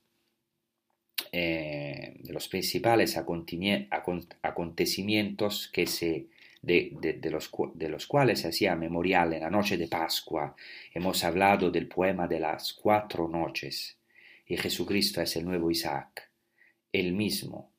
eh, 1.30 2.14
de 2.18 2.32
los 2.32 2.48
principales 2.48 3.18
acontecimientos 3.18 5.68
que 5.70 5.86
se, 5.86 6.28
de, 6.62 7.20
los, 7.30 7.50
cuales 8.06 8.40
se 8.40 8.48
hacía 8.48 8.74
memorial 8.74 9.34
en 9.34 9.42
la 9.42 9.50
noche 9.50 9.76
de 9.76 9.86
Pascua. 9.86 10.56
Hemos 10.94 11.22
hablado 11.24 11.70
del 11.70 11.88
poema 11.88 12.26
de 12.26 12.40
las 12.40 12.72
cuatro 12.72 13.28
noches, 13.28 13.98
y 14.46 14.56
Jesucristo 14.56 15.20
es 15.20 15.36
el 15.36 15.44
nuevo 15.44 15.70
Isaac. 15.70 16.30
Él 16.90 17.12
mismo 17.12 17.70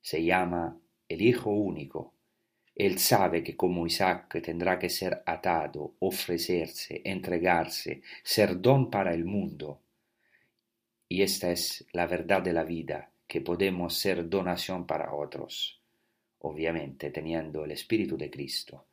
se 0.00 0.24
llama 0.24 0.78
el 1.08 1.20
Hijo 1.20 1.50
único. 1.50 2.14
Él 2.74 2.98
sabe 2.98 3.42
que 3.42 3.56
como 3.56 3.86
Isaac 3.86 4.40
tendrá 4.42 4.78
que 4.78 4.88
ser 4.88 5.22
atado, 5.26 5.94
ofrecerse, 5.98 7.02
entregarse, 7.04 8.02
ser 8.22 8.60
don 8.60 8.90
para 8.90 9.12
el 9.12 9.24
mundo. 9.24 9.80
Y 11.08 11.22
esta 11.22 11.50
es 11.50 11.84
la 11.92 12.06
verdad 12.06 12.40
de 12.42 12.52
la 12.52 12.64
vida, 12.64 13.10
que 13.26 13.40
podemos 13.40 13.98
ser 13.98 14.28
donación 14.28 14.86
para 14.86 15.12
otros, 15.14 15.80
obviamente 16.38 17.10
teniendo 17.10 17.64
el 17.64 17.72
Espíritu 17.72 18.16
de 18.16 18.30
Cristo. 18.30 18.86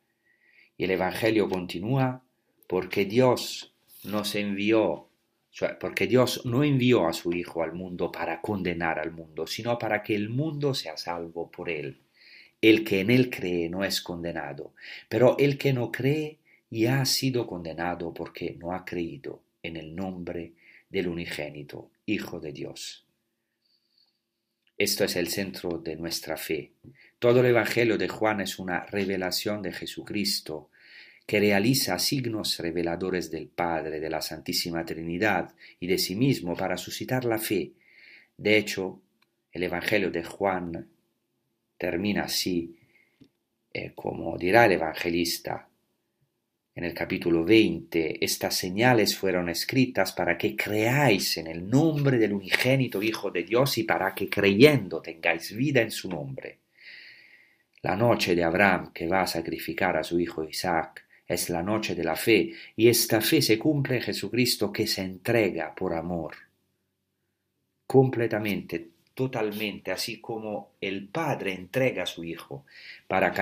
Y 0.76 0.84
el 0.84 0.90
Evangelio 0.90 1.48
continúa 1.48 2.22
porque 2.66 3.04
Dios 3.04 3.74
nos 4.04 4.34
envió, 4.34 5.08
porque 5.80 6.06
Dios 6.06 6.44
no 6.44 6.62
envió 6.62 7.08
a 7.08 7.12
su 7.12 7.32
Hijo 7.32 7.62
al 7.62 7.72
mundo 7.72 8.12
para 8.12 8.40
condenar 8.40 8.98
al 8.98 9.12
mundo, 9.12 9.46
sino 9.46 9.78
para 9.78 10.02
que 10.02 10.14
el 10.14 10.28
mundo 10.28 10.74
sea 10.74 10.96
salvo 10.96 11.50
por 11.50 11.70
él. 11.70 12.00
El 12.60 12.84
que 12.84 13.00
en 13.00 13.10
él 13.10 13.30
cree 13.30 13.68
no 13.68 13.84
es 13.84 14.00
condenado, 14.00 14.74
pero 15.08 15.36
el 15.38 15.58
que 15.58 15.72
no 15.72 15.92
cree 15.92 16.38
ya 16.70 17.00
ha 17.00 17.06
sido 17.06 17.46
condenado 17.46 18.12
porque 18.12 18.56
no 18.58 18.72
ha 18.72 18.84
creído 18.84 19.42
en 19.62 19.76
el 19.76 19.94
nombre 19.94 20.54
del 20.88 21.08
unigénito, 21.08 21.90
Hijo 22.06 22.40
de 22.40 22.52
Dios. 22.52 23.06
Esto 24.76 25.04
es 25.04 25.16
el 25.16 25.28
centro 25.28 25.78
de 25.78 25.96
nuestra 25.96 26.36
fe. 26.36 26.72
Todo 27.18 27.40
el 27.40 27.46
Evangelio 27.46 27.98
de 27.98 28.08
Juan 28.08 28.40
es 28.40 28.58
una 28.58 28.86
revelación 28.86 29.60
de 29.60 29.72
Jesucristo, 29.72 30.70
que 31.26 31.40
realiza 31.40 31.98
signos 31.98 32.58
reveladores 32.58 33.30
del 33.30 33.48
Padre, 33.48 34.00
de 34.00 34.08
la 34.08 34.22
Santísima 34.22 34.84
Trinidad 34.86 35.54
y 35.78 35.86
de 35.86 35.98
sí 35.98 36.14
mismo 36.14 36.56
para 36.56 36.78
suscitar 36.78 37.26
la 37.26 37.38
fe. 37.38 37.72
De 38.36 38.56
hecho, 38.56 39.02
el 39.52 39.64
Evangelio 39.64 40.10
de 40.10 40.24
Juan 40.24 40.88
termina 41.78 42.24
así, 42.24 42.76
eh, 43.72 43.92
como 43.94 44.36
dirá 44.36 44.66
el 44.66 44.72
evangelista 44.72 45.68
en 46.78 46.84
el 46.84 46.94
capítulo 46.94 47.44
20, 47.44 48.24
estas 48.24 48.54
señales 48.54 49.16
fueron 49.16 49.48
escritas 49.48 50.12
para 50.12 50.38
que 50.38 50.54
creáis 50.54 51.36
en 51.36 51.48
el 51.48 51.68
nombre 51.68 52.18
del 52.18 52.32
unigénito 52.32 53.02
Hijo 53.02 53.32
de 53.32 53.42
Dios 53.42 53.78
y 53.78 53.82
para 53.82 54.14
que 54.14 54.28
creyendo 54.28 55.02
tengáis 55.02 55.52
vida 55.56 55.82
en 55.82 55.90
su 55.90 56.08
nombre. 56.08 56.58
La 57.82 57.96
noche 57.96 58.36
de 58.36 58.44
Abraham 58.44 58.92
que 58.92 59.08
va 59.08 59.22
a 59.22 59.26
sacrificar 59.26 59.96
a 59.96 60.04
su 60.04 60.20
hijo 60.20 60.44
Isaac 60.44 61.04
es 61.26 61.50
la 61.50 61.64
noche 61.64 61.96
de 61.96 62.04
la 62.04 62.14
fe, 62.14 62.52
y 62.76 62.88
esta 62.88 63.20
fe 63.20 63.42
se 63.42 63.58
cumple 63.58 63.96
en 63.96 64.02
Jesucristo 64.02 64.72
que 64.72 64.86
se 64.86 65.02
entrega 65.02 65.74
por 65.74 65.94
amor. 65.94 66.36
Completamente, 67.88 68.88
totalmente, 69.18 69.90
así 69.90 70.20
como 70.20 70.74
el 70.80 71.08
Padre 71.08 71.52
entrega 71.52 72.04
a 72.04 72.06
su 72.06 72.22
Hijo, 72.22 72.66
para 73.08 73.32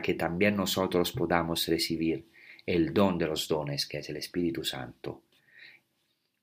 que, 0.00 0.14
también 0.14 0.56
nosotros 0.56 1.12
podamos 1.12 1.66
recibir 1.66 2.24
el 2.64 2.94
don 2.94 3.18
de 3.18 3.26
los 3.26 3.46
dones, 3.46 3.84
que 3.84 3.98
es 3.98 4.08
el 4.08 4.16
Espíritu 4.16 4.64
Santo, 4.64 5.24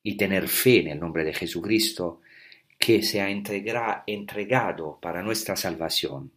y 0.03 0.15
tener 0.15 0.47
fe 0.47 0.81
en 0.81 0.89
el 0.89 0.99
nombre 0.99 1.23
de 1.23 1.33
Jesucristo, 1.33 2.21
que 2.77 3.01
se 3.01 3.19
ha 3.19 3.31
entregado 3.31 4.99
para 5.01 5.23
nuestra 5.23 5.55
salvación. 5.55 6.31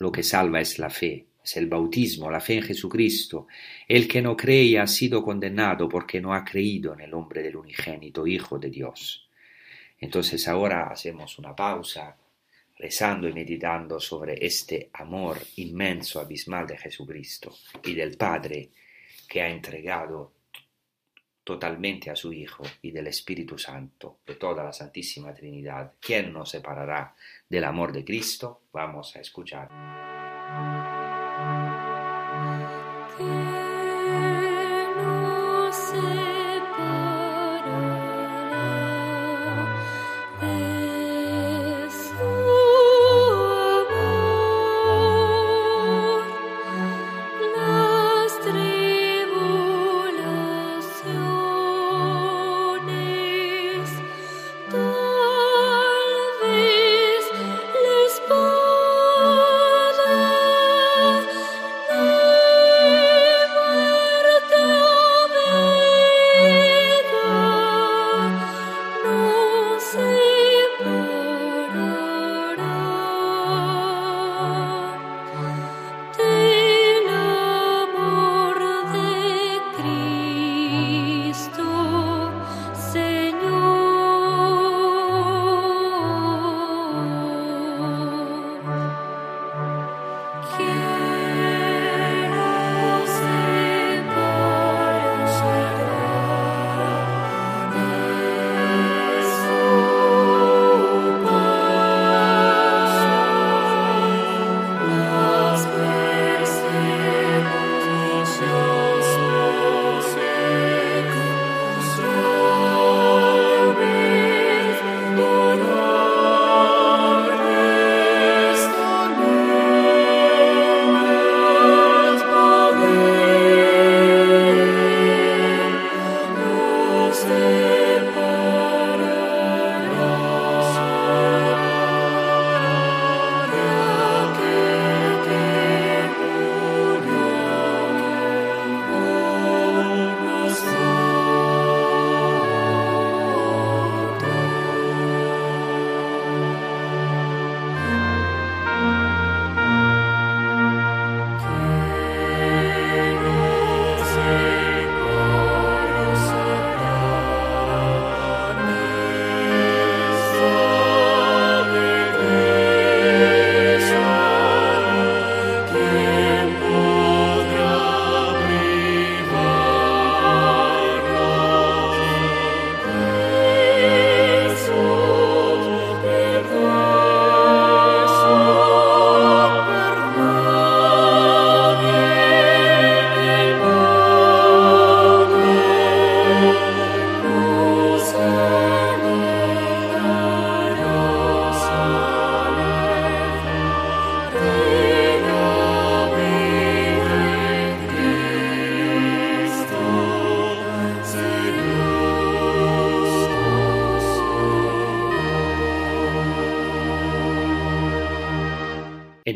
Lo 0.00 0.12
que 0.12 0.22
salva 0.22 0.60
es 0.60 0.78
la 0.78 0.90
fe, 0.90 1.28
es 1.42 1.56
el 1.56 1.66
bautismo, 1.66 2.30
la 2.30 2.42
fe 2.42 2.56
en 2.56 2.62
Jesucristo. 2.62 3.46
El 3.88 4.06
que 4.06 4.20
no 4.20 4.36
cree 4.36 4.78
ha 4.78 4.86
sido 4.86 5.22
condenado 5.22 5.88
porque 5.88 6.20
no 6.20 6.34
ha 6.34 6.44
creído 6.44 6.92
en 6.92 7.00
el 7.00 7.14
hombre 7.14 7.42
del 7.42 7.56
unigénito 7.56 8.26
Hijo 8.26 8.58
de 8.58 8.68
Dios. 8.68 9.29
Entonces 10.00 10.48
ahora 10.48 10.88
hacemos 10.88 11.38
una 11.38 11.54
pausa, 11.54 12.16
rezando 12.78 13.28
y 13.28 13.32
meditando 13.32 14.00
sobre 14.00 14.44
este 14.44 14.88
amor 14.94 15.38
inmenso, 15.56 16.18
abismal 16.18 16.66
de 16.66 16.78
Jesucristo 16.78 17.54
y 17.84 17.94
del 17.94 18.16
Padre 18.16 18.70
que 19.28 19.42
ha 19.42 19.48
entregado 19.48 20.32
totalmente 21.44 22.10
a 22.10 22.16
su 22.16 22.32
Hijo 22.32 22.64
y 22.80 22.90
del 22.90 23.08
Espíritu 23.08 23.58
Santo, 23.58 24.20
de 24.26 24.36
toda 24.36 24.64
la 24.64 24.72
Santísima 24.72 25.34
Trinidad. 25.34 25.92
¿Quién 26.00 26.32
nos 26.32 26.50
separará 26.50 27.14
del 27.48 27.64
amor 27.64 27.92
de 27.92 28.04
Cristo? 28.04 28.62
Vamos 28.72 29.14
a 29.16 29.20
escuchar. 29.20 29.68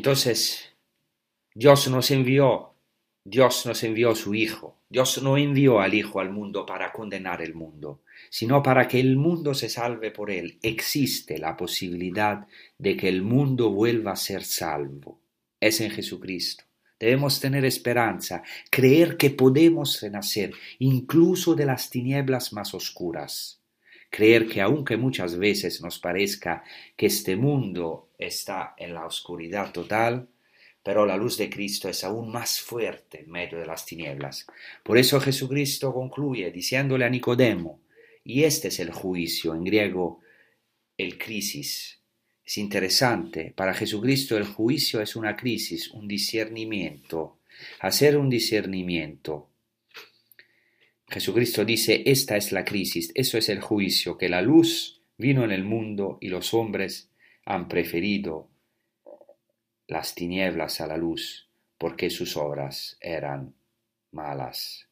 Entonces, 0.04 0.76
Dios 1.54 1.88
nos 1.88 2.10
envió, 2.10 2.74
Dios 3.24 3.64
nos 3.64 3.82
envió 3.84 4.14
su 4.14 4.34
Hijo. 4.34 4.82
Dios 4.86 5.22
no 5.22 5.38
envió 5.38 5.80
al 5.80 5.94
Hijo 5.94 6.20
al 6.20 6.28
mundo 6.28 6.66
para 6.66 6.92
condenar 6.92 7.40
el 7.40 7.54
mundo, 7.54 8.02
sino 8.28 8.62
para 8.62 8.86
que 8.86 9.00
el 9.00 9.16
mundo 9.16 9.54
se 9.54 9.70
salve 9.70 10.10
por 10.10 10.30
él. 10.30 10.58
Existe 10.60 11.38
la 11.38 11.56
posibilidad 11.56 12.46
de 12.76 12.98
que 12.98 13.08
el 13.08 13.22
mundo 13.22 13.70
vuelva 13.70 14.12
a 14.12 14.16
ser 14.16 14.44
salvo. 14.44 15.22
Es 15.58 15.80
en 15.80 15.90
Jesucristo. 15.90 16.64
Debemos 17.00 17.40
tener 17.40 17.64
esperanza, 17.64 18.42
creer 18.70 19.16
que 19.16 19.30
podemos 19.30 20.02
renacer 20.02 20.52
incluso 20.80 21.54
de 21.54 21.64
las 21.64 21.88
tinieblas 21.88 22.52
más 22.52 22.74
oscuras 22.74 23.63
creer 24.14 24.46
que 24.46 24.60
aunque 24.60 24.96
muchas 24.96 25.36
veces 25.36 25.80
nos 25.82 25.98
parezca 25.98 26.62
que 26.96 27.06
este 27.06 27.34
mundo 27.34 28.10
está 28.16 28.76
en 28.78 28.94
la 28.94 29.06
oscuridad 29.06 29.72
total, 29.72 30.28
pero 30.84 31.04
la 31.04 31.16
luz 31.16 31.36
de 31.36 31.50
Cristo 31.50 31.88
es 31.88 32.04
aún 32.04 32.30
más 32.30 32.60
fuerte 32.60 33.22
en 33.22 33.30
medio 33.32 33.58
de 33.58 33.66
las 33.66 33.84
tinieblas. 33.84 34.46
Por 34.84 34.98
eso 34.98 35.20
Jesucristo 35.20 35.92
concluye 35.92 36.52
diciéndole 36.52 37.04
a 37.04 37.10
Nicodemo, 37.10 37.80
y 38.22 38.44
este 38.44 38.68
es 38.68 38.78
el 38.78 38.92
juicio, 38.92 39.52
en 39.52 39.64
griego 39.64 40.20
el 40.96 41.18
crisis. 41.18 41.98
Es 42.46 42.56
interesante, 42.58 43.52
para 43.56 43.74
Jesucristo 43.74 44.36
el 44.36 44.44
juicio 44.44 45.00
es 45.00 45.16
una 45.16 45.34
crisis, 45.34 45.90
un 45.90 46.06
discernimiento, 46.06 47.38
hacer 47.80 48.16
un 48.16 48.30
discernimiento. 48.30 49.48
Jesucristo 51.08 51.64
dice, 51.64 52.02
esta 52.06 52.36
es 52.36 52.52
la 52.52 52.64
crisis, 52.64 53.12
eso 53.14 53.38
es 53.38 53.48
el 53.48 53.60
juicio, 53.60 54.16
que 54.16 54.28
la 54.28 54.42
luz 54.42 55.02
vino 55.18 55.44
en 55.44 55.52
el 55.52 55.64
mundo 55.64 56.18
y 56.20 56.28
los 56.28 56.54
hombres 56.54 57.10
han 57.44 57.68
preferido 57.68 58.48
las 59.86 60.14
tinieblas 60.14 60.80
a 60.80 60.86
la 60.86 60.96
luz, 60.96 61.48
porque 61.78 62.10
sus 62.10 62.36
obras 62.36 62.96
eran 63.00 63.54
malas. 64.12 64.88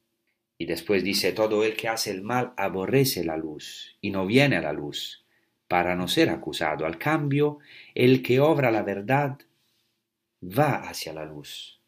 Y 0.59 0.67
después 0.67 1.03
dice, 1.03 1.33
todo 1.33 1.65
el 1.65 1.75
que 1.75 1.89
hace 1.89 2.11
el 2.11 2.23
mal 2.23 2.53
aborrece 2.57 3.25
la 3.25 3.37
luz 3.37 3.97
y 4.01 4.11
no 4.11 4.27
viene 4.27 4.57
a 4.57 4.63
la 4.63 4.73
luz 4.73 5.25
para 5.67 5.97
no 5.97 6.07
ser 6.07 6.29
acusado. 6.29 6.87
Al 6.87 6.99
cambio, 6.99 7.59
el 7.95 8.23
que 8.23 8.39
obra 8.39 8.71
la 8.71 8.83
verdad 8.83 9.39
va 10.43 10.89
hacia 10.89 11.13
la 11.13 11.25
luz. 11.25 11.82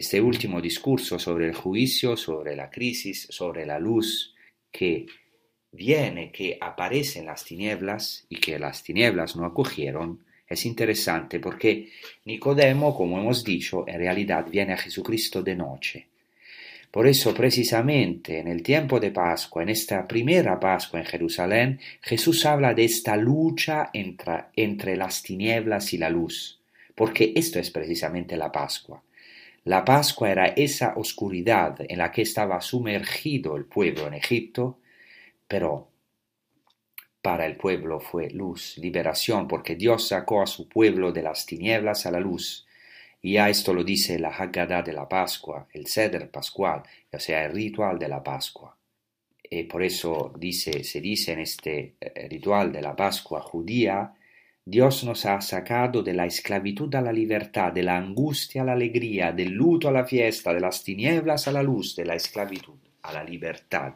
Este 0.00 0.18
último 0.18 0.62
discurso 0.62 1.18
sobre 1.18 1.46
el 1.46 1.54
juicio, 1.54 2.16
sobre 2.16 2.56
la 2.56 2.70
crisis, 2.70 3.26
sobre 3.28 3.66
la 3.66 3.78
luz 3.78 4.34
que 4.72 5.04
viene, 5.72 6.32
que 6.32 6.56
aparece 6.58 7.18
en 7.18 7.26
las 7.26 7.44
tinieblas 7.44 8.24
y 8.30 8.36
que 8.36 8.58
las 8.58 8.82
tinieblas 8.82 9.36
no 9.36 9.44
acogieron, 9.44 10.24
es 10.48 10.64
interesante 10.64 11.38
porque 11.38 11.90
Nicodemo, 12.24 12.96
como 12.96 13.18
hemos 13.18 13.44
dicho, 13.44 13.84
en 13.86 13.98
realidad 13.98 14.46
viene 14.50 14.72
a 14.72 14.78
Jesucristo 14.78 15.42
de 15.42 15.54
noche. 15.54 16.06
Por 16.90 17.06
eso, 17.06 17.34
precisamente 17.34 18.38
en 18.38 18.48
el 18.48 18.62
tiempo 18.62 19.00
de 19.00 19.10
Pascua, 19.10 19.62
en 19.64 19.68
esta 19.68 20.08
primera 20.08 20.58
Pascua 20.58 21.00
en 21.00 21.04
Jerusalén, 21.04 21.78
Jesús 22.00 22.46
habla 22.46 22.72
de 22.72 22.84
esta 22.84 23.18
lucha 23.18 23.90
entre, 23.92 24.44
entre 24.56 24.96
las 24.96 25.22
tinieblas 25.22 25.92
y 25.92 25.98
la 25.98 26.08
luz, 26.08 26.58
porque 26.94 27.34
esto 27.36 27.58
es 27.58 27.70
precisamente 27.70 28.38
la 28.38 28.50
Pascua. 28.50 29.02
La 29.64 29.84
Pascua 29.84 30.30
era 30.30 30.46
esa 30.46 30.94
oscuridad 30.96 31.76
en 31.86 31.98
la 31.98 32.10
que 32.10 32.22
estaba 32.22 32.60
sumergido 32.62 33.56
el 33.56 33.66
pueblo 33.66 34.06
en 34.06 34.14
Egipto, 34.14 34.78
pero 35.46 35.88
para 37.20 37.44
el 37.44 37.56
pueblo 37.56 38.00
fue 38.00 38.30
luz, 38.30 38.78
liberación, 38.78 39.46
porque 39.46 39.76
Dios 39.76 40.08
sacó 40.08 40.42
a 40.42 40.46
su 40.46 40.68
pueblo 40.68 41.12
de 41.12 41.22
las 41.22 41.44
tinieblas 41.44 42.06
a 42.06 42.10
la 42.10 42.20
luz. 42.20 42.66
Y 43.20 43.34
ya 43.34 43.50
esto 43.50 43.74
lo 43.74 43.84
dice 43.84 44.18
la 44.18 44.30
Haggadah 44.30 44.82
de 44.82 44.94
la 44.94 45.06
Pascua, 45.06 45.66
el 45.74 45.86
Seder 45.86 46.30
Pascual, 46.30 46.82
o 47.12 47.18
sea, 47.18 47.44
el 47.44 47.52
ritual 47.52 47.98
de 47.98 48.08
la 48.08 48.22
Pascua. 48.22 48.74
Y 49.42 49.64
por 49.64 49.82
eso 49.82 50.32
dice, 50.38 50.84
se 50.84 51.00
dice 51.02 51.32
en 51.32 51.40
este 51.40 51.96
eh, 52.00 52.28
ritual 52.30 52.72
de 52.72 52.80
la 52.80 52.96
Pascua 52.96 53.42
judía, 53.42 54.14
Dios 54.64 55.04
nos 55.04 55.24
ha 55.26 55.40
sacado 55.40 56.02
de 56.02 56.12
la 56.12 56.26
esclavitud 56.26 56.94
a 56.94 57.00
la 57.00 57.12
libertad, 57.12 57.72
de 57.72 57.82
la 57.82 57.96
angustia 57.96 58.62
a 58.62 58.64
la 58.64 58.72
alegría, 58.72 59.32
del 59.32 59.50
luto 59.50 59.88
a 59.88 59.92
la 59.92 60.04
fiesta, 60.04 60.52
de 60.52 60.60
las 60.60 60.84
tinieblas 60.84 61.48
a 61.48 61.52
la 61.52 61.62
luz, 61.62 61.96
de 61.96 62.04
la 62.04 62.14
esclavitud 62.14 62.78
a 63.02 63.12
la 63.12 63.24
libertad. 63.24 63.94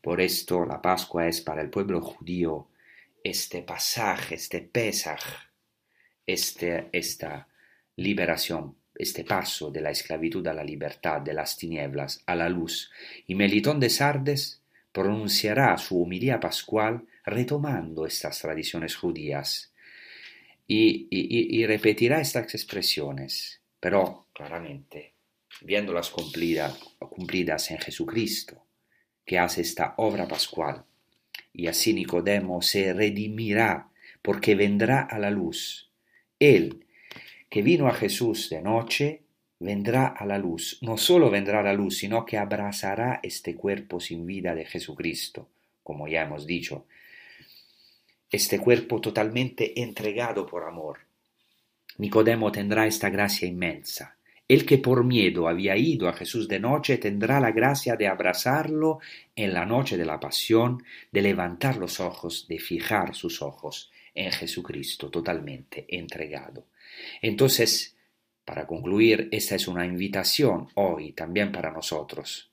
Por 0.00 0.20
esto 0.20 0.64
la 0.64 0.82
Pascua 0.82 1.28
es 1.28 1.40
para 1.40 1.62
el 1.62 1.70
pueblo 1.70 2.00
judío 2.00 2.68
este 3.22 3.62
pasaje, 3.62 4.34
este 4.34 4.60
pesaj, 4.62 5.20
este, 6.26 6.88
esta 6.92 7.48
liberación, 7.96 8.76
este 8.94 9.24
paso 9.24 9.70
de 9.70 9.80
la 9.80 9.90
esclavitud 9.90 10.46
a 10.46 10.54
la 10.54 10.64
libertad, 10.64 11.20
de 11.20 11.34
las 11.34 11.56
tinieblas 11.56 12.22
a 12.26 12.34
la 12.34 12.48
luz. 12.48 12.90
Y 13.26 13.34
Melitón 13.34 13.80
de 13.80 13.90
Sardes 13.90 14.60
pronunciará 14.92 15.76
su 15.78 16.00
humilía 16.00 16.40
pascual 16.40 17.04
retomando 17.30 18.06
estas 18.06 18.40
tradiciones 18.40 18.96
judías 18.96 19.72
y, 20.66 21.08
y, 21.10 21.66
repetirá 21.66 22.20
estas 22.20 22.54
expresiones, 22.54 23.62
pero 23.80 24.26
claramente 24.34 25.14
viéndolas 25.62 26.10
cumplidas 26.10 27.70
en 27.70 27.78
Jesucristo 27.78 28.62
que 29.24 29.38
hace 29.38 29.62
esta 29.62 29.94
obra 29.96 30.26
pascual. 30.28 30.84
Y 31.52 31.66
así 31.66 31.92
Nicodemo 31.92 32.62
se 32.62 32.92
redimirá 32.92 33.90
porque 34.22 34.54
vendrá 34.54 35.02
a 35.02 35.18
la 35.18 35.30
luz. 35.30 35.90
Él, 36.38 36.86
que 37.48 37.62
vino 37.62 37.88
a 37.88 37.94
Jesús 37.94 38.50
de 38.50 38.62
noche, 38.62 39.22
vendrá 39.58 40.06
a 40.06 40.24
la 40.24 40.38
luz. 40.38 40.78
No 40.82 40.96
solo 40.96 41.30
vendrá 41.30 41.60
a 41.60 41.62
la 41.62 41.72
luz, 41.72 41.98
sino 41.98 42.24
que 42.24 42.38
abrazará 42.38 43.20
este 43.22 43.54
cuerpo 43.54 44.00
sin 44.00 44.26
vida 44.26 44.54
de 44.54 44.64
Jesucristo, 44.64 45.48
como 45.82 46.08
ya 46.08 46.22
hemos 46.22 46.46
dicho. 46.46 46.86
Este 48.30 48.58
cuerpo 48.58 49.00
totalmente 49.00 49.80
entregado 49.80 50.46
por 50.46 50.64
amor. 50.64 50.98
Nicodemo 51.96 52.52
tendrá 52.52 52.86
esta 52.86 53.10
gracia 53.10 53.48
inmensa 53.48 54.18
el 54.48 54.64
que 54.64 54.78
por 54.78 55.04
miedo 55.04 55.46
había 55.46 55.76
ido 55.76 56.08
a 56.08 56.14
Jesús 56.14 56.48
de 56.48 56.58
noche 56.58 56.96
tendrá 56.96 57.38
la 57.38 57.52
gracia 57.52 57.96
de 57.96 58.08
abrazarlo 58.08 58.98
en 59.36 59.52
la 59.52 59.66
noche 59.66 59.98
de 59.98 60.06
la 60.06 60.18
pasión, 60.18 60.82
de 61.12 61.20
levantar 61.20 61.76
los 61.76 62.00
ojos, 62.00 62.48
de 62.48 62.58
fijar 62.58 63.14
sus 63.14 63.42
ojos 63.42 63.92
en 64.14 64.32
Jesucristo 64.32 65.10
totalmente 65.10 65.84
entregado. 65.86 66.64
Entonces, 67.20 67.94
para 68.46 68.66
concluir, 68.66 69.28
esta 69.30 69.54
es 69.54 69.68
una 69.68 69.84
invitación 69.84 70.68
hoy 70.74 71.12
también 71.12 71.52
para 71.52 71.70
nosotros. 71.70 72.47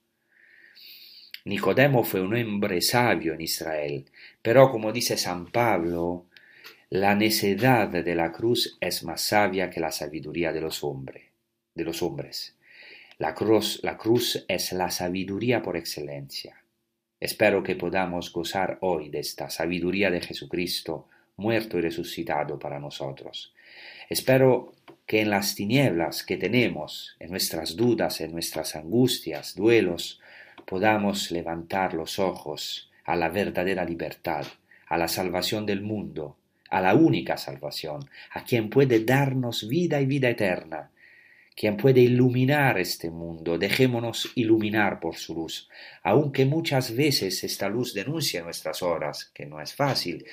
Nicodemo 1.46 2.04
fue 2.04 2.22
un 2.22 2.36
hombre 2.36 2.82
sabio 2.82 3.34
en 3.34 3.42
Israel, 3.42 4.06
pero 4.42 4.70
como 4.70 4.92
dice 4.92 5.18
San 5.18 5.48
Pablo, 5.48 6.26
la 6.90 7.16
necedad 7.16 7.88
de 7.88 8.16
la 8.16 8.32
cruz 8.32 8.78
es 8.82 9.04
más 9.04 9.22
sabia 9.22 9.70
que 9.70 9.80
la 9.80 9.92
sabiduría 9.92 10.52
de 10.52 10.62
los 10.62 10.84
hombres 10.84 11.36
de 11.76 11.84
los 11.84 12.02
hombres. 12.02 12.56
La 13.18 13.36
cruz, 13.36 13.80
la 13.84 13.98
cruz 13.98 14.44
es 14.48 14.72
la 14.72 14.90
sabiduría 14.90 15.62
por 15.62 15.78
excelencia. 15.78 16.64
Espero 17.20 17.64
que 17.64 17.76
podamos 17.76 18.32
gozar 18.32 18.78
hoy 18.82 19.10
de 19.10 19.20
esta 19.20 19.50
sabiduría 19.50 20.10
de 20.10 20.22
Jesucristo, 20.22 21.08
muerto 21.38 21.78
y 21.78 21.82
resucitado 21.82 22.58
para 22.58 22.80
nosotros. 22.80 23.54
Espero 24.10 24.74
que 25.06 25.22
en 25.22 25.30
las 25.30 25.56
tinieblas 25.56 26.24
que 26.24 26.38
tenemos, 26.38 27.16
en 27.20 27.32
nuestras 27.32 27.76
dudas, 27.76 28.22
en 28.22 28.32
nuestras 28.32 28.76
angustias, 28.76 29.56
duelos, 29.56 30.20
podamos 30.66 31.32
levantar 31.32 31.94
los 31.94 32.20
ojos 32.20 32.92
a 33.06 33.16
la 33.16 33.30
verdadera 33.30 33.86
libertad, 33.86 34.46
a 34.88 34.98
la 34.98 35.08
salvación 35.08 35.66
del 35.66 35.82
mundo, 35.82 36.38
a 36.70 36.82
la 36.82 36.96
única 36.96 37.38
salvación, 37.38 38.10
a 38.32 38.44
quien 38.44 38.70
puede 38.70 39.04
darnos 39.04 39.68
vida 39.68 40.02
y 40.02 40.06
vida 40.06 40.30
eterna, 40.30 40.92
quien 41.56 41.78
puede 41.78 42.02
iluminar 42.02 42.78
este 42.80 43.10
mundo. 43.10 43.58
Dejémonos 43.58 44.32
iluminar 44.36 45.00
por 45.00 45.16
su 45.16 45.36
luz, 45.36 45.70
aunque 46.04 46.46
muchas 46.46 46.96
veces 46.96 47.44
esta 47.44 47.70
luz 47.70 47.94
denuncia 47.94 48.44
nuestras 48.44 48.84
horas, 48.84 49.32
que 49.34 49.46
no 49.46 49.62
es 49.62 49.74
fácil, 49.74 50.26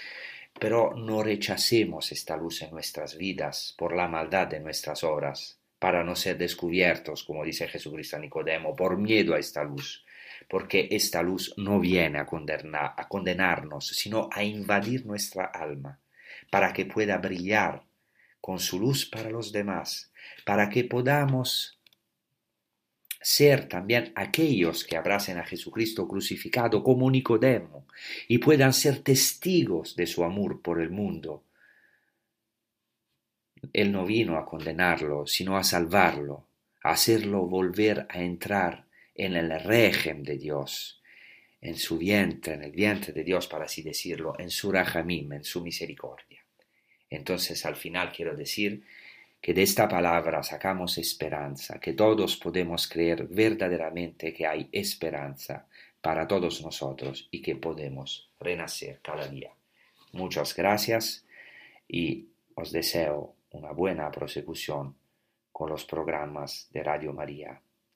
pero 0.58 0.94
no 0.96 1.22
rechacemos 1.22 2.12
esta 2.12 2.36
luz 2.36 2.62
en 2.62 2.70
nuestras 2.70 3.16
vidas 3.16 3.74
por 3.78 3.94
la 3.94 4.08
maldad 4.08 4.48
de 4.48 4.60
nuestras 4.60 5.04
horas, 5.04 5.58
para 5.78 6.04
no 6.04 6.14
ser 6.14 6.38
descubiertos, 6.38 7.24
como 7.24 7.44
dice 7.44 7.68
Jesucristo 7.68 8.16
a 8.16 8.20
Nicodemo, 8.20 8.76
por 8.76 8.98
miedo 8.98 9.34
a 9.34 9.38
esta 9.38 9.64
luz, 9.64 10.01
porque 10.48 10.88
esta 10.90 11.22
luz 11.22 11.54
no 11.56 11.80
viene 11.80 12.18
a, 12.18 12.26
condenar, 12.26 12.94
a 12.96 13.08
condenarnos, 13.08 13.88
sino 13.88 14.28
a 14.32 14.42
invadir 14.44 15.06
nuestra 15.06 15.44
alma, 15.44 15.98
para 16.50 16.72
que 16.72 16.86
pueda 16.86 17.18
brillar 17.18 17.82
con 18.40 18.58
su 18.58 18.78
luz 18.78 19.06
para 19.06 19.30
los 19.30 19.52
demás 19.52 20.12
para 20.44 20.68
que 20.68 20.84
podamos 20.84 21.78
ser 23.20 23.68
también 23.68 24.12
aquellos 24.16 24.84
que 24.84 24.96
abracen 24.96 25.38
a 25.38 25.44
Jesucristo 25.44 26.08
crucificado 26.08 26.82
como 26.82 27.10
Nicodemo 27.10 27.86
y 28.26 28.38
puedan 28.38 28.72
ser 28.72 28.98
testigos 28.98 29.94
de 29.94 30.06
su 30.06 30.24
amor 30.24 30.60
por 30.60 30.80
el 30.80 30.90
mundo. 30.90 31.44
Él 33.72 33.92
no 33.92 34.04
vino 34.04 34.36
a 34.36 34.44
condenarlo, 34.44 35.26
sino 35.26 35.56
a 35.56 35.62
salvarlo, 35.62 36.48
a 36.82 36.90
hacerlo 36.90 37.46
volver 37.46 38.06
a 38.10 38.20
entrar 38.20 38.86
en 39.14 39.36
el 39.36 39.60
régimen 39.60 40.22
de 40.22 40.38
Dios, 40.38 41.02
en 41.60 41.76
su 41.76 41.98
vientre, 41.98 42.54
en 42.54 42.64
el 42.64 42.72
vientre 42.72 43.12
de 43.12 43.24
Dios, 43.24 43.46
para 43.46 43.66
así 43.66 43.82
decirlo, 43.82 44.34
en 44.38 44.50
su 44.50 44.72
rajamim, 44.72 45.32
en 45.32 45.44
su 45.44 45.62
misericordia. 45.62 46.44
Entonces, 47.08 47.64
al 47.66 47.76
final 47.76 48.10
quiero 48.10 48.34
decir 48.36 48.84
que 49.40 49.52
de 49.52 49.62
esta 49.62 49.88
palabra 49.88 50.42
sacamos 50.42 50.98
esperanza, 50.98 51.78
que 51.80 51.92
todos 51.92 52.36
podemos 52.36 52.88
creer 52.88 53.26
verdaderamente 53.26 54.32
que 54.32 54.46
hay 54.46 54.68
esperanza 54.72 55.66
para 56.00 56.26
todos 56.26 56.62
nosotros 56.62 57.28
y 57.30 57.42
que 57.42 57.56
podemos 57.56 58.30
renacer 58.40 59.00
cada 59.02 59.28
día. 59.28 59.52
Muchas 60.12 60.54
gracias 60.54 61.26
y 61.88 62.28
os 62.54 62.72
deseo 62.72 63.34
una 63.50 63.72
buena 63.72 64.10
prosecución 64.10 64.96
con 65.50 65.70
los 65.70 65.84
programas 65.84 66.68
de 66.72 66.82
Radio 66.82 67.12
María. 67.12 67.60